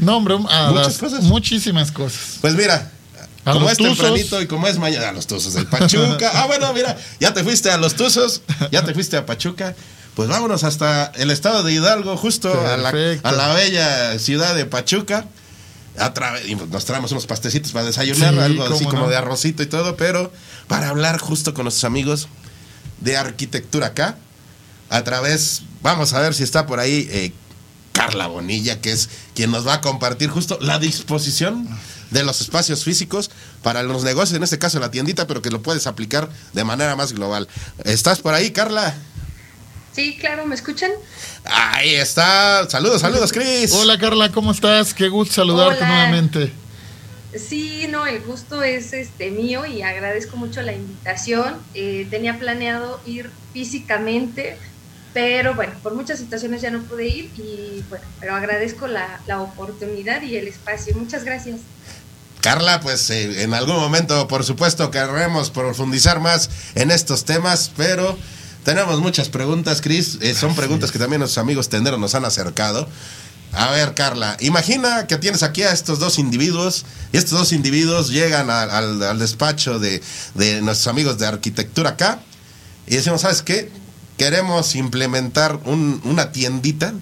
No, 0.00 0.16
hombre, 0.16 0.34
a 0.34 0.70
Muchas 0.70 0.74
las- 0.86 0.98
cosas. 0.98 1.22
muchísimas 1.24 1.92
cosas. 1.92 2.38
Pues 2.40 2.54
mira, 2.54 2.90
A 3.44 3.52
como 3.52 3.70
es 3.70 3.78
Tuzos. 3.78 3.98
tempranito 3.98 4.42
y 4.42 4.46
como 4.48 4.66
es 4.66 4.78
mañana, 4.78 5.10
a 5.10 5.12
los 5.12 5.26
Tuzos 5.28 5.54
del 5.54 5.66
Pachuca. 5.66 6.30
ah, 6.34 6.46
bueno, 6.46 6.72
mira, 6.72 6.96
ya 7.20 7.32
te 7.32 7.44
fuiste 7.44 7.70
a 7.70 7.76
los 7.78 7.94
Tuzos, 7.94 8.42
ya 8.72 8.82
te 8.84 8.92
fuiste 8.94 9.16
a 9.16 9.24
Pachuca. 9.26 9.76
Pues 10.14 10.28
vámonos 10.28 10.64
hasta 10.64 11.12
el 11.16 11.30
estado 11.30 11.62
de 11.62 11.72
Hidalgo, 11.74 12.16
justo 12.16 12.48
a 12.66 12.76
la, 12.78 12.88
a 13.22 13.32
la 13.32 13.52
bella 13.54 14.18
ciudad 14.18 14.54
de 14.54 14.64
Pachuca. 14.64 15.26
A 15.98 16.12
y 16.46 16.54
nos 16.56 16.84
traemos 16.84 17.12
unos 17.12 17.26
pastecitos 17.26 17.72
para 17.72 17.84
desayunar, 17.86 18.34
Sí, 18.34 18.40
algo 18.40 18.64
así 18.64 18.84
como 18.86 19.08
de 19.08 19.16
arrocito 19.16 19.62
y 19.62 19.66
todo, 19.66 19.96
pero 19.96 20.30
para 20.68 20.88
hablar 20.88 21.18
justo 21.18 21.54
con 21.54 21.64
nuestros 21.64 21.84
amigos 21.84 22.28
de 23.00 23.16
arquitectura 23.16 23.88
acá. 23.88 24.16
A 24.88 25.02
través, 25.02 25.62
vamos 25.82 26.12
a 26.12 26.20
ver 26.20 26.34
si 26.34 26.42
está 26.42 26.66
por 26.66 26.78
ahí 26.78 27.08
eh, 27.10 27.32
Carla 27.92 28.26
Bonilla, 28.26 28.80
que 28.80 28.92
es 28.92 29.08
quien 29.34 29.50
nos 29.50 29.66
va 29.66 29.74
a 29.74 29.80
compartir 29.80 30.30
justo 30.30 30.58
la 30.60 30.78
disposición 30.78 31.68
de 32.10 32.22
los 32.22 32.40
espacios 32.40 32.84
físicos 32.84 33.30
para 33.62 33.82
los 33.82 34.04
negocios, 34.04 34.36
en 34.36 34.42
este 34.44 34.58
caso 34.58 34.78
la 34.78 34.90
tiendita, 34.90 35.26
pero 35.26 35.42
que 35.42 35.50
lo 35.50 35.62
puedes 35.62 35.86
aplicar 35.86 36.28
de 36.52 36.62
manera 36.64 36.94
más 36.94 37.12
global. 37.12 37.48
¿Estás 37.84 38.20
por 38.20 38.34
ahí, 38.34 38.50
Carla? 38.52 38.94
Sí, 39.92 40.16
claro, 40.20 40.46
¿me 40.46 40.54
escuchan? 40.54 40.90
Ahí 41.44 41.94
está. 41.94 42.68
Saludos, 42.68 43.00
saludos, 43.00 43.32
Cris. 43.32 43.72
Hola 43.72 43.98
Carla, 43.98 44.30
¿cómo 44.30 44.52
estás? 44.52 44.92
Qué 44.92 45.08
gusto 45.08 45.34
saludarte 45.34 45.78
Hola. 45.82 45.88
nuevamente. 45.88 46.52
Sí, 47.38 47.86
no, 47.88 48.06
el 48.06 48.20
gusto 48.22 48.62
es 48.62 48.92
este 48.92 49.30
mío 49.30 49.66
y 49.66 49.82
agradezco 49.82 50.36
mucho 50.36 50.62
la 50.62 50.72
invitación. 50.72 51.56
Eh, 51.74 52.06
tenía 52.10 52.38
planeado 52.38 53.00
ir 53.06 53.30
físicamente, 53.52 54.56
pero 55.12 55.54
bueno, 55.54 55.72
por 55.82 55.94
muchas 55.94 56.18
situaciones 56.18 56.62
ya 56.62 56.70
no 56.70 56.82
pude 56.82 57.06
ir 57.06 57.30
y 57.36 57.82
bueno, 57.88 58.04
pero 58.20 58.34
agradezco 58.34 58.86
la, 58.86 59.20
la 59.26 59.40
oportunidad 59.40 60.22
y 60.22 60.36
el 60.36 60.48
espacio. 60.48 60.94
Muchas 60.96 61.24
gracias. 61.24 61.60
Carla, 62.40 62.80
pues 62.80 63.10
eh, 63.10 63.42
en 63.42 63.54
algún 63.54 63.76
momento, 63.76 64.28
por 64.28 64.44
supuesto, 64.44 64.90
querremos 64.90 65.50
profundizar 65.50 66.20
más 66.20 66.48
en 66.76 66.90
estos 66.90 67.24
temas, 67.24 67.72
pero 67.76 68.16
tenemos 68.66 69.00
muchas 69.00 69.28
preguntas, 69.28 69.80
Cris. 69.80 70.18
Eh, 70.20 70.34
son 70.34 70.54
preguntas 70.54 70.92
que 70.92 70.98
también 70.98 71.20
nuestros 71.20 71.42
amigos 71.42 71.68
tenderos 71.68 71.98
nos 71.98 72.14
han 72.14 72.24
acercado. 72.24 72.88
A 73.58 73.70
ver, 73.70 73.94
Carla, 73.94 74.36
imagina 74.40 75.06
que 75.06 75.16
tienes 75.16 75.42
aquí 75.42 75.62
a 75.62 75.72
estos 75.72 75.98
dos 75.98 76.18
individuos 76.18 76.84
y 77.12 77.16
estos 77.16 77.38
dos 77.38 77.52
individuos 77.52 78.10
llegan 78.10 78.50
a- 78.50 78.62
al, 78.64 79.02
al 79.02 79.18
despacho 79.18 79.78
de, 79.78 80.02
de 80.34 80.60
nuestros 80.60 80.88
amigos 80.88 81.16
de 81.18 81.26
arquitectura 81.26 81.90
acá 81.90 82.20
y 82.86 82.96
decimos, 82.96 83.22
¿sabes 83.22 83.40
qué? 83.42 83.70
queremos 84.18 84.74
implementar 84.76 85.58
un- 85.64 86.00
una 86.04 86.32
tiendita 86.32 86.92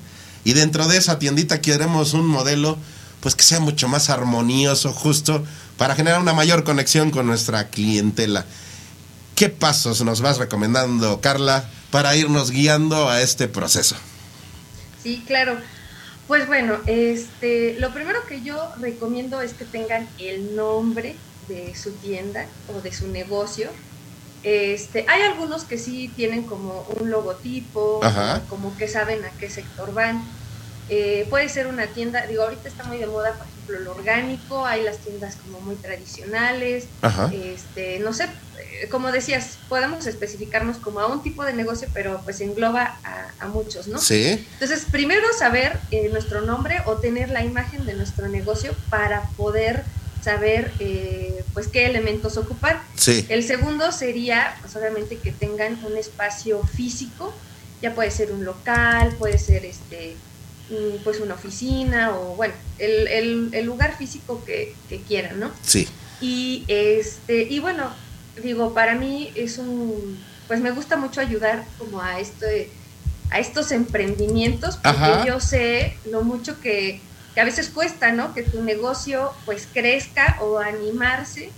y 0.45 0.53
dentro 0.53 0.87
de 0.87 0.97
esa 0.97 1.19
tiendita 1.19 1.61
queremos 1.61 2.13
un 2.13 2.27
modelo 2.27 2.79
pues 3.21 3.35
que 3.35 3.43
sea 3.43 3.59
mucho 3.61 3.89
más 3.89 4.11
armonioso, 4.11 4.93
justo, 4.93 5.43
para 5.79 5.95
generar 5.97 6.21
una 6.21 6.35
mayor 6.35 6.63
conexión 6.63 7.11
con 7.11 7.27
nuestra 7.27 7.69
clientela. 7.69 8.45
¿Qué 9.35 9.49
pasos 9.49 10.03
nos 10.03 10.21
vas 10.21 10.37
recomendando, 10.39 11.21
Carla, 11.21 11.69
para 11.91 12.15
irnos 12.17 12.51
guiando 12.51 13.09
a 13.09 13.23
este 13.23 13.49
proceso? 13.49 13.97
Sí, 15.03 15.25
claro. 15.27 15.57
Pues 16.27 16.47
bueno, 16.47 16.79
este, 16.87 17.77
lo 17.79 17.93
primero 17.93 18.19
que 18.27 18.41
yo 18.43 18.73
recomiendo 18.81 19.43
es 19.43 19.53
que 19.53 19.67
tengan 19.67 20.09
el 20.19 20.57
nombre 20.57 21.17
de 21.49 21.75
su 21.75 21.93
tienda 21.93 22.47
o 22.75 22.81
de 22.81 22.93
su 22.93 23.09
negocio. 23.09 23.69
Este, 24.43 25.05
hay 25.09 25.23
algunos 25.23 25.65
que 25.65 25.79
sí 25.79 26.09
tienen 26.17 26.45
como 26.45 26.87
un 27.01 27.11
logotipo, 27.11 28.01
Ajá. 28.03 28.43
como 28.49 28.77
que 28.77 28.89
saben 28.89 29.25
a 29.25 29.31
qué 29.39 29.51
sector 29.51 29.93
van. 29.93 30.23
Eh, 30.89 31.27
puede 31.31 31.49
ser 31.49 31.67
una 31.67 31.87
tienda, 31.87 32.27
digo, 32.27 32.43
ahorita 32.43 32.69
está 32.69 32.85
muy 32.85 32.99
de 32.99 33.07
moda, 33.07 33.35
por 33.39 33.47
ejemplo, 33.47 33.81
lo 33.81 33.93
orgánico, 33.93 34.67
hay 34.67 34.83
las 34.83 34.99
tiendas 34.99 35.37
como 35.37 35.61
muy 35.61 35.77
tradicionales, 35.77 36.89
Ajá. 37.01 37.31
este, 37.33 37.99
no 38.01 38.13
sé, 38.13 38.29
como 38.91 39.11
decías, 39.13 39.59
podemos 39.69 40.07
especificarnos 40.07 40.79
como 40.79 41.01
a 41.01 41.07
un 41.07 41.23
tipo 41.23 41.45
de 41.45 41.53
negocio, 41.53 41.89
pero 41.95 42.21
pues 42.25 42.41
engloba 42.41 42.99
a, 43.05 43.31
a 43.41 43.49
muchos, 43.49 43.87
¿no? 43.89 43.99
Sí, 43.99 44.47
Entonces, 44.55 44.87
primero 44.91 45.27
saber 45.39 45.79
eh, 45.91 46.09
nuestro 46.11 46.41
nombre 46.43 46.81
o 46.87 46.97
tener 46.97 47.31
la 47.31 47.45
imagen 47.45 47.87
de 47.87 47.95
nuestro 47.95 48.29
negocio 48.29 48.75
para 48.91 49.23
poder 49.37 49.83
saber 50.23 50.73
eh, 50.79 51.45
pues 51.53 51.69
qué 51.69 51.87
elementos 51.87 52.37
ocupar. 52.39 52.83
sí. 52.97 53.27
El 53.29 53.45
segundo 53.45 53.93
sería, 53.93 54.57
pues 54.63 54.75
obviamente 54.77 55.19
que 55.19 55.33
tengan 55.33 55.79
un 55.85 55.97
espacio 55.97 56.63
físico, 56.65 57.35
ya 57.83 57.95
puede 57.95 58.11
ser 58.11 58.33
un 58.33 58.45
local, 58.45 59.15
puede 59.19 59.39
ser 59.39 59.65
este 59.67 60.17
pues 61.05 61.21
una 61.21 61.35
oficina 61.35 62.17
o 62.17 62.37
bueno, 62.37 62.55
el, 62.79 63.07
el- 63.09 63.51
el 63.53 63.67
lugar 63.67 63.99
físico 63.99 64.43
que, 64.47 64.75
que 64.89 65.03
quieran, 65.03 65.39
¿no? 65.39 65.51
Sí. 65.63 65.87
Y 66.23 66.65
este, 66.69 67.43
y 67.43 67.59
bueno, 67.59 67.93
digo, 68.37 68.75
para 68.75 68.95
mí 68.95 69.33
es 69.37 69.59
un, 69.59 70.25
pues 70.47 70.61
me 70.61 70.71
gusta 70.73 70.97
mucho 70.97 71.21
ayudar 71.21 71.69
como 71.79 72.01
a 72.01 72.19
este, 72.21 72.73
a 73.31 73.39
estos 73.39 73.73
emprendimientos, 73.73 74.77
porque 74.77 74.89
Ajá. 74.99 75.25
yo 75.27 75.41
sé 75.41 76.01
lo 76.05 76.23
mucho 76.23 76.61
que, 76.61 77.09
que 77.35 77.41
a 77.41 77.45
veces 77.45 77.71
cuesta, 77.71 78.13
¿no? 78.13 78.35
Que 78.35 78.43
tu 78.43 78.63
negocio 78.63 79.33
pues 79.45 79.69
crezca 79.73 80.39
o 80.43 80.59
animarse 80.59 81.53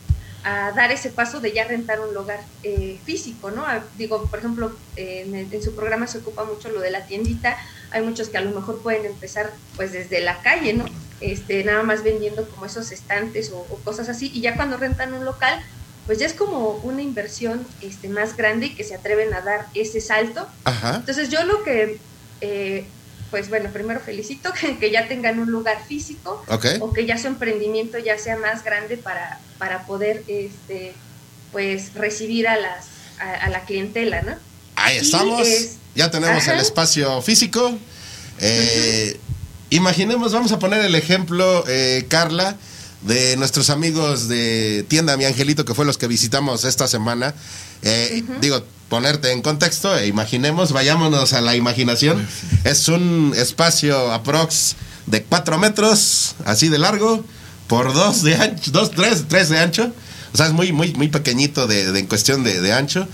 a 0.45 0.71
dar 0.77 0.93
ese 0.93 1.11
paso 1.11 1.41
de 1.41 1.53
ya 1.53 1.65
rentar 1.67 2.01
un 2.01 2.15
lugar 2.15 2.39
eh, 2.63 3.01
físico, 3.05 3.51
¿no? 3.51 3.67
A- 3.67 3.91
digo, 3.97 4.31
por 4.31 4.39
ejemplo, 4.39 4.79
eh, 4.95 5.23
en, 5.27 5.35
el- 5.35 5.53
en 5.53 5.61
su 5.63 5.75
programa 5.75 6.07
se 6.07 6.19
ocupa 6.19 6.45
mucho 6.45 6.71
lo 6.71 6.81
de 6.81 6.93
la 6.93 7.05
tiendita, 7.07 7.57
hay 7.91 8.03
muchos 8.03 8.29
que 8.29 8.39
a 8.39 8.43
lo 8.43 8.53
mejor 8.53 8.81
pueden 8.83 9.07
empezar 9.07 9.55
pues 9.75 9.93
desde 9.93 10.21
la 10.21 10.41
calle, 10.43 10.73
¿no? 10.73 10.85
Este, 11.21 11.65
nada 11.65 11.83
más 11.83 12.05
vendiendo 12.05 12.49
como 12.49 12.65
esos 12.67 12.93
estantes 12.93 13.51
o, 13.51 13.59
o 13.59 13.83
cosas 13.83 14.09
así, 14.09 14.31
y 14.33 14.41
ya 14.41 14.55
cuando 14.55 14.77
rentan 14.77 15.15
un 15.15 15.25
local, 15.25 15.59
pues 16.07 16.19
ya 16.19 16.27
es 16.27 16.35
como 16.35 16.71
una 16.85 17.03
inversión 17.03 17.67
este, 17.83 18.09
más 18.09 18.37
grande 18.37 18.67
y 18.67 18.75
que 18.75 18.85
se 18.85 18.95
atreven 18.95 19.35
a 19.35 19.41
dar 19.41 19.67
ese 19.75 20.01
salto. 20.01 20.47
Ajá. 20.65 20.97
Entonces 20.97 21.29
yo 21.31 21.43
lo 21.45 21.63
que, 21.65 21.99
eh, 22.41 22.85
pues 23.31 23.49
bueno, 23.49 23.71
primero 23.73 23.99
felicito 24.01 24.53
que, 24.53 24.79
que 24.79 24.91
ya 24.91 25.09
tengan 25.09 25.39
un 25.41 25.51
lugar 25.51 25.79
físico, 25.87 26.45
Ok. 26.49 26.67
o 26.81 26.93
que 26.93 27.07
ya 27.07 27.19
su 27.19 27.27
emprendimiento 27.27 27.99
ya 27.99 28.19
sea 28.19 28.37
más 28.37 28.63
grande 28.65 28.97
para, 28.97 29.41
para 29.59 29.85
poder 29.87 30.23
este 30.29 30.95
pues 31.53 31.95
recibir 31.95 32.47
a 32.49 32.57
las 32.57 32.87
a, 33.19 33.33
a 33.47 33.49
la 33.51 33.65
clientela, 33.65 34.23
¿no? 34.23 34.37
Ahí 34.77 34.99
estamos. 34.99 35.47
es- 35.47 35.77
Ya 35.95 36.11
tenemos 36.11 36.43
Ajá. 36.43 36.55
el 36.55 36.61
espacio 36.61 37.21
físico. 37.23 37.77
Eh, 38.41 39.19
Imaginemos, 39.71 40.33
vamos 40.33 40.53
a 40.53 40.61
poner 40.61 40.85
el 40.85 40.95
ejemplo, 40.95 41.65
eh, 41.67 42.05
Carla, 42.09 42.57
de 43.07 43.37
nuestros 43.37 43.71
amigos 43.71 44.29
de 44.29 44.85
Tienda 44.89 45.17
Mi 45.17 45.25
Angelito, 45.25 45.65
que 45.65 45.75
fue 45.75 45.85
los 45.85 45.99
que 45.99 46.07
visitamos 46.09 46.65
esta 46.65 46.89
semana. 46.89 47.35
Eh, 47.83 48.25
Digo, 48.41 48.63
ponerte 48.89 49.33
en 49.33 49.43
contexto, 49.43 49.97
e 49.97 50.07
imaginemos, 50.07 50.73
vayámonos 50.73 51.33
a 51.33 51.41
la 51.41 51.55
imaginación. 51.57 52.27
Es 52.65 52.89
un 52.89 53.33
espacio 53.37 54.13
aprox 54.13 54.77
de 55.07 55.23
4 55.23 55.59
metros, 55.59 56.35
así 56.45 56.69
de 56.69 56.79
largo, 56.79 57.25
por 57.69 57.93
2 57.95 58.23
de 58.23 58.35
ancho, 58.37 58.71
2, 58.73 58.91
3, 58.93 59.25
3 59.29 59.49
de 59.51 59.59
ancho. 59.59 59.93
O 60.33 60.37
sea, 60.37 60.47
es 60.47 60.53
muy, 60.53 60.73
muy, 60.73 60.93
muy 60.95 61.09
pequeñito 61.09 61.67
de, 61.67 61.93
de- 61.93 62.01
en 62.01 62.07
cuestión 62.07 62.43
de, 62.45 62.61
de 62.61 62.73
ancho 62.73 63.07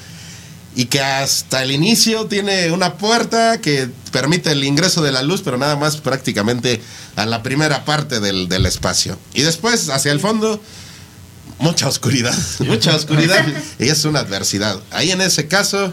y 0.74 0.86
que 0.86 1.00
hasta 1.00 1.62
el 1.62 1.70
inicio 1.70 2.26
tiene 2.26 2.70
una 2.70 2.94
puerta 2.94 3.60
que 3.60 3.88
permite 4.10 4.52
el 4.52 4.64
ingreso 4.64 5.02
de 5.02 5.12
la 5.12 5.22
luz, 5.22 5.42
pero 5.42 5.58
nada 5.58 5.76
más 5.76 5.98
prácticamente 5.98 6.80
a 7.16 7.26
la 7.26 7.42
primera 7.42 7.84
parte 7.84 8.20
del, 8.20 8.48
del 8.48 8.64
espacio. 8.66 9.18
Y 9.34 9.42
después, 9.42 9.90
hacia 9.90 10.12
el 10.12 10.20
fondo, 10.20 10.60
mucha 11.58 11.88
oscuridad, 11.88 12.36
mucha 12.60 12.96
oscuridad, 12.96 13.46
y 13.78 13.88
es 13.88 14.04
una 14.04 14.20
adversidad. 14.20 14.80
Ahí 14.90 15.10
en 15.10 15.20
ese 15.20 15.46
caso, 15.46 15.92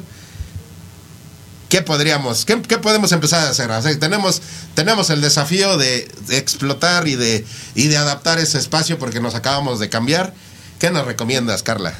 ¿qué 1.67 1.82
podríamos, 1.82 2.45
qué, 2.45 2.61
qué 2.61 2.77
podemos 2.77 3.11
empezar 3.11 3.47
a 3.47 3.49
hacer? 3.49 3.69
O 3.69 3.82
sea, 3.82 3.99
tenemos, 3.99 4.41
tenemos 4.75 5.09
el 5.09 5.19
desafío 5.19 5.77
de, 5.77 6.09
de 6.27 6.38
explotar 6.38 7.07
y 7.09 7.15
de, 7.15 7.45
y 7.75 7.88
de 7.88 7.97
adaptar 7.97 8.39
ese 8.39 8.57
espacio 8.57 8.97
porque 8.97 9.19
nos 9.19 9.36
acabamos 9.36 9.80
de 9.80 9.89
cambiar. 9.89 10.34
¿Qué 10.80 10.89
nos 10.89 11.05
recomiendas, 11.05 11.63
Carla? 11.63 11.93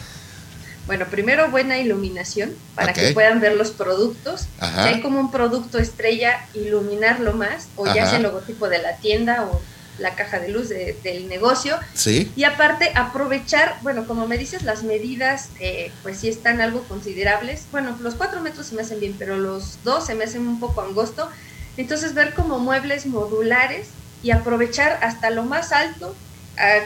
Bueno, 0.90 1.06
primero 1.06 1.52
buena 1.52 1.78
iluminación 1.78 2.56
para 2.74 2.94
que 2.94 3.14
puedan 3.14 3.40
ver 3.40 3.56
los 3.56 3.70
productos. 3.70 4.48
Ajá. 4.60 4.88
Si 4.88 4.96
hay 4.96 5.02
como 5.02 5.20
un 5.20 5.30
producto 5.30 5.78
estrella, 5.78 6.40
iluminarlo 6.56 7.34
más, 7.34 7.68
o 7.76 7.86
ya 7.86 8.08
sea 8.08 8.18
el 8.18 8.24
logotipo 8.24 8.68
de 8.70 8.80
la 8.80 8.98
tienda 8.98 9.44
o 9.46 9.62
la 10.00 10.16
caja 10.16 10.40
de 10.40 10.48
luz 10.50 10.68
de- 10.68 10.98
del 11.04 11.28
negocio. 11.30 11.78
Sí, 11.94 12.32
Y 12.36 12.44
aparte, 12.44 12.92
aprovechar, 12.96 13.78
bueno, 13.84 14.08
como 14.08 14.26
me 14.28 14.40
dices, 14.40 14.64
las 14.64 14.82
medidas, 14.82 15.50
eh, 15.60 15.92
pues 16.02 16.18
sí 16.18 16.28
están 16.28 16.60
algo 16.60 16.82
considerables. 16.86 17.66
Bueno, 17.72 17.96
los 18.02 18.16
cuatro 18.16 18.42
metros 18.42 18.66
se 18.66 18.74
me 18.76 18.82
hacen 18.82 19.00
bien, 19.00 19.16
pero 19.20 19.38
los 19.38 19.84
dos 19.84 20.08
se 20.08 20.16
me 20.16 20.24
hacen 20.24 20.48
un 20.48 20.60
poco 20.60 20.82
angosto. 20.82 21.30
Entonces, 21.78 22.16
ver 22.16 22.34
como 22.34 22.58
muebles 22.58 23.06
modulares 23.06 23.90
y 24.24 24.32
aprovechar 24.32 24.98
hasta 25.04 25.30
lo 25.30 25.44
más 25.44 25.72
alto, 25.72 26.16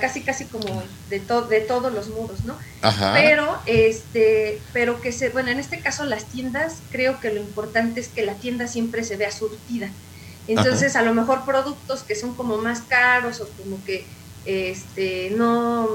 casi 0.02 0.24
casi 0.24 0.50
como 0.50 0.84
de, 1.06 1.20
to- 1.22 1.48
de 1.48 1.62
todos 1.62 1.94
los 1.94 2.10
muros, 2.10 2.44
¿no? 2.44 2.60
ajá. 2.82 3.12
Pero, 3.12 3.62
este, 3.68 4.70
pero 4.74 5.02
que 5.02 5.12
se, 5.12 5.30
bueno, 5.30 5.52
en 5.52 5.60
este 5.60 5.82
caso 5.82 6.06
las 6.06 6.30
tiendas, 6.30 6.88
creo 6.90 7.20
que 7.20 7.32
lo 7.32 7.40
importante 7.42 8.00
es 8.02 8.12
que 8.14 8.26
la 8.26 8.40
tienda 8.40 8.68
siempre 8.68 9.04
se 9.04 9.18
vea 9.18 9.32
surtida. 9.32 9.98
Entonces, 10.48 10.96
a 10.96 11.04
lo 11.04 11.14
mejor 11.14 11.46
productos 11.46 12.04
que 12.06 12.16
son 12.16 12.36
como 12.36 12.58
más 12.58 12.88
caros 12.88 13.40
o 13.42 13.54
como 13.56 13.84
que, 13.84 14.10
este, 14.44 15.30
no, 15.32 15.88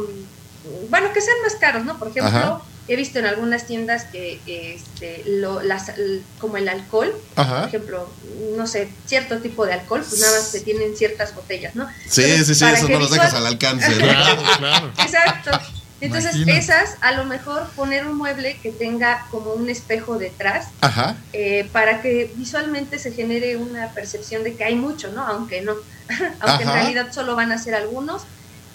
bueno, 0.62 1.12
que 1.12 1.20
sean 1.20 1.37
más 1.43 1.57
caros, 1.57 1.85
¿no? 1.85 1.99
Por 1.99 2.09
ejemplo, 2.09 2.47
Ajá. 2.49 2.68
He 2.89 2.97
visto 2.97 3.18
en 3.18 3.26
algunas 3.26 3.66
tiendas 3.66 4.05
que, 4.05 4.41
este, 4.47 5.22
lo, 5.26 5.62
las, 5.62 5.93
como 6.39 6.57
el 6.57 6.68
alcohol, 6.68 7.14
por 7.34 7.68
ejemplo, 7.68 8.11
no 8.57 8.66
sé, 8.66 8.89
cierto 9.07 9.39
tipo 9.39 9.66
de 9.66 9.74
alcohol, 9.74 10.05
pues 10.09 10.20
nada 10.20 10.39
más 10.39 10.51
te 10.51 10.61
tienen 10.61 10.97
ciertas 10.97 11.34
botellas, 11.34 11.74
¿no? 11.76 11.89
Sí, 12.09 12.22
Entonces, 12.22 12.47
sí, 12.47 12.55
sí, 12.55 12.64
para 12.64 12.78
eso 12.78 12.86
que 12.86 12.93
no 12.95 12.99
los 13.01 13.11
dejas 13.11 13.34
al 13.34 13.47
alcance. 13.47 13.91
¿no? 13.91 13.97
Claro, 13.99 14.43
claro. 14.59 14.93
Exacto. 14.99 15.51
Entonces, 16.01 16.36
esas, 16.47 16.97
a 17.01 17.12
lo 17.12 17.24
mejor 17.24 17.68
poner 17.70 18.07
un 18.07 18.16
mueble 18.16 18.57
que 18.62 18.70
tenga 18.70 19.26
como 19.30 19.53
un 19.53 19.68
espejo 19.68 20.16
detrás, 20.16 20.68
Ajá. 20.80 21.16
eh, 21.32 21.68
para 21.72 22.01
que 22.03 22.32
visualmente 22.36 22.99
se 23.01 23.12
genere 23.12 23.57
una 23.57 23.89
percepción 23.89 24.45
de 24.45 24.55
que 24.55 24.62
hay 24.64 24.76
mucho, 24.76 25.11
¿no? 25.11 25.26
Aunque 25.26 25.61
no, 25.61 25.74
aunque 26.41 26.64
en 26.64 26.72
realidad 26.72 27.12
solo 27.12 27.34
van 27.34 27.53
a 27.53 27.59
ser 27.59 27.74
algunos. 27.74 28.22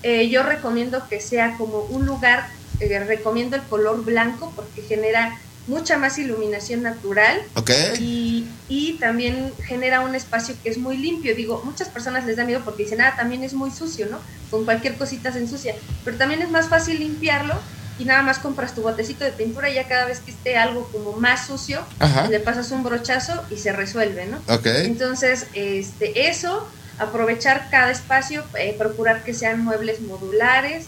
Eh, 0.03 0.29
yo 0.29 0.43
recomiendo 0.43 1.07
que 1.09 1.19
sea 1.19 1.55
como 1.57 1.79
un 1.81 2.05
lugar, 2.05 2.47
eh, 2.79 2.99
recomiendo 2.99 3.55
el 3.55 3.63
color 3.63 4.03
blanco 4.03 4.51
porque 4.55 4.81
genera 4.81 5.39
mucha 5.65 5.97
más 5.97 6.17
iluminación 6.19 6.83
natural 6.83 7.41
Ok. 7.55 7.71
y, 7.97 8.45
y 8.67 8.97
también 8.99 9.53
genera 9.65 10.01
un 10.01 10.13
espacio 10.13 10.55
que 10.61 10.69
es 10.69 10.77
muy 10.77 10.97
limpio. 10.97 11.33
Digo, 11.35 11.61
muchas 11.63 11.87
personas 11.87 12.25
les 12.25 12.35
da 12.35 12.43
miedo 12.43 12.61
porque 12.65 12.83
dicen, 12.83 12.99
ah, 12.99 13.13
también 13.15 13.43
es 13.43 13.53
muy 13.53 13.71
sucio, 13.71 14.07
¿no? 14.11 14.19
Con 14.51 14.65
cualquier 14.65 14.95
cosita 14.95 15.31
se 15.31 15.39
ensucia. 15.39 15.73
Pero 16.03 16.17
también 16.17 16.41
es 16.41 16.49
más 16.49 16.67
fácil 16.67 16.99
limpiarlo 16.99 17.53
y 17.97 18.03
nada 18.05 18.23
más 18.23 18.39
compras 18.39 18.75
tu 18.75 18.81
botecito 18.81 19.23
de 19.23 19.31
pintura 19.31 19.69
y 19.69 19.75
ya 19.75 19.87
cada 19.87 20.05
vez 20.05 20.19
que 20.19 20.31
esté 20.31 20.57
algo 20.57 20.89
como 20.91 21.13
más 21.13 21.47
sucio, 21.47 21.79
Ajá. 21.99 22.27
le 22.27 22.39
pasas 22.41 22.71
un 22.71 22.83
brochazo 22.83 23.41
y 23.49 23.55
se 23.57 23.71
resuelve, 23.71 24.25
¿no? 24.25 24.39
Ok. 24.53 24.65
Entonces, 24.65 25.47
este, 25.53 26.27
eso, 26.27 26.67
aprovechar 26.99 27.69
cada 27.69 27.91
espacio, 27.91 28.43
eh, 28.57 28.75
procurar 28.77 29.23
que 29.23 29.33
sean 29.33 29.63
muebles 29.63 30.01
modulares. 30.01 30.85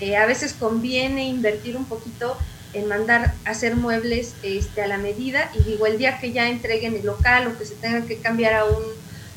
Eh, 0.00 0.16
a 0.16 0.26
veces 0.26 0.54
conviene 0.58 1.28
invertir 1.28 1.76
un 1.76 1.84
poquito 1.84 2.36
en 2.74 2.86
mandar 2.86 3.34
a 3.44 3.50
hacer 3.50 3.76
muebles 3.76 4.34
este, 4.42 4.82
a 4.82 4.86
la 4.86 4.98
medida 4.98 5.50
y 5.54 5.62
digo, 5.62 5.86
el 5.86 5.98
día 5.98 6.18
que 6.18 6.32
ya 6.32 6.48
entreguen 6.48 6.94
el 6.94 7.06
local 7.06 7.48
o 7.48 7.58
que 7.58 7.64
se 7.64 7.74
tengan 7.74 8.06
que 8.06 8.18
cambiar 8.18 8.54
a 8.54 8.64
un, 8.66 8.82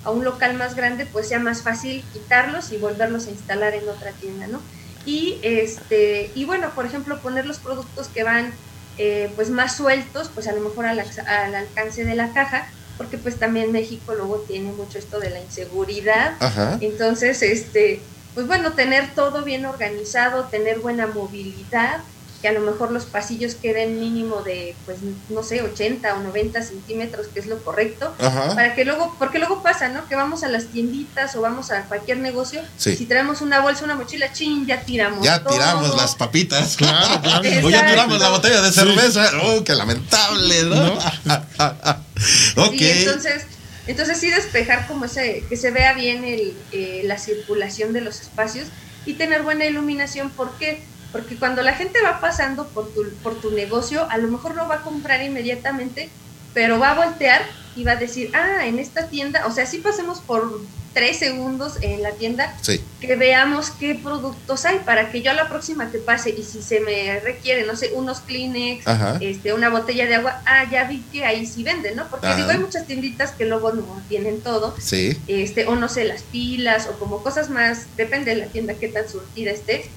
a 0.04 0.12
un 0.12 0.24
local 0.24 0.56
más 0.56 0.76
grande, 0.76 1.06
pues 1.06 1.28
sea 1.30 1.40
más 1.40 1.62
fácil 1.62 2.04
quitarlos 2.14 2.72
y 2.72 2.78
volverlos 2.78 3.28
a 3.28 3.32
instalar 3.32 3.74
en 3.74 3.88
otra 3.88 4.12
tienda, 4.12 4.48
¿no? 4.48 4.62
Y, 5.06 5.40
este, 5.42 6.32
y 6.36 6.46
bueno, 6.46 6.72
por 6.76 6.86
ejemplo, 6.86 7.20
poner 7.22 7.46
los 7.46 7.58
productos 7.58 8.08
que 8.10 8.24
van 8.24 8.52
eh, 8.98 9.32
pues 9.36 9.50
más 9.50 9.78
sueltos, 9.78 10.30
pues 10.34 10.48
a 10.48 10.52
lo 10.52 10.62
mejor 10.62 10.86
al, 10.86 11.00
al, 11.00 11.56
alcance 11.56 12.06
de 12.06 12.16
la 12.16 12.34
caja, 12.34 12.68
porque 13.02 13.18
pues 13.18 13.40
también 13.40 13.72
México 13.72 14.14
luego 14.14 14.42
tiene 14.48 14.72
mucho 14.74 15.00
esto 15.00 15.20
de 15.20 15.32
la 15.32 15.40
inseguridad. 15.40 16.36
Entonces, 16.82 17.42
este, 17.42 18.00
pues 18.36 18.46
bueno, 18.46 18.74
tener 18.74 19.16
todo 19.16 19.44
bien 19.44 19.66
organizado, 19.66 20.44
tener 20.52 20.82
buena 20.82 21.08
movilidad, 21.08 22.02
que 22.42 22.48
a 22.48 22.52
lo 22.52 22.62
mejor 22.62 22.92
los 22.92 23.06
pasillos 23.06 23.56
queden 23.56 24.00
mínimo 24.00 24.42
de, 24.42 24.76
pues, 24.86 24.98
no 25.30 25.44
sé, 25.44 25.62
80 25.62 26.16
o 26.16 26.20
90 26.24 26.62
centímetros, 26.64 27.28
que 27.28 27.40
es 27.40 27.46
lo 27.46 27.64
correcto, 27.64 28.14
para 28.18 28.74
que 28.74 28.84
luego, 28.84 29.16
porque 29.20 29.38
luego 29.38 29.62
pasa, 29.62 29.90
¿no? 29.90 30.08
Que 30.08 30.16
vamos 30.16 30.44
a 30.44 30.48
las 30.48 30.68
tienditas 30.68 31.36
o 31.36 31.42
vamos 31.42 31.72
a 31.72 31.84
cualquier 31.84 32.18
negocio, 32.18 32.62
si 32.78 33.06
traemos 33.06 33.42
una 33.42 33.62
bolsa, 33.62 33.86
una 33.86 33.96
mochila, 33.96 34.34
chin, 34.34 34.66
ya 34.66 34.82
tiramos. 34.82 35.24
Ya 35.24 35.44
tiramos 35.44 35.96
las 35.96 36.16
papitas, 36.16 36.76
claro, 36.76 37.22
O 37.64 37.70
ya 37.70 37.88
tiramos 37.88 38.20
la 38.20 38.30
botella 38.30 38.62
de 38.62 38.72
cerveza, 38.72 39.30
oh, 39.44 39.64
qué 39.64 39.76
lamentable, 39.76 40.64
¿no? 40.64 40.94
ok. 42.58 42.74
entonces... 42.80 43.46
Entonces 43.88 44.20
sí 44.20 44.30
despejar 44.30 44.88
como 44.88 45.06
ese, 45.06 45.44
que 45.50 45.58
se 45.58 45.72
vea 45.72 45.94
bien 45.94 46.24
el, 46.24 46.56
eh, 46.72 47.02
la 47.04 47.18
circulación 47.18 47.94
de 47.94 48.02
los 48.02 48.22
espacios 48.22 48.68
y 49.08 49.16
tener 49.16 49.42
buena 49.42 49.66
iluminación. 49.66 50.30
¿Por 50.30 50.52
qué? 50.58 50.84
Porque 51.12 51.38
cuando 51.38 51.62
la 51.62 51.74
gente 51.74 52.00
va 52.04 52.22
pasando 52.22 52.72
por 52.72 52.94
tu, 52.94 53.02
por 53.22 53.40
tu 53.42 53.52
negocio, 53.52 54.10
a 54.10 54.18
lo 54.18 54.30
mejor 54.30 54.56
no 54.56 54.68
va 54.68 54.76
a 54.76 54.84
comprar 54.84 55.22
inmediatamente, 55.22 56.10
pero 56.54 56.80
va 56.80 56.92
a 56.92 57.06
voltear 57.06 57.42
y 57.76 57.84
va 57.84 57.94
a 57.94 57.98
decir, 57.98 58.32
ah, 58.34 58.66
en 58.66 58.80
esta 58.80 59.10
tienda, 59.10 59.46
o 59.46 59.52
sea, 59.52 59.66
si 59.66 59.80
pasemos 59.80 60.22
por 60.22 60.68
tres 60.94 61.20
segundos 61.20 61.78
en 61.82 62.04
la 62.04 62.12
tienda, 62.12 62.56
que 63.00 63.16
veamos 63.16 63.72
qué 63.72 63.96
productos 63.96 64.66
hay 64.66 64.80
para 64.80 65.12
que 65.12 65.22
yo 65.22 65.32
a 65.32 65.34
la 65.34 65.48
próxima 65.48 65.90
que 65.92 66.00
pase 66.00 66.32
y 66.32 66.44
si 66.44 66.62
se 66.62 66.80
me 66.82 67.20
requiere, 67.20 67.66
no 67.66 67.76
sé, 67.76 67.92
unos 67.94 68.20
Kleenex, 68.22 68.86
este, 69.22 69.54
una 69.54 69.70
botella 69.70 70.06
de 70.06 70.16
agua, 70.16 70.42
ah, 70.46 70.66
ya 70.70 70.84
vi 70.86 71.02
que 71.12 71.24
ahí 71.26 71.46
sí 71.46 71.64
venden, 71.64 71.96
¿no? 71.96 72.08
Porque 72.10 72.34
digo, 72.36 72.50
hay 72.50 72.58
muchas 72.58 72.86
tienditas 72.88 73.32
que 73.32 73.46
luego 73.46 73.72
no 73.72 74.02
tienen 74.10 74.42
todo, 74.42 74.76
sí. 74.80 75.18
este, 75.28 75.66
o 75.68 75.76
no 75.76 75.88
sé, 75.88 76.04
las 76.04 76.24
pilas 76.24 76.88
o 76.88 77.00
como 77.00 77.24
cosas 77.24 77.50
más, 77.50 77.86
depende 77.96 78.36
de 78.36 78.42
la 78.42 78.46
tienda 78.48 78.74
qué 78.74 78.88
tan 78.88 79.08
surtida 79.08 79.52
esté, 79.52 79.90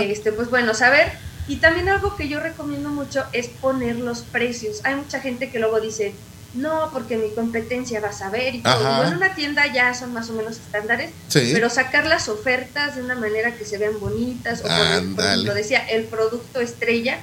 este, 0.00 0.32
pues 0.32 0.50
bueno, 0.50 0.74
saber. 0.74 1.12
Y 1.48 1.56
también 1.56 1.88
algo 1.88 2.16
que 2.16 2.28
yo 2.28 2.38
recomiendo 2.38 2.90
mucho 2.90 3.24
es 3.32 3.48
poner 3.48 3.96
los 3.96 4.20
precios. 4.20 4.82
Hay 4.84 4.94
mucha 4.94 5.20
gente 5.20 5.50
que 5.50 5.58
luego 5.58 5.80
dice, 5.80 6.14
no, 6.54 6.90
porque 6.92 7.16
mi 7.16 7.30
competencia 7.30 8.00
va 8.00 8.08
a 8.08 8.12
saber 8.12 8.56
y 8.56 8.62
todo. 8.62 9.04
en 9.04 9.16
una 9.16 9.34
tienda 9.34 9.72
ya 9.72 9.94
son 9.94 10.12
más 10.12 10.30
o 10.30 10.32
menos 10.32 10.56
estándares, 10.56 11.10
pero 11.32 11.70
sacar 11.70 12.06
las 12.06 12.28
ofertas 12.28 12.96
de 12.96 13.02
una 13.02 13.14
manera 13.14 13.54
que 13.54 13.64
se 13.64 13.78
vean 13.78 14.00
bonitas, 14.00 14.60
o 14.60 14.62
por, 14.62 14.72
ejemplo, 14.72 15.54
decía, 15.54 15.78
el 15.88 16.04
producto 16.04 16.60
estrella, 16.60 17.18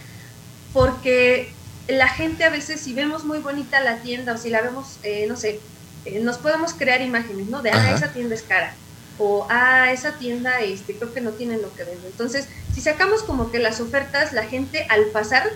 porque 0.72 1.52
la 1.88 2.08
gente 2.08 2.44
a 2.44 2.50
veces, 2.50 2.80
si 2.80 2.94
vemos 2.94 3.26
muy 3.26 3.40
bonita 3.40 3.80
la 3.82 3.98
tienda 3.98 4.34
o 4.34 4.38
si 4.38 4.50
la 4.50 4.62
vemos, 4.62 4.98
eh, 5.04 5.26
no 5.28 5.36
sé, 5.36 5.60
eh, 6.06 6.20
nos 6.20 6.38
podemos 6.38 6.74
crear 6.74 7.02
imágenes, 7.02 7.48
¿no? 7.48 7.62
De, 7.62 7.72
ah, 7.72 7.94
esa 7.94 8.14
tienda 8.14 8.36
es 8.36 8.44
cara. 8.44 8.74
O, 9.20 9.48
ah, 9.50 9.92
esa 9.92 10.14
tienda, 10.14 10.60
este, 10.62 10.96
creo 10.96 11.14
que 11.14 11.22
no 11.22 11.32
tienen 11.32 11.62
lo 11.62 11.74
que 11.74 11.84
venden. 11.84 12.06
Entonces, 12.06 12.48
si 12.74 12.82
sacamos 12.82 13.24
como 13.24 13.52
que 13.52 13.60
las 13.60 13.82
ofertas, 13.82 14.32
la 14.32 14.44
gente 14.44 14.86
al 14.90 15.06
pasar 15.06 15.50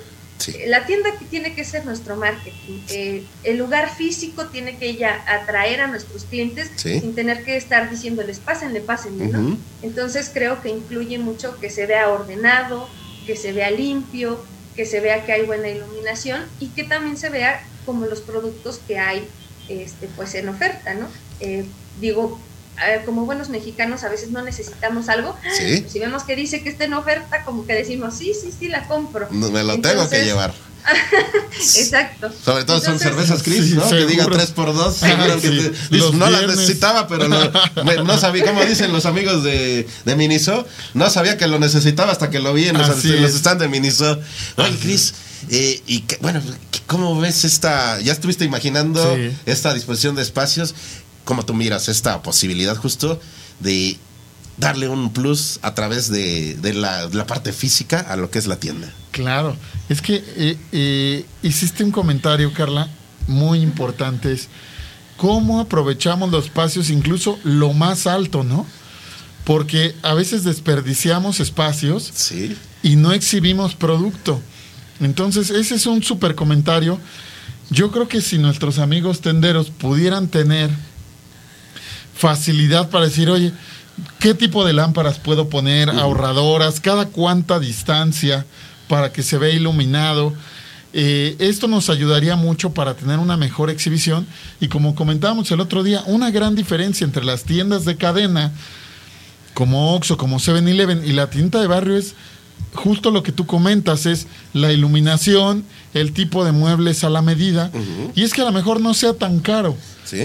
la 0.68 0.86
tienda 0.86 1.18
que 1.18 1.26
tiene 1.26 1.54
que 1.54 1.64
ser 1.64 1.86
nuestro 1.86 2.16
marketing. 2.16 2.80
Eh, 2.90 3.24
el 3.44 3.58
lugar 3.58 3.94
físico 3.96 4.48
tiene 4.48 4.78
que 4.78 4.96
ya 4.96 5.24
atraer 5.28 5.82
a 5.82 5.88
nuestros 5.88 6.26
clientes 6.26 6.72
sin 6.76 7.16
tener 7.16 7.44
que 7.44 7.58
estar 7.58 7.90
diciéndoles 7.90 8.40
pásenle, 8.40 8.82
pásenle, 8.82 9.28
¿no? 9.28 9.58
Entonces 9.82 10.30
creo 10.34 10.62
que 10.62 10.70
incluye 10.70 11.18
mucho 11.18 11.60
que 11.60 11.70
se 11.70 11.86
vea 11.86 12.10
ordenado, 12.10 12.88
que 13.26 13.36
se 13.36 13.52
vea 13.52 13.72
limpio, 13.72 14.44
que 14.76 14.86
se 14.86 15.00
vea 15.00 15.26
que 15.26 15.34
hay 15.34 15.46
buena 15.46 15.70
iluminación 15.70 16.46
y 16.60 16.68
que 16.68 16.84
también 16.84 17.18
se 17.18 17.30
vea 17.30 17.64
como 17.86 18.06
los 18.06 18.22
productos 18.22 18.80
que 18.88 19.00
hay 19.00 19.28
este, 19.70 20.08
pues 20.16 20.36
en 20.36 20.50
oferta, 20.50 20.94
¿no? 20.94 21.08
Eh, 21.40 21.66
digo, 22.00 22.40
como 23.06 23.26
buenos 23.26 23.50
mexicanos 23.50 24.04
a 24.04 24.10
veces 24.10 24.32
no 24.32 24.42
necesitamos 24.42 25.10
algo. 25.10 25.38
Si 25.88 26.00
vemos 26.00 26.24
que 26.24 26.36
dice 26.36 26.64
que 26.64 26.70
está 26.70 26.86
en 26.86 26.94
oferta, 26.94 27.44
como 27.44 27.66
que 27.66 27.74
decimos, 27.74 28.16
sí, 28.16 28.34
sí, 28.40 28.52
sí, 28.58 28.68
la 28.68 28.88
compro. 28.88 29.28
me 29.30 29.64
lo 29.64 29.80
tengo 29.80 30.10
que 30.10 30.24
llevar. 30.24 30.54
Exacto. 31.54 32.32
Sobre 32.44 32.64
todo 32.64 32.82
son 32.82 33.00
cervezas 33.00 33.44
Cris, 33.44 33.76
¿no? 33.76 33.88
Que 33.88 34.06
diga 34.06 34.26
3 34.26 34.52
por 34.52 34.74
2 34.74 35.02
no 36.14 36.30
las 36.30 36.48
necesitaba, 36.48 37.08
pero 37.08 37.28
no, 37.28 38.18
sabía, 38.18 38.46
como 38.46 38.64
dicen 38.66 38.92
los 38.92 39.06
amigos 39.06 39.44
de, 39.44 39.88
de 40.06 40.16
Miniso, 40.16 40.66
no 40.94 41.10
sabía 41.10 41.38
que 41.38 41.48
lo 41.48 41.60
necesitaba 41.60 42.12
hasta 42.12 42.30
que 42.30 42.40
lo 42.40 42.54
vi 42.54 42.68
en 42.68 42.78
los, 42.78 42.88
stands 42.88 43.60
de 43.60 43.68
Miniso. 43.68 44.20
Oye, 44.58 44.78
Cris, 44.82 45.14
eh, 45.50 45.82
y 45.88 46.04
bueno, 46.22 46.42
¿cómo 46.88 47.20
ves 47.20 47.46
esta? 47.46 48.00
Ya 48.02 48.14
estuviste 48.14 48.46
imaginando 48.46 49.18
esta 49.46 49.74
disposición 49.74 50.16
de 50.16 50.22
espacios 50.22 50.76
cómo 51.24 51.44
tú 51.44 51.54
miras 51.54 51.90
esta 51.90 52.22
posibilidad 52.22 52.76
justo 52.76 53.20
de 53.60 53.98
darle 54.58 54.88
un 54.88 55.12
plus 55.12 55.60
a 55.62 55.74
través 55.74 56.10
de, 56.10 56.58
la, 56.74 57.10
parte 57.26 57.52
física 57.52 58.00
a 58.00 58.16
lo 58.16 58.30
que 58.30 58.40
es 58.40 58.48
la 58.48 58.58
tienda. 58.58 58.92
Claro, 59.12 59.56
es 59.90 60.02
que 60.02 60.24
eh, 60.38 60.58
eh, 60.72 61.26
hiciste 61.42 61.84
un 61.84 61.92
comentario, 61.92 62.54
Carla, 62.54 62.88
muy 63.28 63.60
importante, 63.62 64.32
es 64.32 64.48
cómo 65.18 65.60
aprovechamos 65.60 66.32
los 66.32 66.46
espacios, 66.46 66.90
incluso 66.90 67.40
lo 67.44 67.74
más 67.74 68.08
alto, 68.08 68.44
¿no? 68.44 68.66
Porque 69.46 69.96
a 70.04 70.14
veces 70.14 70.44
desperdiciamos 70.44 71.40
espacios 71.40 72.32
y 72.84 72.96
no 72.96 73.12
exhibimos 73.12 73.74
producto. 73.76 74.42
Entonces, 75.00 75.50
ese 75.50 75.76
es 75.76 75.86
un 75.88 76.04
súper 76.04 76.36
comentario. 76.36 77.00
Yo 77.72 77.92
creo 77.92 78.08
que 78.08 78.22
si 78.22 78.38
nuestros 78.38 78.78
amigos 78.78 79.22
tenderos 79.22 79.72
pudieran 79.72 80.28
tener 80.28 80.70
facilidad 82.14 82.90
para 82.90 83.06
decir, 83.06 83.30
oye, 83.30 83.52
¿qué 84.20 84.34
tipo 84.34 84.66
de 84.66 84.74
lámparas 84.74 85.20
puedo 85.20 85.50
poner? 85.50 85.90
Ahorradoras, 85.90 86.80
cada 86.80 87.08
cuánta 87.08 87.60
distancia 87.60 88.46
para 88.88 89.12
que 89.12 89.24
se 89.24 89.38
vea 89.38 89.54
iluminado. 89.54 90.34
Eh, 90.94 91.36
esto 91.40 91.68
nos 91.68 91.90
ayudaría 91.90 92.36
mucho 92.36 92.74
para 92.74 92.96
tener 92.96 93.20
una 93.20 93.38
mejor 93.38 93.70
exhibición 93.70 94.28
y 94.60 94.68
como 94.68 94.94
comentábamos 94.94 95.50
el 95.52 95.62
otro 95.62 95.84
día, 95.84 96.04
una 96.06 96.32
gran 96.32 96.54
diferencia 96.54 97.06
entre 97.06 97.24
las 97.24 97.46
tiendas 97.46 97.86
de 97.86 97.96
cadena 97.96 98.52
como 99.54 99.96
Oxxo, 99.96 100.18
como 100.18 100.38
7-Eleven 100.38 101.04
y 101.06 101.14
la 101.14 101.30
tienda 101.30 101.62
de 101.62 101.68
barrio 101.68 101.96
es 101.96 102.16
justo 102.74 103.12
lo 103.12 103.24
que 103.24 103.32
tú 103.32 103.46
comentas, 103.46 104.06
es 104.06 104.28
la 104.54 104.72
iluminación, 104.72 105.66
el 105.94 106.14
tipo 106.14 106.46
de 106.46 106.52
muebles 106.52 107.04
a 107.04 107.10
la 107.10 107.22
medida 107.22 107.72
y 108.16 108.24
es 108.24 108.34
que 108.34 108.42
a 108.42 108.46
lo 108.46 108.52
mejor 108.52 108.80
no 108.80 108.94
sea 108.94 109.14
tan 109.14 109.40
caro. 109.40 109.76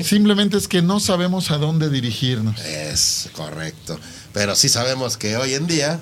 Simplemente 0.03 0.57
es 0.57 0.67
que 0.67 0.83
no 0.83 0.99
sabemos 0.99 1.51
a 1.51 1.59
dónde 1.59 1.91
dirigirnos. 1.91 2.59
Es 2.61 3.29
correcto. 3.33 3.99
Pero 4.33 4.57
sí 4.57 4.69
sabemos 4.69 5.17
que 5.17 5.37
hoy 5.37 5.55
en 5.55 5.67
día 5.67 6.01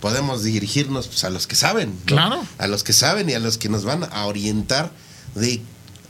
podemos 0.00 0.42
dirigirnos 0.42 1.08
pues, 1.08 1.24
a 1.24 1.30
los 1.30 1.46
que 1.46 1.56
saben. 1.56 1.98
Claro. 2.04 2.42
A 2.58 2.66
los 2.66 2.82
que 2.82 2.92
saben 2.92 3.28
y 3.28 3.34
a 3.34 3.38
los 3.38 3.58
que 3.58 3.68
nos 3.68 3.84
van 3.84 4.04
a 4.10 4.26
orientar 4.26 4.90
de, 5.34 5.60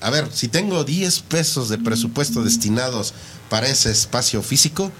a 0.01 0.11
ver, 0.11 0.29
si 0.33 0.49
tengo 0.49 0.85
10 0.85 1.21
pesos 1.21 1.69
de 1.69 1.79
presupuesto 1.79 2.43
destinados 2.43 3.15
para 3.49 3.69
ese 3.69 3.91
espacio 3.91 4.43
físico, 4.43 4.93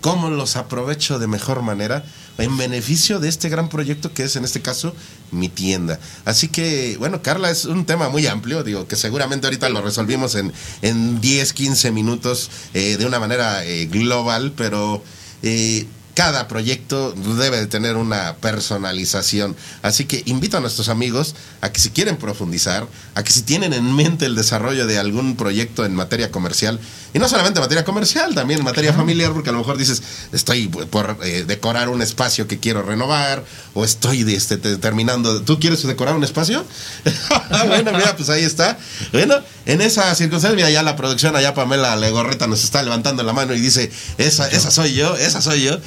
¿cómo 0.00 0.30
los 0.30 0.56
aprovecho 0.56 1.18
de 1.18 1.26
mejor 1.26 1.62
manera? 1.62 2.04
En 2.38 2.56
beneficio 2.56 3.20
de 3.20 3.28
este 3.28 3.48
gran 3.48 3.68
proyecto 3.68 4.12
que 4.12 4.24
es 4.24 4.36
en 4.36 4.44
este 4.44 4.60
caso 4.60 4.94
mi 5.30 5.48
tienda. 5.48 6.00
Así 6.24 6.48
que, 6.48 6.96
bueno, 6.98 7.22
Carla, 7.22 7.50
es 7.50 7.64
un 7.64 7.86
tema 7.86 8.08
muy 8.08 8.26
amplio, 8.26 8.64
digo, 8.64 8.86
que 8.86 8.96
seguramente 8.96 9.46
ahorita 9.46 9.68
lo 9.68 9.82
resolvimos 9.82 10.34
en, 10.34 10.52
en 10.82 11.20
10, 11.20 11.52
15 11.52 11.92
minutos 11.92 12.50
eh, 12.74 12.96
de 12.96 13.06
una 13.06 13.18
manera 13.18 13.64
eh, 13.64 13.86
global, 13.86 14.52
pero... 14.56 15.02
Eh, 15.42 15.86
cada 16.20 16.48
proyecto 16.48 17.12
debe 17.12 17.56
de 17.56 17.66
tener 17.66 17.96
una 17.96 18.36
personalización. 18.36 19.56
Así 19.80 20.04
que 20.04 20.22
invito 20.26 20.58
a 20.58 20.60
nuestros 20.60 20.90
amigos 20.90 21.34
a 21.62 21.72
que 21.72 21.80
si 21.80 21.88
quieren 21.88 22.18
profundizar, 22.18 22.86
a 23.14 23.22
que 23.22 23.32
si 23.32 23.40
tienen 23.40 23.72
en 23.72 23.96
mente 23.96 24.26
el 24.26 24.34
desarrollo 24.34 24.86
de 24.86 24.98
algún 24.98 25.34
proyecto 25.34 25.86
en 25.86 25.94
materia 25.94 26.30
comercial, 26.30 26.78
y 27.14 27.18
no 27.18 27.26
solamente 27.26 27.58
en 27.58 27.64
materia 27.64 27.84
comercial, 27.84 28.34
también 28.34 28.60
en 28.60 28.66
materia 28.66 28.92
familiar, 28.92 29.32
porque 29.32 29.48
a 29.48 29.52
lo 29.52 29.60
mejor 29.60 29.78
dices, 29.78 30.02
estoy 30.32 30.68
por 30.68 31.16
eh, 31.22 31.44
decorar 31.46 31.88
un 31.88 32.02
espacio 32.02 32.46
que 32.46 32.58
quiero 32.58 32.82
renovar, 32.82 33.42
o 33.72 33.84
estoy 33.84 34.20
este, 34.32 34.58
terminando, 34.58 35.40
¿tú 35.42 35.58
quieres 35.58 35.82
decorar 35.82 36.14
un 36.14 36.22
espacio? 36.22 36.64
bueno, 37.66 37.92
mira, 37.92 38.14
pues 38.14 38.28
ahí 38.28 38.44
está. 38.44 38.78
Bueno, 39.12 39.36
en 39.66 39.80
esa 39.80 40.14
circunstancia, 40.14 40.54
mira, 40.54 40.70
ya 40.70 40.82
la 40.82 40.96
producción, 40.96 41.34
allá 41.34 41.54
Pamela 41.54 41.96
Legorreta 41.96 42.46
nos 42.46 42.62
está 42.62 42.82
levantando 42.82 43.22
la 43.22 43.32
mano 43.32 43.54
y 43.54 43.60
dice, 43.60 43.90
esa, 44.18 44.48
esa 44.48 44.70
soy 44.70 44.92
yo, 44.92 45.16
esa 45.16 45.40
soy 45.40 45.62
yo. 45.62 45.78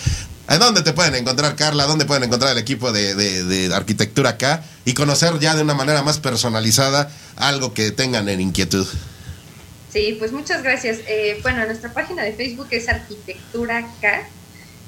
¿A 0.47 0.57
dónde 0.57 0.81
te 0.81 0.93
pueden 0.93 1.15
encontrar, 1.15 1.55
Carla? 1.55 1.85
¿Dónde 1.85 2.05
pueden 2.05 2.23
encontrar 2.23 2.51
el 2.51 2.57
equipo 2.57 2.91
de, 2.91 3.71
arquitectura 3.73 4.31
acá? 4.31 4.63
Y 4.85 4.93
conocer 4.93 5.39
ya 5.39 5.55
de 5.55 5.61
una 5.61 5.73
manera 5.73 6.03
más 6.03 6.19
personalizada 6.19 7.09
algo 7.37 7.73
que 7.73 7.91
tengan 7.91 8.27
en 8.27 8.41
inquietud. 8.41 8.87
Sí, 9.91 10.15
pues 10.19 10.31
muchas 10.31 10.63
gracias. 10.63 10.99
Eh, 11.07 11.39
bueno, 11.43 11.65
nuestra 11.65 11.93
página 11.93 12.23
de 12.23 12.33
Facebook 12.33 12.67
es 12.71 12.89
Arquitectura 12.89 13.87
K. 14.01 14.27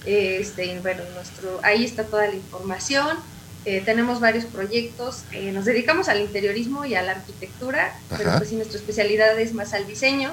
Este, 0.06 0.80
bueno, 0.82 1.04
nuestro, 1.14 1.60
ahí 1.64 1.86
está 1.86 2.04
toda 2.04 2.28
la 2.28 2.36
información. 2.36 3.18
Eh, 3.66 3.82
tenemos 3.84 4.20
varios 4.20 4.46
proyectos, 4.46 5.24
eh, 5.32 5.52
nos 5.52 5.66
dedicamos 5.66 6.08
al 6.08 6.22
interiorismo 6.22 6.86
y 6.86 6.94
a 6.94 7.02
la 7.02 7.14
arquitectura, 7.14 7.98
pero 8.16 8.30
Ajá. 8.30 8.38
pues 8.38 8.50
sí, 8.50 8.56
nuestra 8.56 8.78
especialidad 8.78 9.40
es 9.40 9.56
más 9.56 9.74
al 9.74 9.88
diseño 9.88 10.32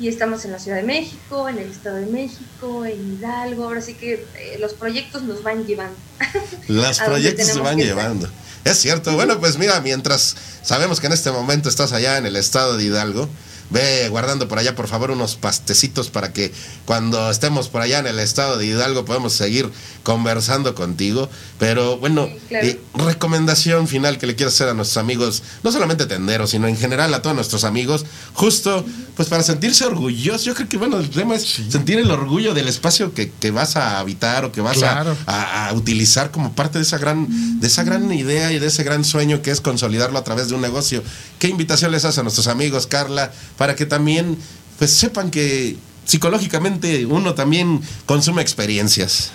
y 0.00 0.08
estamos 0.08 0.44
en 0.44 0.52
la 0.52 0.58
Ciudad 0.58 0.76
de 0.76 0.84
México, 0.84 1.48
en 1.48 1.58
el 1.58 1.70
Estado 1.70 1.96
de 1.96 2.06
México, 2.06 2.84
en 2.84 3.14
Hidalgo, 3.18 3.64
ahora 3.64 3.80
sí 3.80 3.94
que 3.94 4.14
eh, 4.14 4.56
los 4.60 4.74
proyectos 4.74 5.22
nos 5.22 5.42
van 5.42 5.66
llevando. 5.66 5.96
Los 6.68 6.98
proyectos 6.98 7.46
se 7.46 7.58
van 7.60 7.78
estar. 7.78 7.96
llevando. 7.96 8.28
Es 8.64 8.78
cierto. 8.78 9.14
Bueno, 9.14 9.38
pues 9.40 9.56
mira, 9.56 9.80
mientras 9.80 10.36
sabemos 10.62 11.00
que 11.00 11.06
en 11.06 11.12
este 11.12 11.30
momento 11.30 11.68
estás 11.68 11.92
allá 11.92 12.18
en 12.18 12.26
el 12.26 12.36
estado 12.36 12.76
de 12.76 12.84
Hidalgo, 12.84 13.28
ve 13.70 14.08
guardando 14.08 14.48
por 14.48 14.58
allá, 14.58 14.74
por 14.74 14.88
favor, 14.88 15.10
unos 15.10 15.36
pastecitos 15.36 16.10
para 16.10 16.32
que 16.32 16.52
cuando 16.84 17.30
estemos 17.30 17.68
por 17.68 17.82
allá 17.82 17.98
en 17.98 18.06
el 18.06 18.18
estado 18.18 18.56
de 18.56 18.66
Hidalgo 18.66 19.04
podamos 19.04 19.32
seguir 19.32 19.70
conversando 20.02 20.74
contigo. 20.74 21.28
Pero 21.58 21.98
bueno, 21.98 22.26
Sí, 22.28 22.38
claro. 22.48 22.66
eh, 22.66 22.80
recomendación 22.94 23.88
final 23.88 24.18
que 24.18 24.26
le 24.26 24.34
quiero 24.36 24.48
hacer 24.48 24.68
a 24.68 24.74
nuestros 24.74 24.96
amigos, 24.96 25.42
no 25.62 25.72
solamente 25.72 26.06
tenderos, 26.06 26.50
sino 26.50 26.68
en 26.68 26.76
general 26.76 27.12
a 27.14 27.20
todos 27.22 27.34
nuestros 27.36 27.64
amigos, 27.64 28.06
justo 28.34 28.84
pues 29.16 29.28
para 29.28 29.42
sentirse 29.42 29.84
orgullosos. 29.84 30.44
Yo 30.44 30.54
creo 30.54 30.68
que 30.68 30.76
bueno, 30.76 30.98
el 30.98 31.10
tema 31.10 31.34
es 31.34 31.42
sentir 31.68 31.98
el 31.98 32.10
orgullo 32.10 32.54
del 32.54 32.68
espacio 32.68 33.12
que, 33.12 33.30
que 33.30 33.50
vas 33.50 33.76
a 33.76 33.98
habitar 33.98 34.44
o 34.44 34.52
que 34.52 34.60
vas 34.60 34.82
a, 34.82 35.68
a 35.68 35.72
utilizar 35.74 36.30
como 36.30 36.52
parte 36.52 36.78
de 36.78 36.84
esa 36.84 36.98
gran 36.98 37.26
de 37.60 37.66
esa 37.66 37.82
gran 37.82 38.10
idea 38.12 38.52
y 38.52 38.58
de 38.60 38.66
ese 38.68 38.84
gran 38.84 39.04
sueño 39.04 39.42
que 39.42 39.50
es 39.50 39.60
consolidarlo 39.60 40.18
a 40.18 40.24
través 40.24 40.48
de 40.48 40.54
un 40.54 40.60
negocio. 40.60 41.02
¿Qué 41.40 41.48
invitación 41.48 41.90
les 41.90 42.04
hace 42.04 42.20
a 42.20 42.22
nuestros 42.22 42.46
amigos, 42.46 42.86
Carla, 42.86 43.32
para 43.58 43.76
que 43.76 43.84
también 43.84 44.38
pues 44.78 44.92
sepan 44.94 45.30
que 45.30 45.76
psicológicamente 46.06 47.04
uno 47.04 47.34
también 47.34 47.82
consume 48.06 48.40
experiencias? 48.40 49.32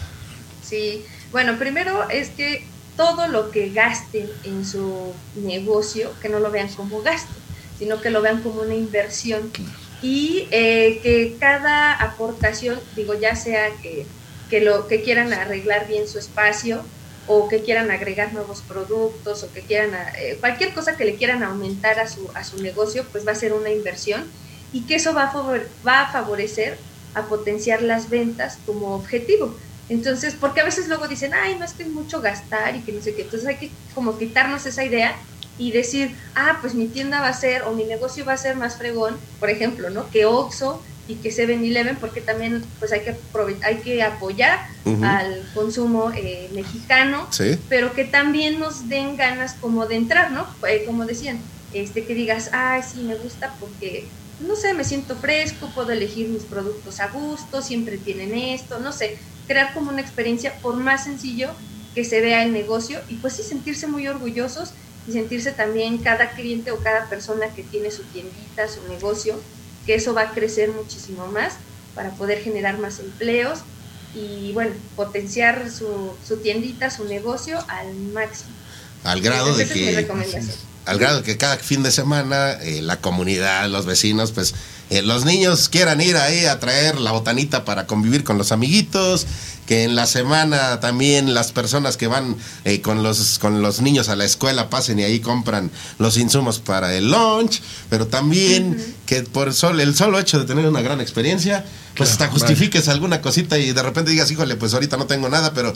Sí, 0.67 1.03
bueno, 1.31 1.59
primero 1.59 2.09
es 2.09 2.29
que 2.29 2.65
todo 2.97 3.27
lo 3.27 3.51
que 3.51 3.69
gasten 3.69 4.27
en 4.43 4.65
su 4.65 5.13
negocio, 5.35 6.11
que 6.21 6.29
no 6.29 6.39
lo 6.39 6.49
vean 6.49 6.69
como 6.69 7.01
gasto, 7.01 7.33
sino 7.77 8.01
que 8.01 8.09
lo 8.09 8.21
vean 8.21 8.41
como 8.41 8.61
una 8.61 8.73
inversión. 8.73 9.51
Y 10.01 10.47
eh, 10.51 10.99
que 11.01 11.37
cada 11.39 11.93
aportación, 11.93 12.79
digo, 12.95 13.13
ya 13.13 13.35
sea 13.35 13.69
que, 13.81 14.05
que, 14.49 14.61
lo, 14.61 14.87
que 14.87 15.01
quieran 15.01 15.33
arreglar 15.33 15.87
bien 15.87 16.07
su 16.07 16.19
espacio 16.19 16.83
o 17.27 17.47
que 17.47 17.61
quieran 17.61 17.91
agregar 17.91 18.33
nuevos 18.33 18.61
productos 18.61 19.43
o 19.43 19.51
que 19.53 19.61
quieran, 19.61 19.91
eh, 20.17 20.37
cualquier 20.39 20.73
cosa 20.73 20.97
que 20.97 21.05
le 21.05 21.15
quieran 21.15 21.43
aumentar 21.43 21.99
a 21.99 22.07
su, 22.07 22.29
a 22.33 22.43
su 22.43 22.61
negocio, 22.61 23.05
pues 23.11 23.25
va 23.25 23.31
a 23.31 23.35
ser 23.35 23.53
una 23.53 23.69
inversión 23.69 24.25
y 24.71 24.81
que 24.81 24.95
eso 24.95 25.13
va 25.13 25.23
a, 25.23 25.61
va 25.85 26.01
a 26.01 26.11
favorecer 26.11 26.77
a 27.13 27.23
potenciar 27.27 27.81
las 27.81 28.09
ventas 28.09 28.57
como 28.65 28.95
objetivo. 28.95 29.55
Entonces, 29.89 30.35
porque 30.39 30.61
a 30.61 30.65
veces 30.65 30.87
luego 30.87 31.07
dicen, 31.07 31.33
ay, 31.33 31.55
no 31.57 31.65
es 31.65 31.73
que 31.73 31.83
es 31.83 31.89
mucho 31.89 32.21
gastar 32.21 32.75
y 32.75 32.81
que 32.81 32.91
no 32.91 33.01
sé 33.01 33.15
qué. 33.15 33.23
Entonces 33.23 33.47
hay 33.47 33.57
que 33.57 33.71
como 33.93 34.17
quitarnos 34.17 34.65
esa 34.65 34.83
idea 34.83 35.15
y 35.57 35.71
decir, 35.71 36.15
ah, 36.35 36.57
pues 36.61 36.73
mi 36.73 36.87
tienda 36.87 37.21
va 37.21 37.27
a 37.27 37.33
ser 37.33 37.63
o 37.63 37.73
mi 37.73 37.83
negocio 37.83 38.25
va 38.25 38.33
a 38.33 38.37
ser 38.37 38.55
más 38.55 38.77
fregón, 38.77 39.17
por 39.39 39.49
ejemplo, 39.49 39.89
¿no? 39.89 40.09
Que 40.09 40.25
Oxxo 40.25 40.83
y 41.07 41.15
que 41.15 41.29
7-Eleven, 41.29 41.97
porque 41.97 42.21
también 42.21 42.63
pues 42.79 42.91
hay 42.93 43.01
que, 43.01 43.15
hay 43.63 43.77
que 43.77 44.01
apoyar 44.03 44.59
al 45.03 45.45
consumo 45.53 46.11
eh, 46.15 46.49
mexicano, 46.53 47.27
Sí. 47.31 47.57
pero 47.69 47.93
que 47.93 48.05
también 48.05 48.59
nos 48.59 48.87
den 48.89 49.15
ganas 49.17 49.53
como 49.55 49.85
de 49.85 49.95
entrar, 49.95 50.31
¿no? 50.31 50.45
Eh, 50.67 50.83
como 50.85 51.05
decían, 51.05 51.39
este, 51.73 52.05
que 52.05 52.15
digas, 52.15 52.49
ay, 52.53 52.81
sí, 52.83 53.01
me 53.01 53.15
gusta 53.15 53.53
porque, 53.59 54.05
no 54.47 54.55
sé, 54.55 54.73
me 54.73 54.83
siento 54.83 55.15
fresco, 55.15 55.69
puedo 55.73 55.91
elegir 55.91 56.27
mis 56.29 56.43
productos 56.43 56.99
a 56.99 57.07
gusto, 57.07 57.61
siempre 57.61 57.97
tienen 57.97 58.33
esto, 58.37 58.79
no 58.79 58.91
sé, 58.93 59.17
crear 59.47 59.73
como 59.73 59.89
una 59.91 60.01
experiencia, 60.01 60.53
por 60.61 60.75
más 60.75 61.03
sencillo 61.05 61.49
que 61.95 62.03
se 62.05 62.21
vea 62.21 62.43
el 62.43 62.53
negocio, 62.53 62.99
y 63.09 63.15
pues 63.15 63.33
sí, 63.33 63.43
sentirse 63.43 63.87
muy 63.87 64.07
orgullosos 64.07 64.71
y 65.07 65.11
sentirse 65.11 65.51
también 65.51 65.97
cada 65.97 66.31
cliente 66.31 66.71
o 66.71 66.77
cada 66.77 67.07
persona 67.09 67.47
que 67.55 67.61
tiene 67.63 67.91
su 67.91 68.03
tiendita, 68.03 68.67
su 68.69 68.87
negocio, 68.87 69.39
que 69.85 69.95
eso 69.95 70.13
va 70.13 70.21
a 70.23 70.31
crecer 70.31 70.71
muchísimo 70.71 71.27
más 71.27 71.53
para 71.95 72.11
poder 72.11 72.41
generar 72.41 72.77
más 72.79 72.99
empleos 72.99 73.59
y 74.15 74.51
bueno, 74.53 74.71
potenciar 74.95 75.69
su, 75.71 76.13
su 76.27 76.37
tiendita, 76.37 76.89
su 76.89 77.05
negocio 77.05 77.59
al 77.67 77.93
máximo. 78.13 78.51
Al 79.03 79.21
grado 79.21 79.55
de 79.55 79.63
Esa 79.63 79.73
es 79.73 79.79
mi 79.79 79.85
que 79.87 79.95
recomendación. 79.95 80.57
al 80.85 80.99
grado 80.99 81.23
que 81.23 81.37
cada 81.37 81.57
fin 81.57 81.83
de 81.83 81.91
semana 81.91 82.51
eh, 82.53 82.81
la 82.81 83.01
comunidad, 83.01 83.67
los 83.69 83.85
vecinos, 83.85 84.31
pues 84.31 84.53
eh, 84.89 85.01
los 85.01 85.25
niños 85.25 85.67
quieran 85.69 85.99
ir 86.01 86.15
ahí 86.17 86.45
a 86.45 86.59
traer 86.59 86.99
la 86.99 87.11
botanita 87.11 87.65
para 87.65 87.87
convivir 87.87 88.23
con 88.23 88.37
los 88.37 88.51
amiguitos, 88.51 89.25
que 89.65 89.83
en 89.83 89.95
la 89.95 90.05
semana 90.05 90.79
también 90.79 91.33
las 91.33 91.51
personas 91.51 91.97
que 91.97 92.07
van 92.07 92.35
eh, 92.65 92.81
con 92.81 93.03
los 93.03 93.39
con 93.39 93.61
los 93.61 93.81
niños 93.81 94.09
a 94.09 94.15
la 94.15 94.25
escuela 94.25 94.69
pasen 94.69 94.99
y 94.99 95.03
ahí 95.03 95.19
compran 95.19 95.71
los 95.99 96.17
insumos 96.17 96.59
para 96.59 96.93
el 96.93 97.11
lunch, 97.11 97.61
pero 97.89 98.07
también 98.07 98.95
que 99.05 99.23
por 99.23 99.53
sol, 99.53 99.79
el 99.79 99.95
solo 99.95 100.19
hecho 100.19 100.39
de 100.39 100.45
tener 100.45 100.65
una 100.65 100.81
gran 100.81 101.01
experiencia, 101.01 101.65
pues 101.95 102.11
hasta 102.11 102.27
justifiques 102.27 102.87
alguna 102.87 103.21
cosita 103.21 103.57
y 103.57 103.71
de 103.71 103.83
repente 103.83 104.11
digas, 104.11 104.31
híjole, 104.31 104.55
pues 104.55 104.73
ahorita 104.73 104.97
no 104.97 105.05
tengo 105.05 105.29
nada, 105.29 105.53
pero 105.53 105.73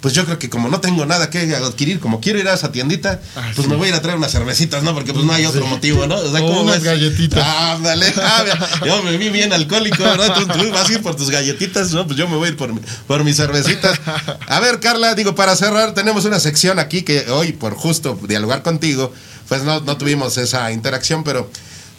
pues 0.00 0.14
yo 0.14 0.24
creo 0.24 0.38
que 0.38 0.48
como 0.48 0.68
no 0.68 0.80
tengo 0.80 1.04
nada 1.06 1.28
que 1.30 1.54
adquirir, 1.56 1.98
como 1.98 2.20
quiero 2.20 2.38
ir 2.38 2.48
a 2.48 2.54
esa 2.54 2.70
tiendita, 2.70 3.20
Ah, 3.36 3.50
pues 3.54 3.64
sí. 3.64 3.68
me 3.68 3.76
voy 3.76 3.86
a 3.86 3.88
ir 3.90 3.94
a 3.96 4.02
traer 4.02 4.16
unas 4.16 4.30
cervecitas, 4.30 4.82
¿no? 4.84 4.94
Porque 4.94 5.12
pues 5.12 5.24
no 5.24 5.32
hay 5.32 5.44
otro 5.46 5.62
Sí. 5.62 5.68
motivo, 5.68 6.06
¿no? 6.06 6.16
O 6.16 6.30
¿cómo 6.32 6.60
unas 6.62 6.76
ves? 6.76 6.84
galletitas. 6.84 7.44
Ah, 7.44 7.76
mira, 7.80 8.68
yo 8.86 9.02
me 9.02 9.16
vi 9.16 9.28
bien 9.30 9.52
alcohólico, 9.52 10.02
¿verdad? 10.02 10.34
Tú, 10.34 10.46
tú 10.46 10.70
vas 10.70 10.88
a 10.88 10.92
ir 10.92 11.02
por 11.02 11.16
tus 11.16 11.30
galletitas, 11.30 11.92
¿no? 11.92 12.06
Pues 12.06 12.16
yo 12.18 12.28
me 12.28 12.36
voy 12.36 12.46
a 12.46 12.50
ir 12.50 12.56
por, 12.56 12.72
por 13.06 13.24
mis 13.24 13.36
cervecitas. 13.36 13.98
A 14.46 14.60
ver, 14.60 14.80
Carla, 14.80 15.14
digo, 15.14 15.34
para 15.34 15.56
cerrar, 15.56 15.94
tenemos 15.94 16.24
una 16.24 16.38
sección 16.40 16.78
aquí 16.78 17.02
que 17.02 17.30
hoy, 17.30 17.52
por 17.52 17.74
justo 17.74 18.18
dialogar 18.28 18.62
contigo, 18.62 19.12
pues 19.48 19.62
no, 19.64 19.80
no 19.80 19.96
tuvimos 19.96 20.36
esa 20.38 20.70
interacción, 20.72 21.24
pero 21.24 21.50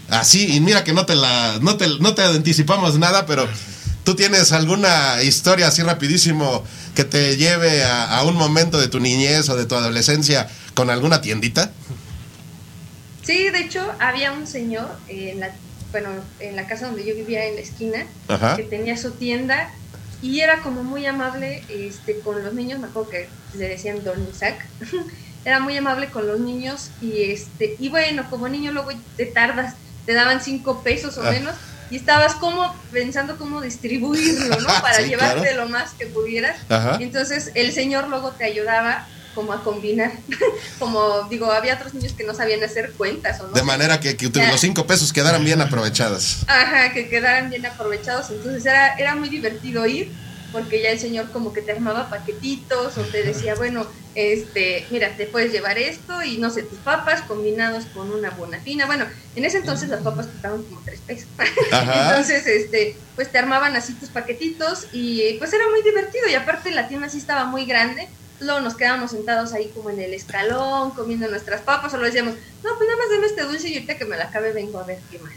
así, 0.10 0.56
y 0.56 0.60
mira 0.60 0.84
que 0.84 0.94
no 0.94 1.06
te 1.06 1.16
la, 1.16 1.60
no 1.62 1.76
te, 1.78 1.88
no 2.00 2.14
te 2.14 2.24
anticipamos 2.24 2.98
nada, 2.98 3.26
pero 3.26 3.48
¿tú 4.10 4.16
tienes 4.16 4.52
alguna 4.54 5.22
historia 5.22 5.68
así 5.68 5.84
rapidísimo 5.84 6.64
que 6.96 7.04
te 7.04 7.38
lleve 7.38 7.84
a, 7.84 8.18
a 8.18 8.24
un 8.24 8.36
momento 8.36 8.80
de 8.82 8.88
tu 8.88 9.00
niñez 9.00 9.50
o 9.50 9.56
de 9.56 9.68
tu 9.68 9.76
adolescencia 9.76 10.50
con 10.74 10.90
alguna 10.90 11.22
tiendita? 11.22 11.72
Sí, 13.22 13.52
de 13.52 13.60
hecho, 13.60 13.88
había 14.00 14.32
un 14.32 14.48
señor 14.48 14.90
en 15.10 15.42
la, 15.42 15.52
bueno, 15.92 16.10
en 16.40 16.56
la 16.56 16.66
casa 16.66 16.88
donde 16.88 17.06
yo 17.06 17.14
vivía 17.14 17.46
en 17.46 17.54
la 17.58 17.62
esquina, 17.62 18.08
Ajá. 18.28 18.56
que 18.56 18.64
tenía 18.64 18.98
su 18.98 19.12
tienda 19.12 19.70
y 20.24 20.40
era 20.40 20.62
como 20.64 20.82
muy 20.84 21.06
amable 21.06 21.64
este, 21.70 22.18
con 22.22 22.44
los 22.44 22.56
niños, 22.56 22.80
me 22.80 22.88
acuerdo 22.88 23.12
que 23.12 23.30
le 23.60 23.68
decían 23.68 24.04
Don 24.04 24.28
Isaac, 24.28 24.66
era 25.46 25.60
muy 25.60 25.78
amable 25.78 26.10
con 26.10 26.26
los 26.26 26.40
niños 26.40 26.90
y 27.00 27.26
este 27.30 27.76
y 27.78 27.90
bueno, 27.90 28.28
como 28.32 28.50
niño 28.50 28.72
luego 28.72 28.90
te 29.18 29.28
tardas, 29.28 29.76
te 30.08 30.14
daban 30.14 30.42
cinco 30.42 30.82
pesos 30.82 31.16
o 31.20 31.22
Ah. 31.22 31.30
Y 31.90 31.96
estabas 31.98 32.36
como 32.36 32.74
pensando 32.92 33.38
cómo 33.38 33.62
distribuirlo, 33.62 34.58
¿no? 34.60 34.68
Para 34.82 34.96
Sí, 34.98 35.06
llevarte 35.10 35.42
claro. 35.50 35.64
lo 35.66 35.70
más 35.70 35.92
que 35.92 36.06
pudieras. 36.08 36.58
Ajá. 36.70 36.98
Y 37.00 37.04
entonces 37.04 37.52
el 37.56 37.72
señor 37.74 38.08
luego 38.08 38.32
te 38.32 38.44
ayudaba 38.46 39.08
como 39.36 39.54
a 39.54 39.64
combinar, 39.64 40.12
como 40.80 41.24
digo, 41.30 41.52
había 41.52 41.76
otros 41.76 41.94
niños 41.94 42.14
que 42.14 42.24
no 42.24 42.34
sabían 42.34 42.64
hacer 42.64 42.92
cuentas 42.94 43.40
o 43.40 43.48
no. 43.48 43.54
De 43.54 43.64
manera 43.64 44.00
que, 44.00 44.18
que 44.18 44.28
los 44.30 44.60
cinco 44.60 44.86
pesos 44.88 45.14
quedaran 45.14 45.44
bien 45.46 45.62
aprovechadas. 45.62 46.40
Ajá, 46.48 46.92
que 46.94 47.08
quedaran 47.10 47.50
bien 47.50 47.66
aprovechados. 47.66 48.30
Entonces 48.32 48.66
era, 48.66 48.96
era 48.96 49.16
muy 49.16 49.30
divertido 49.30 49.86
ir, 49.86 50.12
porque 50.52 50.82
ya 50.82 50.90
el 50.92 51.00
señor 51.00 51.32
como 51.32 51.54
que 51.54 51.62
te 51.62 51.72
armaba 51.72 52.10
paquetitos 52.10 52.98
o 52.98 53.10
te 53.10 53.24
decía, 53.24 53.56
bueno, 53.56 53.92
este, 54.14 54.88
mira, 54.92 55.16
te 55.18 55.28
puedes 55.28 55.52
llevar 55.52 55.78
esto 55.78 56.24
y 56.24 56.38
no 56.40 56.50
sé, 56.50 56.64
tus 56.64 56.82
papas 56.82 57.22
combinados 57.24 57.88
con 57.88 58.12
una 58.12 58.32
bonafina. 58.32 58.86
Bueno, 58.86 59.06
en 59.34 59.46
ese 59.46 59.58
entonces 59.60 59.90
las 59.90 60.02
papas 60.02 60.28
costaban 60.28 60.64
como 60.64 60.84
tres 60.84 61.02
pesos. 61.04 61.32
Ajá. 61.72 62.10
Entonces, 62.12 62.48
este, 62.48 63.08
pues 63.16 63.32
te 63.32 63.38
armaban 63.38 63.76
así 63.76 64.00
tus 64.00 64.12
paquetitos 64.12 64.88
y 64.92 65.38
pues 65.40 65.54
era 65.54 65.70
muy 65.70 65.82
divertido. 65.84 66.28
Y 66.30 66.36
aparte 66.36 66.72
la 66.72 66.88
tienda 66.88 67.10
sí 67.10 67.18
estaba 67.18 67.46
muy 67.46 67.66
grande. 67.66 68.19
Luego 68.40 68.62
nos 68.62 68.76
quedábamos 68.76 69.12
sentados 69.12 69.54
ahí 69.54 69.72
como 69.76 69.90
en 69.90 70.00
el 70.00 70.14
escalón, 70.14 70.92
comiendo 70.92 71.28
nuestras 71.28 71.62
papas, 71.62 71.94
o 71.94 71.98
lo 71.98 72.06
decíamos, 72.06 72.36
no, 72.64 72.70
pues 72.78 72.90
nada 72.90 72.98
más 72.98 73.10
dame 73.10 73.28
este 73.28 73.44
dulce 73.44 73.70
y 73.70 73.74
ahorita 73.76 73.98
que 73.98 74.06
me 74.06 74.18
la 74.18 74.26
acabe 74.26 74.54
vengo 74.54 74.80
a 74.80 74.84
ver 74.84 75.00
qué 75.12 75.20
más. 75.20 75.34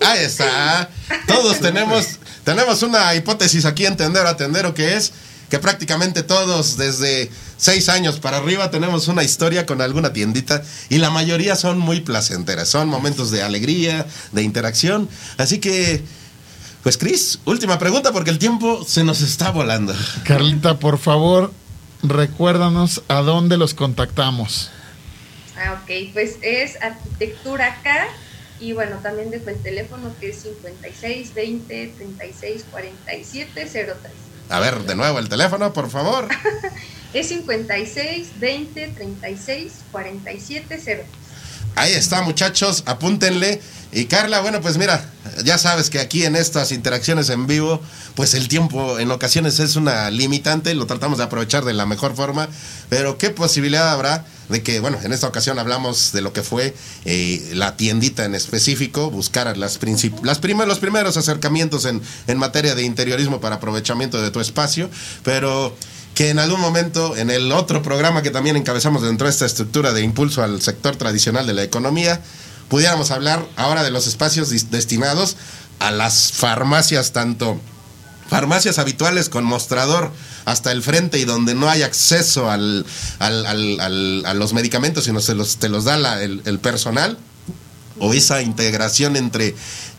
Ahí 0.00 0.24
está. 0.24 0.90
Todos 1.26 1.60
tenemos, 1.60 2.18
tenemos 2.44 2.82
una 2.82 3.14
hipótesis 3.14 3.64
aquí 3.64 3.86
en 3.86 3.96
Tendero 3.96 4.28
a 4.28 4.36
Tendero 4.36 4.74
que 4.74 4.96
es 4.96 5.12
que 5.52 5.58
prácticamente 5.58 6.22
todos 6.22 6.78
desde 6.78 7.30
seis 7.58 7.90
años 7.90 8.18
para 8.20 8.38
arriba 8.38 8.70
tenemos 8.70 9.06
una 9.08 9.22
historia 9.22 9.66
con 9.66 9.82
alguna 9.82 10.14
tiendita 10.14 10.62
y 10.88 10.96
la 10.96 11.10
mayoría 11.10 11.56
son 11.56 11.78
muy 11.78 12.00
placenteras, 12.00 12.70
son 12.70 12.88
momentos 12.88 13.30
de 13.30 13.42
alegría, 13.42 14.06
de 14.32 14.42
interacción. 14.42 15.10
Así 15.36 15.58
que, 15.58 16.02
pues 16.82 16.96
Cris, 16.96 17.38
última 17.44 17.78
pregunta 17.78 18.12
porque 18.12 18.30
el 18.30 18.38
tiempo 18.38 18.82
se 18.88 19.04
nos 19.04 19.20
está 19.20 19.50
volando. 19.50 19.94
Carlita, 20.24 20.78
por 20.78 20.96
favor, 20.96 21.52
recuérdanos 22.02 23.02
a 23.08 23.22
dónde 23.22 23.56
los 23.56 23.74
contactamos. 23.74 24.70
Ah, 25.56 25.80
ok, 25.82 26.12
pues 26.12 26.38
es 26.42 26.80
arquitectura 26.82 27.66
acá 27.66 28.08
y 28.60 28.72
bueno, 28.72 28.96
también 29.02 29.30
dejo 29.30 29.50
el 29.50 29.60
teléfono 29.62 30.14
que 30.20 30.30
es 30.30 30.42
56 30.42 31.34
20 31.34 31.94
36 31.96 32.64
47 32.70 33.66
03. 33.66 34.12
A 34.48 34.60
ver, 34.60 34.80
de 34.80 34.94
nuevo 34.94 35.18
el 35.18 35.28
teléfono, 35.28 35.72
por 35.72 35.90
favor. 35.90 36.28
Es 37.12 37.28
56 37.28 38.40
20 38.40 38.88
36 38.88 39.72
47 39.92 40.80
0. 40.82 41.02
Ahí 41.74 41.92
está, 41.92 42.22
muchachos, 42.22 42.82
apúntenle. 42.86 43.60
Y 43.94 44.06
Carla, 44.06 44.40
bueno, 44.40 44.62
pues 44.62 44.78
mira, 44.78 45.04
ya 45.44 45.58
sabes 45.58 45.90
que 45.90 46.00
aquí 46.00 46.24
en 46.24 46.34
estas 46.34 46.72
interacciones 46.72 47.28
en 47.28 47.46
vivo, 47.46 47.80
pues 48.14 48.32
el 48.32 48.48
tiempo 48.48 48.98
en 48.98 49.10
ocasiones 49.10 49.58
es 49.58 49.76
una 49.76 50.10
limitante, 50.10 50.74
lo 50.74 50.86
tratamos 50.86 51.18
de 51.18 51.24
aprovechar 51.24 51.64
de 51.66 51.74
la 51.74 51.84
mejor 51.84 52.14
forma, 52.14 52.48
pero 52.88 53.18
¿qué 53.18 53.28
posibilidad 53.28 53.90
habrá 53.90 54.24
de 54.48 54.62
que, 54.62 54.80
bueno, 54.80 54.98
en 55.02 55.12
esta 55.12 55.26
ocasión 55.26 55.58
hablamos 55.58 56.12
de 56.12 56.22
lo 56.22 56.32
que 56.32 56.42
fue 56.42 56.74
eh, 57.04 57.50
la 57.54 57.76
tiendita 57.76 58.24
en 58.24 58.34
específico, 58.34 59.10
buscar 59.10 59.54
las, 59.58 59.78
las 60.22 60.38
primeros, 60.38 60.68
los 60.68 60.78
primeros 60.78 61.18
acercamientos 61.18 61.84
en, 61.84 62.00
en 62.26 62.38
materia 62.38 62.74
de 62.74 62.84
interiorismo 62.84 63.42
para 63.42 63.56
aprovechamiento 63.56 64.22
de 64.22 64.30
tu 64.30 64.40
espacio, 64.40 64.88
pero 65.22 65.76
que 66.14 66.30
en 66.30 66.38
algún 66.38 66.60
momento, 66.60 67.16
en 67.16 67.30
el 67.30 67.52
otro 67.52 67.82
programa 67.82 68.22
que 68.22 68.30
también 68.30 68.56
encabezamos 68.56 69.02
dentro 69.02 69.26
de 69.26 69.32
esta 69.32 69.46
estructura 69.46 69.92
de 69.92 70.02
impulso 70.02 70.42
al 70.42 70.60
sector 70.60 70.96
tradicional 70.96 71.46
de 71.46 71.54
la 71.54 71.62
economía, 71.62 72.20
pudiéramos 72.68 73.10
hablar 73.10 73.46
ahora 73.56 73.82
de 73.82 73.90
los 73.90 74.06
espacios 74.06 74.50
destinados 74.70 75.36
a 75.78 75.90
las 75.90 76.32
farmacias, 76.32 77.12
tanto 77.12 77.60
farmacias 78.28 78.78
habituales 78.78 79.28
con 79.28 79.44
mostrador 79.44 80.10
hasta 80.46 80.72
el 80.72 80.82
frente 80.82 81.18
y 81.18 81.26
donde 81.26 81.54
no 81.54 81.68
hay 81.68 81.82
acceso 81.82 82.50
al, 82.50 82.86
a 83.18 84.34
los 84.34 84.52
medicamentos, 84.54 85.04
sino 85.04 85.20
se 85.20 85.34
los, 85.34 85.58
te 85.58 85.68
los 85.68 85.84
da 85.84 86.22
el, 86.22 86.58
personal, 86.58 87.18
o 87.98 88.12
esa 88.12 88.42
integración 88.42 89.16
entre 89.16 89.54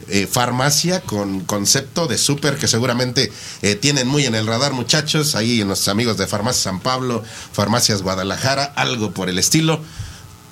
eh, 0.10 0.28
farmacia 0.28 1.02
con 1.02 1.42
concepto 1.42 2.08
de 2.08 2.18
súper 2.18 2.58
que 2.58 2.68
seguramente 2.68 3.32
eh, 3.62 3.76
tienen 3.76 4.08
muy 4.08 4.26
en 4.26 4.36
el 4.36 4.48
radar 4.48 4.74
muchachos, 4.74 5.36
ahí 5.36 5.62
en 5.62 5.68
nuestros 5.68 5.88
amigos 5.88 6.18
de 6.18 6.28
Farmacia 6.28 6.64
San 6.64 6.80
Pablo, 6.80 7.24
Farmacias 7.54 8.02
Guadalajara, 8.02 8.66
algo 8.76 9.12
por 9.12 9.30
el 9.30 9.40
estilo. 9.40 9.82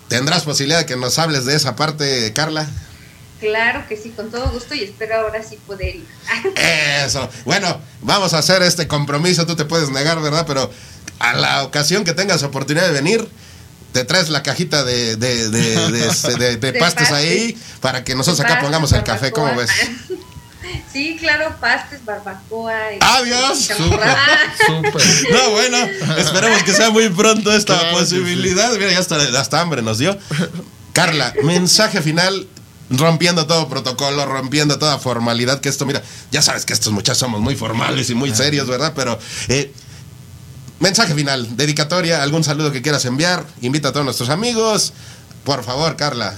¿Tendrás 0.08 0.44
posibilidad 0.44 0.80
de 0.80 0.86
que 0.86 0.96
nos 0.96 1.20
hables 1.20 1.46
de 1.46 1.56
esa 1.56 1.76
parte, 1.76 2.32
Carla? 2.34 2.68
Claro 3.42 3.84
que 3.90 3.98
sí, 3.98 4.12
con 4.12 4.30
todo 4.30 4.50
gusto 4.52 4.76
y 4.76 4.84
espero 4.84 5.16
ahora 5.16 5.42
sí 5.42 5.58
poder 5.66 5.96
ir. 5.96 6.06
Eso. 7.06 7.28
Bueno, 7.44 7.82
vamos 8.02 8.34
a 8.34 8.38
hacer 8.38 8.62
este 8.62 8.88
compromiso. 8.88 9.48
Tú 9.48 9.56
te 9.56 9.66
puedes 9.66 9.90
negar, 9.90 10.22
¿verdad? 10.22 10.46
Pero 10.46 10.72
a 11.18 11.34
la 11.34 11.64
ocasión 11.64 12.04
que 12.04 12.14
tengas 12.14 12.44
oportunidad 12.44 12.86
de 12.88 12.94
venir, 12.94 13.28
te 13.92 14.04
traes 14.06 14.30
la 14.30 14.44
cajita 14.44 14.84
de, 14.84 15.16
de, 15.16 15.50
de, 15.50 16.08
este, 16.08 16.74
pastes 16.74 17.12
ahí 17.12 17.58
para 17.80 18.04
que 18.04 18.16
nosotros 18.16 18.40
acá 18.40 18.62
pongamos 18.62 18.92
el 18.94 19.04
café. 19.04 19.32
¿Cómo 19.32 19.56
ves? 19.56 19.70
Sí, 20.92 21.18
claro, 21.20 21.56
pastes, 21.60 22.04
barbacoa. 22.06 22.74
¡Adiós! 23.00 23.70
No, 25.32 25.50
bueno, 25.52 25.78
esperemos 26.18 26.64
que 26.64 26.74
sea 26.74 26.90
muy 26.90 27.10
pronto 27.10 27.52
esta 27.52 27.92
posibilidad. 27.92 28.72
Mira, 28.74 28.92
ya 28.92 29.00
hasta, 29.00 29.18
hasta 29.40 29.60
hambre 29.60 29.82
nos 29.82 29.98
dio. 29.98 30.18
Carla, 30.94 31.34
mensaje 31.44 32.02
final 32.02 32.48
rompiendo 32.90 33.48
todo 33.48 33.70
protocolo, 33.70 34.26
rompiendo 34.26 34.78
toda 34.78 35.00
formalidad, 35.00 35.62
que 35.62 35.70
esto, 35.70 35.86
mira, 35.86 36.04
ya 36.32 36.42
sabes 36.42 36.66
que 36.66 36.74
estos 36.74 36.92
muchachos 36.92 37.20
somos 37.20 37.40
muy 37.40 37.56
formales 37.56 38.10
y 38.10 38.16
muy 38.16 38.34
serios, 38.36 38.68
¿verdad? 38.68 38.94
Pero 38.96 39.18
eh, 39.48 39.74
mensaje 40.82 41.14
final, 41.14 41.56
dedicatoria, 41.56 42.22
algún 42.22 42.44
saludo 42.44 42.72
que 42.72 42.82
quieras 42.82 43.06
enviar, 43.06 43.46
invita 43.62 43.90
a 43.90 43.92
todos 43.94 44.04
nuestros 44.04 44.30
amigos, 44.30 44.94
por 45.46 45.64
favor, 45.64 45.96
Carla. 45.96 46.34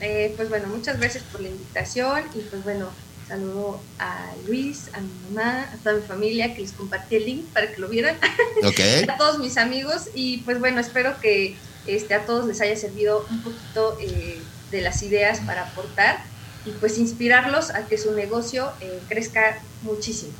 Eh, 0.00 0.32
pues 0.36 0.48
bueno, 0.48 0.66
muchas 0.68 0.98
gracias 0.98 1.22
por 1.30 1.42
la 1.42 1.48
invitación 1.48 2.24
y 2.34 2.40
pues 2.40 2.64
bueno, 2.64 2.88
Saludo 3.30 3.80
a 4.00 4.32
Luis, 4.48 4.90
a 4.92 5.00
mi 5.00 5.08
mamá, 5.28 5.60
a 5.72 5.76
toda 5.84 5.94
mi 5.94 6.02
familia 6.02 6.52
que 6.52 6.62
les 6.62 6.72
compartí 6.72 7.14
el 7.14 7.26
link 7.26 7.44
para 7.52 7.72
que 7.72 7.80
lo 7.80 7.88
vieran. 7.88 8.16
a 9.08 9.16
todos 9.16 9.38
mis 9.38 9.56
amigos 9.56 10.08
y 10.16 10.38
pues 10.38 10.58
bueno, 10.58 10.80
espero 10.80 11.14
que 11.20 11.54
este, 11.86 12.14
a 12.14 12.26
todos 12.26 12.46
les 12.46 12.60
haya 12.60 12.74
servido 12.74 13.24
un 13.30 13.40
poquito 13.42 13.96
eh, 14.00 14.40
de 14.72 14.80
las 14.80 15.04
ideas 15.04 15.38
para 15.46 15.62
aportar 15.62 16.24
y 16.66 16.72
pues 16.72 16.98
inspirarlos 16.98 17.70
a 17.70 17.86
que 17.86 17.98
su 17.98 18.12
negocio 18.14 18.72
eh, 18.80 18.98
crezca 19.08 19.60
muchísimo 19.82 20.32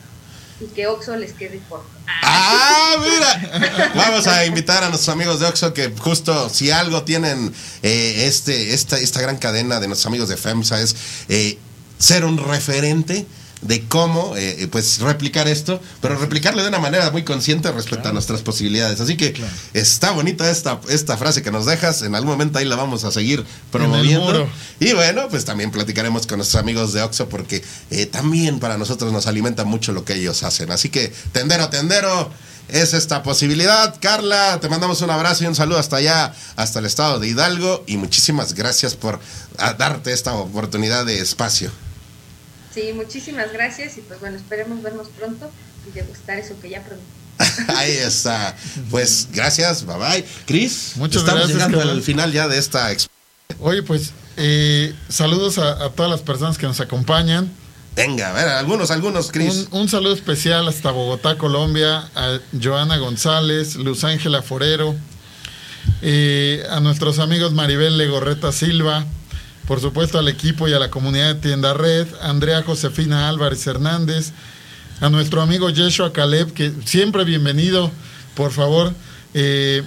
y 0.61 0.67
que 0.67 0.87
Oxo 0.87 1.17
les 1.17 1.33
quede 1.33 1.61
corto. 1.69 1.89
Ah, 2.23 2.97
mira. 3.01 3.91
Vamos 3.95 4.27
a 4.27 4.45
invitar 4.45 4.85
a 4.85 4.89
nuestros 4.89 5.09
amigos 5.15 5.41
de 5.41 5.47
Oxo 5.47 5.73
que 5.73 5.93
justo 5.99 6.49
si 6.51 6.71
algo 6.71 7.03
tienen 7.03 7.53
eh, 7.83 8.27
este, 8.27 8.75
esta, 8.75 8.99
esta 8.99 9.21
gran 9.21 9.39
cadena 9.39 9.81
de 9.81 9.89
nuestros 9.89 10.07
amigos 10.07 10.29
de 10.29 10.37
FEMSA 10.37 10.81
es 10.81 10.97
ser 11.99 12.25
un 12.25 12.39
referente 12.39 13.27
de 13.63 13.85
cómo 13.87 14.35
eh, 14.37 14.69
pues 14.71 15.01
replicar 15.01 15.47
esto, 15.49 15.81
pero 16.01 16.17
replicarlo 16.17 16.63
de 16.63 16.69
una 16.69 16.79
manera 16.79 17.11
muy 17.11 17.25
consciente 17.25 17.71
respecto 17.73 18.09
a 18.09 18.13
nuestras 18.13 18.43
posibilidades. 18.43 19.01
Así 19.01 19.17
que 19.17 19.35
está 19.75 20.13
bonita 20.13 20.51
esta, 20.51 20.81
esta 20.89 21.17
frase 21.17 21.43
que 21.43 21.51
nos 21.51 21.67
dejas, 21.67 22.03
en 22.03 22.15
algún 22.15 22.31
momento 22.31 22.59
ahí 22.59 22.65
la 22.65 22.77
vamos 22.77 23.05
a 23.05 23.11
seguir 23.11 23.45
promoviendo. 23.71 24.49
Y 24.79 24.93
bueno, 24.95 25.29
pues 25.29 25.45
también 25.45 25.71
platicaremos 25.71 26.27
con 26.27 26.39
nuestros 26.39 26.61
amigos 26.61 26.93
de 26.93 27.03
Oxo 27.03 27.29
porque 27.29 27.63
eh, 27.91 28.07
también 28.07 28.61
para 28.61 28.79
nosotros 28.79 29.13
nos 29.13 29.27
alimenta 29.27 29.65
mucho 29.65 29.93
lo 29.93 30.05
que 30.05 30.15
ellos 30.15 30.43
hacen. 30.43 30.71
Así 30.71 30.89
que 30.89 31.13
tendero, 31.33 31.69
tendero. 31.69 32.31
Es 32.69 32.95
esta 32.95 33.25
posibilidad. 33.25 33.97
Carla, 34.01 34.61
te 34.61 34.69
mandamos 34.69 35.03
un 35.03 35.11
abrazo 35.11 35.43
y 35.43 35.49
un 35.49 35.57
saludo 35.57 35.81
hasta 35.81 35.97
allá, 35.97 36.33
hasta 36.55 36.79
el 36.79 36.87
estado 36.87 37.19
de 37.19 37.27
Hidalgo. 37.27 37.83
Y 37.89 37.97
muchísimas 37.97 38.55
gracias 38.55 38.95
por 38.95 39.19
darte 39.77 40.13
esta 40.13 40.35
oportunidad 40.35 41.05
de 41.05 41.19
espacio. 41.19 41.73
Sí, 42.75 42.93
muchísimas 42.95 43.53
gracias 43.53 43.99
y 43.99 44.01
pues 44.03 44.21
bueno, 44.21 44.37
esperemos 44.37 44.83
vernos 44.83 45.09
pronto 45.09 45.51
y 45.89 45.93
degustar 45.93 46.39
eso 46.39 46.55
que 46.61 46.71
ya 46.71 46.83
prometí. 46.83 47.05
Ahí 47.77 47.93
está. 47.93 48.57
Pues 48.91 49.29
gracias, 49.33 49.85
bye 49.85 49.97
bye. 49.97 50.25
Cris, 50.47 50.93
muchas 50.97 51.23
estamos 51.23 51.49
gracias. 51.49 51.69
llegando 51.69 51.91
al 51.91 52.03
final 52.03 52.33
ya 52.33 52.49
de 52.49 52.59
esta 52.59 52.91
Oye, 53.59 53.83
pues 53.83 54.13
eh, 54.37 54.95
saludos 55.09 55.59
a, 55.59 55.91
todas 55.91 56.11
las 56.11 56.21
personas 56.21 56.59
que 56.59 56.67
nos 56.67 56.81
acompañan. 56.81 57.51
Venga, 57.97 58.31
a 58.31 58.33
ver, 58.33 58.49
algunos, 58.49 58.91
algunos, 58.91 59.33
Cris. 59.33 59.67
Un, 59.73 59.89
saludo 59.89 60.15
especial 60.15 60.69
hasta 60.69 60.93
Bogotá, 60.93 61.37
Colombia, 61.37 62.09
a 62.15 62.39
Joana 62.63 62.99
González, 62.99 63.75
Luz 63.75 64.05
Ángela 64.05 64.43
Forero, 64.43 64.95
eh, 66.01 66.65
a 66.71 66.81
nuestros 66.81 67.19
amigos 67.19 67.53
Maribel 67.53 67.99
Legorreta 67.99 68.53
Silva, 68.53 69.05
por 69.71 69.81
supuesto 69.81 70.19
al 70.19 70.27
equipo 70.27 70.67
y 70.67 70.73
a 70.73 70.81
la 70.81 70.91
comunidad 70.91 71.33
de 71.33 71.41
Tienda 71.43 71.75
Red, 71.75 72.09
Andrea 72.23 72.65
Josefina 72.65 73.29
Álvarez 73.29 73.65
Hernández, 73.69 74.33
a 75.01 75.09
nuestro 75.11 75.43
amigo 75.43 75.71
Yeshua 75.71 76.13
Caleb, 76.13 76.53
que 76.53 76.73
siempre 76.85 77.23
bienvenido, 77.23 77.89
por 78.35 78.51
favor, 78.51 78.93
eh, 79.33 79.85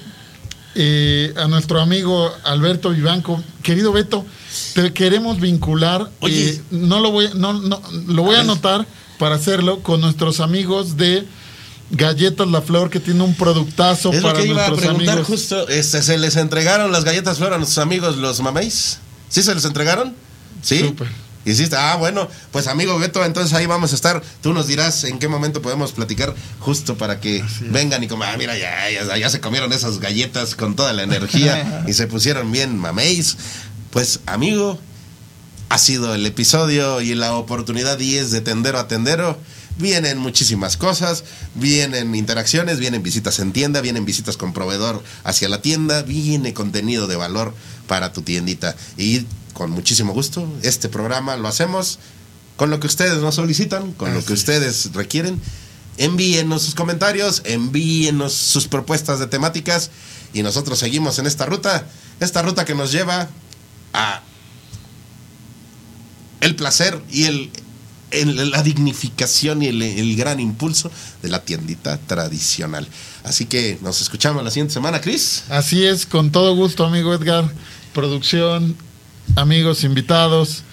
eh, 0.75 1.33
a 1.35 1.49
nuestro 1.49 1.81
amigo 1.81 2.33
Alberto 2.45 2.91
Vivanco, 2.91 3.43
querido 3.61 3.91
Beto, 3.91 4.25
te 4.73 4.93
queremos 4.93 5.41
vincular, 5.41 6.09
eh, 6.21 6.61
no 6.71 7.01
lo 7.01 7.11
voy, 7.11 7.31
no, 7.35 7.51
no, 7.51 7.81
lo 8.07 8.23
voy 8.23 8.37
a 8.37 8.39
anotar 8.39 8.87
para 9.19 9.35
hacerlo 9.35 9.81
con 9.81 9.99
nuestros 9.99 10.39
amigos 10.39 10.95
de 10.95 11.27
Galletas 11.91 12.47
La 12.47 12.61
Flor, 12.61 12.89
que 12.89 13.01
tiene 13.01 13.21
un 13.21 13.35
productazo 13.35 14.11
para 14.11 14.29
lo 14.29 14.33
que 14.35 14.47
iba 14.47 14.65
a 14.65 14.73
preguntar 14.73 15.23
justo, 15.23 15.67
este, 15.67 16.01
¿se 16.01 16.17
les 16.17 16.37
entregaron 16.37 16.93
las 16.93 17.03
galletas 17.03 17.37
Flor 17.37 17.53
a 17.53 17.57
nuestros 17.57 17.79
amigos 17.79 18.15
los 18.15 18.39
mameis? 18.39 18.99
¿Sí 19.33 19.41
se 19.41 19.55
les 19.55 19.65
entregaron? 19.65 20.13
¿Sí? 20.61 20.77
Súper. 20.77 21.07
Hiciste, 21.43 21.75
ah, 21.75 21.95
bueno, 21.95 22.29
pues 22.51 22.67
amigo 22.67 22.99
Beto, 22.99 23.25
entonces 23.25 23.51
ahí 23.53 23.65
vamos 23.65 23.91
a 23.91 23.95
estar. 23.95 24.21
Tú 24.43 24.53
nos 24.53 24.67
dirás 24.67 25.05
en 25.05 25.17
qué 25.17 25.27
momento 25.27 25.59
podemos 25.59 25.91
platicar 25.91 26.35
justo 26.59 26.99
para 26.99 27.19
que 27.19 27.43
vengan 27.61 28.03
y 28.03 28.07
como, 28.07 28.25
ah, 28.25 28.35
mira, 28.37 28.55
ya, 28.55 28.91
ya, 28.91 29.17
ya, 29.17 29.29
se 29.31 29.39
comieron 29.39 29.73
esas 29.73 29.97
galletas 29.97 30.53
con 30.53 30.75
toda 30.75 30.93
la 30.93 31.01
energía 31.01 31.83
y 31.87 31.93
se 31.93 32.05
pusieron 32.05 32.51
bien 32.51 32.77
mameis. 32.77 33.37
Pues, 33.89 34.19
amigo, 34.27 34.79
ha 35.69 35.79
sido 35.79 36.13
el 36.13 36.27
episodio 36.27 37.01
y 37.01 37.15
la 37.15 37.33
oportunidad 37.33 37.97
10 37.97 38.29
de 38.29 38.41
Tendero 38.41 38.77
a 38.77 38.87
Tendero. 38.87 39.39
Vienen 39.77 40.19
muchísimas 40.19 40.77
cosas, 40.77 41.23
vienen 41.55 42.13
interacciones, 42.13 42.79
vienen 42.79 43.01
visitas 43.01 43.39
en 43.39 43.53
tienda, 43.53 43.81
vienen 43.81 44.05
visitas 44.05 44.37
con 44.37 44.53
proveedor 44.53 45.03
hacia 45.23 45.49
la 45.49 45.61
tienda, 45.61 46.03
viene 46.03 46.53
contenido 46.53 47.07
de 47.07 47.15
valor 47.15 47.53
para 47.87 48.13
tu 48.13 48.21
tiendita. 48.21 48.75
Y 48.97 49.25
con 49.53 49.71
muchísimo 49.71 50.13
gusto, 50.13 50.47
este 50.61 50.89
programa 50.89 51.37
lo 51.37 51.47
hacemos 51.47 51.99
con 52.55 52.69
lo 52.69 52.79
que 52.79 52.87
ustedes 52.87 53.17
nos 53.17 53.35
solicitan, 53.35 53.93
con 53.93 54.13
lo 54.13 54.23
que 54.23 54.33
ustedes 54.33 54.91
requieren. 54.93 55.41
Envíenos 55.97 56.63
sus 56.63 56.75
comentarios, 56.75 57.41
envíenos 57.45 58.33
sus 58.33 58.67
propuestas 58.67 59.19
de 59.19 59.27
temáticas 59.27 59.89
y 60.33 60.43
nosotros 60.43 60.79
seguimos 60.79 61.19
en 61.19 61.27
esta 61.27 61.45
ruta, 61.45 61.87
esta 62.19 62.41
ruta 62.41 62.65
que 62.65 62.75
nos 62.75 62.91
lleva 62.91 63.27
a 63.93 64.21
el 66.41 66.55
placer 66.55 67.01
y 67.09 67.25
el 67.25 67.51
la 68.25 68.61
dignificación 68.61 69.61
y 69.63 69.67
el, 69.67 70.15
gran 70.15 70.39
impulso 70.39 70.91
de 71.21 71.29
la 71.29 71.43
tiendita 71.43 71.97
tradicional. 71.97 72.87
Así 73.23 73.45
que 73.45 73.77
nos 73.81 74.01
escuchamos 74.01 74.43
la 74.43 74.51
siguiente 74.51 74.73
semana, 74.73 75.01
Cris. 75.01 75.43
Así 75.49 75.85
es, 75.85 76.05
con 76.05 76.31
todo 76.31 76.55
gusto, 76.55 76.85
amigo 76.85 77.13
Edgar. 77.13 77.51
Producción, 77.93 78.75
amigos, 79.35 79.83
invitados 79.83 80.63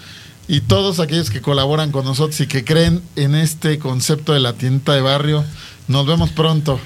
y 0.48 0.62
todos 0.62 1.00
aquellos 1.00 1.30
que 1.30 1.40
colaboran 1.40 1.92
con 1.92 2.04
nosotros 2.04 2.40
y 2.40 2.46
que 2.46 2.64
creen 2.64 3.02
en 3.16 3.34
este 3.34 3.78
concepto 3.78 4.32
de 4.32 4.40
la 4.40 4.54
tiendita 4.54 4.94
de 4.94 5.00
barrio. 5.00 5.44
Nos 5.88 6.06
vemos 6.06 6.30
pronto. 6.30 6.80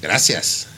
Gracias. 0.00 0.68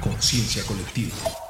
Conciencia 0.00 0.62
colectiva. 0.64 1.43